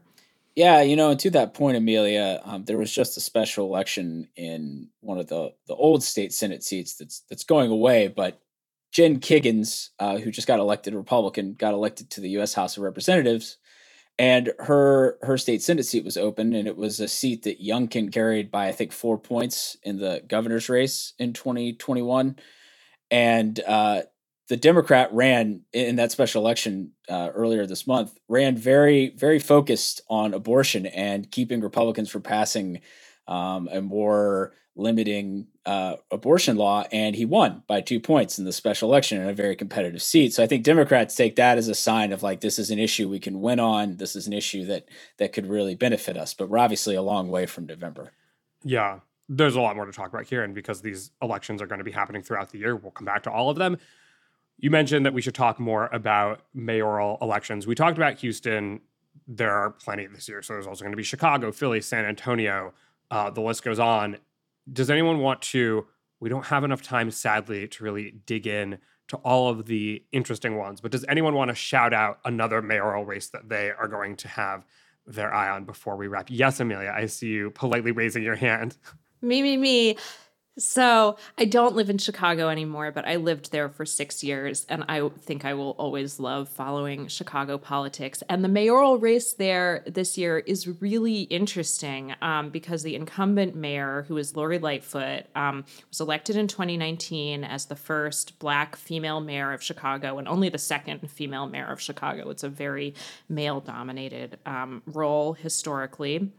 Yeah, 0.55 0.81
you 0.81 0.95
know, 0.95 1.11
and 1.11 1.19
to 1.21 1.29
that 1.31 1.53
point, 1.53 1.77
Amelia, 1.77 2.41
um, 2.43 2.65
there 2.65 2.77
was 2.77 2.93
just 2.93 3.15
a 3.15 3.21
special 3.21 3.65
election 3.67 4.27
in 4.35 4.89
one 4.99 5.17
of 5.17 5.27
the 5.27 5.53
the 5.67 5.75
old 5.75 6.03
state 6.03 6.33
senate 6.33 6.63
seats 6.63 6.95
that's 6.95 7.21
that's 7.29 7.43
going 7.43 7.71
away. 7.71 8.07
But 8.07 8.41
Jen 8.91 9.19
Kiggans, 9.19 9.89
uh, 9.99 10.17
who 10.17 10.31
just 10.31 10.47
got 10.47 10.59
elected 10.59 10.95
Republican, 10.95 11.53
got 11.53 11.73
elected 11.73 12.09
to 12.11 12.21
the 12.21 12.31
U.S. 12.31 12.53
House 12.53 12.75
of 12.75 12.83
Representatives, 12.83 13.57
and 14.17 14.51
her 14.59 15.17
her 15.21 15.37
state 15.37 15.61
senate 15.61 15.85
seat 15.85 16.03
was 16.03 16.17
open, 16.17 16.53
and 16.53 16.67
it 16.67 16.75
was 16.75 16.99
a 16.99 17.07
seat 17.07 17.43
that 17.43 17.63
Youngkin 17.63 18.11
carried 18.11 18.51
by 18.51 18.67
I 18.67 18.71
think 18.73 18.91
four 18.91 19.17
points 19.17 19.77
in 19.83 19.97
the 19.97 20.23
governor's 20.27 20.67
race 20.67 21.13
in 21.19 21.31
2021, 21.31 22.35
and 23.11 23.59
uh, 23.65 24.01
the 24.49 24.57
Democrat 24.57 25.13
ran 25.13 25.61
in 25.73 25.95
that 25.97 26.11
special 26.11 26.41
election 26.41 26.91
uh, 27.07 27.29
earlier 27.33 27.65
this 27.67 27.85
month, 27.85 28.17
ran 28.27 28.57
very, 28.57 29.11
very 29.15 29.37
focused 29.37 30.01
on 30.09 30.33
abortion 30.33 30.87
and 30.87 31.31
keeping 31.31 31.61
Republicans 31.61 32.09
from 32.09 32.23
passing 32.23 32.81
um, 33.27 33.69
a 33.71 33.79
more 33.79 34.53
limiting 34.75 35.45
uh, 35.67 35.97
abortion 36.09 36.55
law. 36.55 36.83
And 36.91 37.15
he 37.15 37.25
won 37.25 37.61
by 37.67 37.81
two 37.81 37.99
points 37.99 38.39
in 38.39 38.45
the 38.45 38.51
special 38.51 38.89
election 38.89 39.21
in 39.21 39.29
a 39.29 39.33
very 39.33 39.55
competitive 39.55 40.01
seat. 40.01 40.33
So 40.33 40.41
I 40.41 40.47
think 40.47 40.63
Democrats 40.63 41.15
take 41.15 41.35
that 41.35 41.59
as 41.59 41.67
a 41.67 41.75
sign 41.75 42.11
of 42.11 42.23
like, 42.23 42.41
this 42.41 42.57
is 42.57 42.71
an 42.71 42.79
issue 42.79 43.07
we 43.07 43.19
can 43.19 43.41
win 43.41 43.59
on. 43.59 43.97
This 43.97 44.15
is 44.15 44.25
an 44.25 44.33
issue 44.33 44.65
that 44.65 44.89
that 45.17 45.31
could 45.31 45.45
really 45.45 45.75
benefit 45.75 46.17
us. 46.17 46.33
But 46.33 46.49
we're 46.49 46.57
obviously 46.57 46.95
a 46.95 47.03
long 47.03 47.29
way 47.29 47.45
from 47.45 47.67
November. 47.67 48.13
Yeah. 48.63 49.01
There's 49.27 49.55
a 49.55 49.61
lot 49.61 49.75
more 49.75 49.85
to 49.85 49.91
talk 49.91 50.11
about 50.11 50.25
here. 50.25 50.43
And 50.43 50.55
because 50.55 50.81
these 50.81 51.11
elections 51.21 51.61
are 51.61 51.67
going 51.67 51.77
to 51.77 51.85
be 51.85 51.91
happening 51.91 52.23
throughout 52.23 52.49
the 52.49 52.57
year, 52.57 52.75
we'll 52.75 52.91
come 52.91 53.05
back 53.05 53.21
to 53.23 53.31
all 53.31 53.51
of 53.51 53.57
them. 53.57 53.77
You 54.61 54.69
mentioned 54.69 55.05
that 55.05 55.13
we 55.13 55.21
should 55.21 55.35
talk 55.35 55.57
more 55.59 55.87
about 55.93 56.41
mayoral 56.53 57.17
elections. 57.21 57.65
We 57.65 57.75
talked 57.75 57.97
about 57.97 58.19
Houston. 58.19 58.81
There 59.25 59.53
are 59.53 59.71
plenty 59.71 60.05
this 60.07 60.27
year. 60.27 60.41
So 60.41 60.53
there's 60.53 60.67
also 60.67 60.83
going 60.83 60.91
to 60.91 60.97
be 60.97 61.03
Chicago, 61.03 61.51
Philly, 61.53 61.79
San 61.79 62.03
Antonio. 62.03 62.73
Uh, 63.09 63.29
the 63.29 63.41
list 63.41 63.63
goes 63.63 63.79
on. 63.79 64.17
Does 64.71 64.89
anyone 64.89 65.19
want 65.19 65.41
to? 65.43 65.87
We 66.19 66.27
don't 66.27 66.45
have 66.47 66.65
enough 66.65 66.81
time, 66.81 67.09
sadly, 67.09 67.69
to 67.69 67.83
really 67.83 68.11
dig 68.25 68.45
in 68.47 68.79
to 69.07 69.17
all 69.17 69.49
of 69.49 69.65
the 69.65 70.03
interesting 70.11 70.57
ones. 70.57 70.81
But 70.81 70.91
does 70.91 71.05
anyone 71.07 71.35
want 71.35 71.49
to 71.49 71.55
shout 71.55 71.93
out 71.93 72.19
another 72.25 72.61
mayoral 72.61 73.05
race 73.05 73.29
that 73.29 73.47
they 73.47 73.71
are 73.71 73.87
going 73.87 74.17
to 74.17 74.27
have 74.27 74.65
their 75.07 75.33
eye 75.33 75.49
on 75.49 75.63
before 75.63 75.95
we 75.95 76.07
wrap? 76.07 76.27
Yes, 76.29 76.59
Amelia, 76.59 76.93
I 76.95 77.05
see 77.05 77.27
you 77.27 77.51
politely 77.51 77.91
raising 77.91 78.23
your 78.23 78.35
hand. 78.35 78.77
Me, 79.21 79.41
me, 79.41 79.57
me. 79.57 79.97
So 80.59 81.15
I 81.37 81.45
don't 81.45 81.75
live 81.75 81.89
in 81.89 81.97
Chicago 81.97 82.49
anymore, 82.49 82.91
but 82.91 83.07
I 83.07 83.15
lived 83.15 83.51
there 83.51 83.69
for 83.69 83.85
six 83.85 84.23
years, 84.25 84.65
and 84.67 84.83
I 84.89 85.07
think 85.07 85.45
I 85.45 85.53
will 85.53 85.71
always 85.71 86.19
love 86.19 86.49
following 86.49 87.07
Chicago 87.07 87.57
politics. 87.57 88.21
And 88.27 88.43
the 88.43 88.49
mayoral 88.49 88.97
race 88.97 89.31
there 89.31 89.83
this 89.87 90.17
year 90.17 90.39
is 90.39 90.67
really 90.81 91.21
interesting 91.21 92.13
um, 92.21 92.49
because 92.49 92.83
the 92.83 92.95
incumbent 92.95 93.55
mayor, 93.55 94.03
who 94.09 94.17
is 94.17 94.35
Lori 94.35 94.59
Lightfoot, 94.59 95.27
um, 95.33 95.63
was 95.87 96.01
elected 96.01 96.35
in 96.35 96.49
2019 96.49 97.45
as 97.45 97.65
the 97.65 97.77
first 97.77 98.37
Black 98.39 98.75
female 98.75 99.21
mayor 99.21 99.53
of 99.53 99.63
Chicago 99.63 100.17
and 100.17 100.27
only 100.27 100.49
the 100.49 100.57
second 100.57 101.09
female 101.09 101.47
mayor 101.47 101.71
of 101.71 101.79
Chicago. 101.79 102.29
It's 102.29 102.43
a 102.43 102.49
very 102.49 102.95
male-dominated 103.29 104.39
um, 104.45 104.83
role 104.85 105.33
historically. 105.33 106.31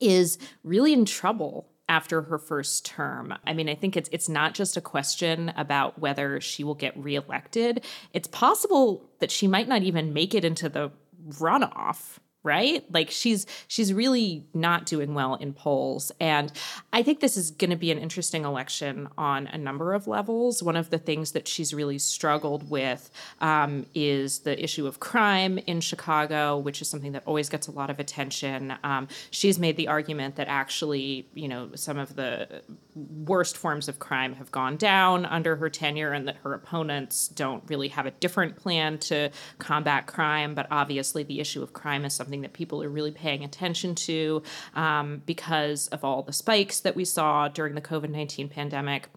Is 0.00 0.38
really 0.64 0.92
in 0.92 1.04
trouble 1.06 1.66
after 1.88 2.22
her 2.22 2.38
first 2.38 2.86
term. 2.86 3.34
I 3.46 3.52
mean, 3.52 3.68
I 3.68 3.74
think 3.74 3.96
it's 3.96 4.08
it's 4.12 4.28
not 4.28 4.54
just 4.54 4.76
a 4.76 4.80
question 4.80 5.52
about 5.56 5.98
whether 5.98 6.40
she 6.40 6.64
will 6.64 6.74
get 6.74 6.96
reelected. 6.96 7.84
It's 8.12 8.28
possible 8.28 9.10
that 9.20 9.30
she 9.30 9.46
might 9.46 9.68
not 9.68 9.82
even 9.82 10.12
make 10.12 10.34
it 10.34 10.44
into 10.44 10.68
the 10.68 10.90
runoff 11.30 12.18
right? 12.44 12.84
Like 12.92 13.10
she's 13.10 13.46
she's 13.66 13.92
really 13.92 14.44
not 14.52 14.86
doing 14.86 15.14
well 15.14 15.34
in 15.34 15.52
polls. 15.54 16.12
And 16.20 16.52
i 16.92 17.02
think 17.02 17.20
this 17.20 17.36
is 17.36 17.50
going 17.50 17.70
to 17.70 17.76
be 17.76 17.90
an 17.90 17.98
interesting 17.98 18.44
election 18.44 19.08
on 19.18 19.46
a 19.48 19.58
number 19.58 19.94
of 19.94 20.06
levels. 20.06 20.62
One 20.62 20.76
of 20.76 20.90
the 20.90 20.98
things 20.98 21.32
that 21.32 21.48
she's 21.48 21.74
really 21.74 21.98
struggled 21.98 22.70
with 22.70 23.10
um, 23.40 23.86
is 23.94 24.40
the 24.40 24.62
issue 24.62 24.86
of 24.86 25.00
crime 25.00 25.58
in 25.58 25.80
chicago 25.80 26.58
which 26.58 26.82
is 26.82 26.88
something 26.88 27.12
that 27.12 27.22
always 27.26 27.48
gets 27.48 27.66
a 27.66 27.72
lot 27.72 27.88
of 27.90 27.98
attention. 27.98 28.74
Um, 28.84 29.08
she's 29.30 29.58
made 29.58 29.76
the 29.76 29.88
argument 29.88 30.36
that 30.36 30.48
actually 30.48 31.26
you 31.34 31.48
know 31.48 31.70
some 31.74 31.98
of 31.98 32.14
the 32.14 32.62
worst 32.94 33.56
forms 33.56 33.88
of 33.88 33.98
crime 33.98 34.34
have 34.34 34.52
gone 34.52 34.76
down 34.76 35.24
under 35.24 35.56
her 35.56 35.70
tenure 35.70 36.12
and 36.12 36.28
that 36.28 36.36
her 36.36 36.52
opponents 36.52 37.28
don't 37.28 37.64
really 37.68 37.88
have 37.88 38.06
a 38.06 38.10
different 38.12 38.56
plan 38.56 38.98
to 38.98 39.30
combat 39.58 40.06
crime. 40.06 40.54
But 40.54 40.66
obviously 40.70 41.22
the 41.22 41.40
issue 41.40 41.62
of 41.62 41.72
crime 41.72 42.04
is 42.04 42.12
something 42.12 42.33
something 42.34 42.42
that 42.42 42.52
people 42.52 42.82
are 42.82 42.88
really 42.88 43.12
paying 43.12 43.44
attention 43.44 43.94
to 43.94 44.42
um, 44.74 45.22
because 45.24 45.86
of 45.88 46.04
all 46.04 46.22
the 46.22 46.32
spikes 46.32 46.80
that 46.80 46.96
we 46.96 47.04
saw 47.04 47.48
during 47.48 47.74
the 47.74 47.80
COVID 47.80 48.10
19 48.10 48.48
pandemic. 48.48 49.08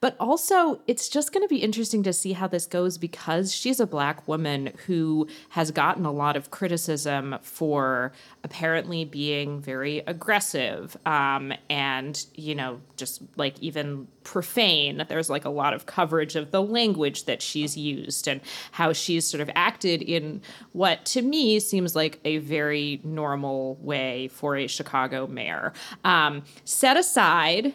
But 0.00 0.16
also, 0.20 0.80
it's 0.86 1.08
just 1.08 1.32
going 1.32 1.42
to 1.42 1.48
be 1.48 1.62
interesting 1.62 2.04
to 2.04 2.12
see 2.12 2.32
how 2.32 2.46
this 2.46 2.66
goes 2.66 2.98
because 2.98 3.52
she's 3.52 3.80
a 3.80 3.86
Black 3.86 4.26
woman 4.28 4.72
who 4.86 5.26
has 5.50 5.72
gotten 5.72 6.04
a 6.04 6.12
lot 6.12 6.36
of 6.36 6.52
criticism 6.52 7.36
for 7.42 8.12
apparently 8.44 9.04
being 9.04 9.60
very 9.60 9.98
aggressive 10.06 10.96
um, 11.04 11.52
and, 11.68 12.26
you 12.34 12.54
know, 12.54 12.80
just 12.96 13.22
like 13.36 13.58
even 13.60 14.06
profane. 14.22 15.04
There's 15.08 15.28
like 15.28 15.44
a 15.44 15.50
lot 15.50 15.74
of 15.74 15.86
coverage 15.86 16.36
of 16.36 16.52
the 16.52 16.62
language 16.62 17.24
that 17.24 17.42
she's 17.42 17.76
used 17.76 18.28
and 18.28 18.40
how 18.70 18.92
she's 18.92 19.26
sort 19.26 19.40
of 19.40 19.50
acted 19.56 20.02
in 20.02 20.42
what 20.72 21.04
to 21.06 21.22
me 21.22 21.58
seems 21.58 21.96
like 21.96 22.20
a 22.24 22.38
very 22.38 23.00
normal 23.02 23.76
way 23.76 24.28
for 24.28 24.54
a 24.56 24.68
Chicago 24.68 25.26
mayor. 25.26 25.72
Um, 26.04 26.44
set 26.64 26.96
aside 26.96 27.74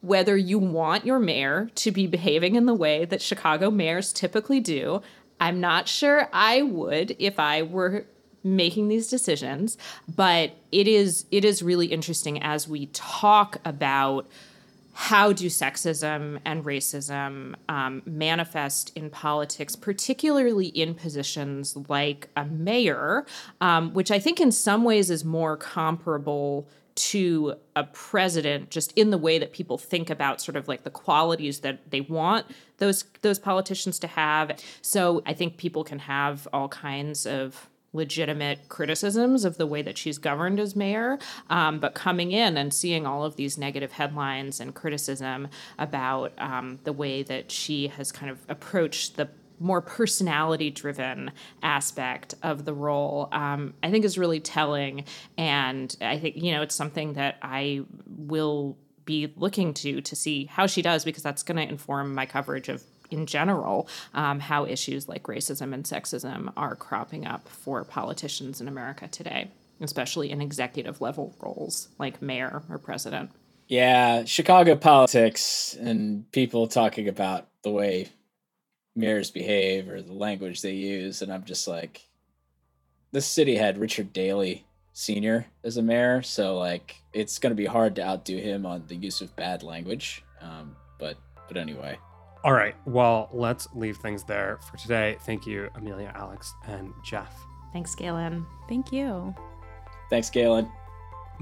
whether 0.00 0.36
you 0.36 0.58
want 0.58 1.04
your 1.04 1.18
mayor 1.18 1.70
to 1.74 1.90
be 1.90 2.06
behaving 2.06 2.54
in 2.54 2.66
the 2.66 2.74
way 2.74 3.04
that 3.04 3.20
Chicago 3.20 3.70
mayors 3.70 4.12
typically 4.12 4.60
do. 4.60 5.02
I'm 5.40 5.60
not 5.60 5.88
sure 5.88 6.28
I 6.32 6.62
would 6.62 7.16
if 7.18 7.38
I 7.38 7.62
were 7.62 8.06
making 8.42 8.88
these 8.88 9.08
decisions, 9.08 9.76
but 10.14 10.52
it 10.72 10.88
is 10.88 11.26
it 11.30 11.44
is 11.44 11.62
really 11.62 11.86
interesting 11.86 12.42
as 12.42 12.66
we 12.66 12.86
talk 12.86 13.58
about 13.64 14.26
how 14.92 15.32
do 15.32 15.46
sexism 15.46 16.40
and 16.44 16.64
racism 16.64 17.54
um, 17.68 18.02
manifest 18.04 18.92
in 18.96 19.08
politics, 19.08 19.76
particularly 19.76 20.66
in 20.66 20.94
positions 20.94 21.76
like 21.88 22.28
a 22.36 22.44
mayor, 22.44 23.24
um, 23.60 23.94
which 23.94 24.10
I 24.10 24.18
think 24.18 24.40
in 24.40 24.52
some 24.52 24.84
ways 24.84 25.10
is 25.10 25.24
more 25.24 25.56
comparable 25.56 26.68
to 27.00 27.54
a 27.74 27.84
president 27.84 28.70
just 28.70 28.92
in 28.92 29.10
the 29.10 29.16
way 29.18 29.38
that 29.38 29.52
people 29.52 29.78
think 29.78 30.10
about 30.10 30.40
sort 30.40 30.56
of 30.56 30.68
like 30.68 30.84
the 30.84 30.90
qualities 30.90 31.60
that 31.60 31.90
they 31.90 32.02
want 32.02 32.46
those 32.76 33.04
those 33.22 33.38
politicians 33.38 33.98
to 33.98 34.06
have. 34.06 34.58
So 34.82 35.22
i 35.26 35.32
think 35.32 35.56
people 35.56 35.84
can 35.84 36.00
have 36.00 36.46
all 36.52 36.68
kinds 36.68 37.26
of 37.26 37.68
legitimate 37.92 38.68
criticisms 38.68 39.44
of 39.44 39.56
the 39.56 39.66
way 39.66 39.82
that 39.82 39.98
she's 39.98 40.16
governed 40.16 40.60
as 40.60 40.76
mayor 40.76 41.18
um, 41.48 41.80
but 41.80 41.92
coming 41.92 42.30
in 42.30 42.56
and 42.56 42.72
seeing 42.72 43.04
all 43.04 43.24
of 43.24 43.34
these 43.34 43.58
negative 43.58 43.90
headlines 43.90 44.60
and 44.60 44.76
criticism 44.76 45.48
about 45.76 46.32
um, 46.38 46.78
the 46.84 46.92
way 46.92 47.24
that 47.24 47.50
she 47.50 47.88
has 47.88 48.12
kind 48.12 48.30
of 48.30 48.38
approached 48.48 49.16
the 49.16 49.28
more 49.60 49.80
personality 49.80 50.70
driven 50.70 51.30
aspect 51.62 52.34
of 52.42 52.64
the 52.64 52.72
role, 52.72 53.28
um, 53.30 53.74
I 53.82 53.90
think 53.90 54.04
is 54.04 54.18
really 54.18 54.40
telling. 54.40 55.04
And 55.38 55.94
I 56.00 56.18
think, 56.18 56.36
you 56.36 56.52
know, 56.52 56.62
it's 56.62 56.74
something 56.74 57.12
that 57.12 57.36
I 57.42 57.82
will 58.06 58.76
be 59.04 59.32
looking 59.36 59.74
to 59.74 60.00
to 60.00 60.16
see 60.16 60.46
how 60.46 60.66
she 60.66 60.82
does 60.82 61.04
because 61.04 61.22
that's 61.22 61.42
going 61.42 61.56
to 61.56 61.68
inform 61.68 62.14
my 62.14 62.26
coverage 62.26 62.68
of 62.68 62.82
in 63.10 63.26
general 63.26 63.88
um, 64.14 64.40
how 64.40 64.64
issues 64.64 65.08
like 65.08 65.24
racism 65.24 65.74
and 65.74 65.84
sexism 65.84 66.52
are 66.56 66.76
cropping 66.76 67.26
up 67.26 67.48
for 67.48 67.84
politicians 67.84 68.60
in 68.60 68.68
America 68.68 69.08
today, 69.08 69.50
especially 69.80 70.30
in 70.30 70.40
executive 70.40 71.00
level 71.00 71.34
roles 71.40 71.88
like 71.98 72.22
mayor 72.22 72.62
or 72.68 72.78
president. 72.78 73.30
Yeah, 73.66 74.24
Chicago 74.24 74.74
politics 74.74 75.76
and 75.80 76.30
people 76.32 76.66
talking 76.66 77.08
about 77.08 77.48
the 77.62 77.70
way 77.70 78.08
mayors 79.00 79.30
behave 79.30 79.88
or 79.88 80.02
the 80.02 80.12
language 80.12 80.62
they 80.62 80.74
use, 80.74 81.22
and 81.22 81.32
I'm 81.32 81.44
just 81.44 81.66
like, 81.66 82.06
this 83.12 83.26
city 83.26 83.56
had 83.56 83.78
Richard 83.78 84.12
Daley 84.12 84.66
Senior 84.92 85.46
as 85.64 85.76
a 85.76 85.82
mayor, 85.82 86.22
so 86.22 86.58
like 86.58 86.96
it's 87.12 87.38
gonna 87.38 87.54
be 87.54 87.66
hard 87.66 87.96
to 87.96 88.02
outdo 88.02 88.36
him 88.36 88.66
on 88.66 88.84
the 88.86 88.96
use 88.96 89.20
of 89.20 89.34
bad 89.36 89.62
language. 89.62 90.22
Um, 90.40 90.76
but 90.98 91.16
but 91.48 91.56
anyway. 91.56 91.98
All 92.42 92.52
right. 92.52 92.74
Well, 92.86 93.28
let's 93.32 93.68
leave 93.74 93.98
things 93.98 94.24
there 94.24 94.58
for 94.70 94.76
today. 94.78 95.16
Thank 95.26 95.46
you, 95.46 95.68
Amelia, 95.74 96.12
Alex, 96.14 96.54
and 96.66 96.92
Jeff. 97.04 97.34
Thanks, 97.72 97.94
Galen. 97.94 98.46
Thank 98.68 98.92
you. 98.92 99.34
Thanks, 100.08 100.30
Galen. 100.30 100.70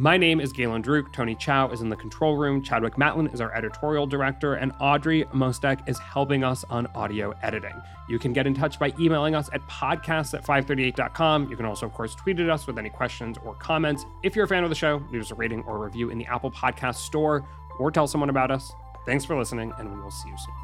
My 0.01 0.17
name 0.17 0.41
is 0.41 0.53
Galen 0.53 0.85
Druke. 0.85 1.13
Tony 1.13 1.35
Chow 1.35 1.71
is 1.71 1.81
in 1.81 1.89
the 1.89 1.97
control 1.97 2.37
room. 2.37 2.63
Chadwick 2.63 2.95
Matlin 2.95 3.35
is 3.35 3.41
our 3.41 3.53
editorial 3.53 4.07
director, 4.07 4.55
and 4.55 4.71
Audrey 4.79 5.25
Mostek 5.35 5.89
is 5.89 5.99
helping 5.99 6.45
us 6.45 6.65
on 6.71 6.87
audio 6.95 7.35
editing. 7.43 7.75
You 8.09 8.21
can 8.21 8.33
get 8.33 8.47
in 8.47 8.55
touch 8.55 8.79
by 8.79 8.95
emailing 9.01 9.35
us 9.35 9.51
at 9.53 9.61
podcasts 9.67 10.35
at 10.35 10.45
538.com. 10.45 11.51
You 11.51 11.57
can 11.57 11.67
also, 11.67 11.87
of 11.87 11.95
course, 11.95 12.15
tweet 12.15 12.39
at 12.39 12.49
us 12.49 12.69
with 12.69 12.79
any 12.79 12.91
questions 12.91 13.39
or 13.45 13.55
comments. 13.55 14.07
If 14.23 14.37
you're 14.37 14.45
a 14.45 14.49
fan 14.49 14.63
of 14.63 14.71
the 14.71 14.77
show, 14.77 15.03
leave 15.11 15.21
us 15.21 15.33
a 15.33 15.35
rating 15.35 15.65
or 15.65 15.85
review 15.85 16.11
in 16.11 16.19
the 16.19 16.27
Apple 16.27 16.53
Podcast 16.53 16.99
Store 16.99 17.45
or 17.81 17.91
tell 17.91 18.07
someone 18.07 18.31
about 18.31 18.53
us. 18.53 18.71
Thanks 19.05 19.25
for 19.25 19.37
listening, 19.37 19.73
and 19.79 19.93
we 19.93 20.01
will 20.01 20.13
see 20.13 20.29
you 20.29 20.37
soon. 20.39 20.55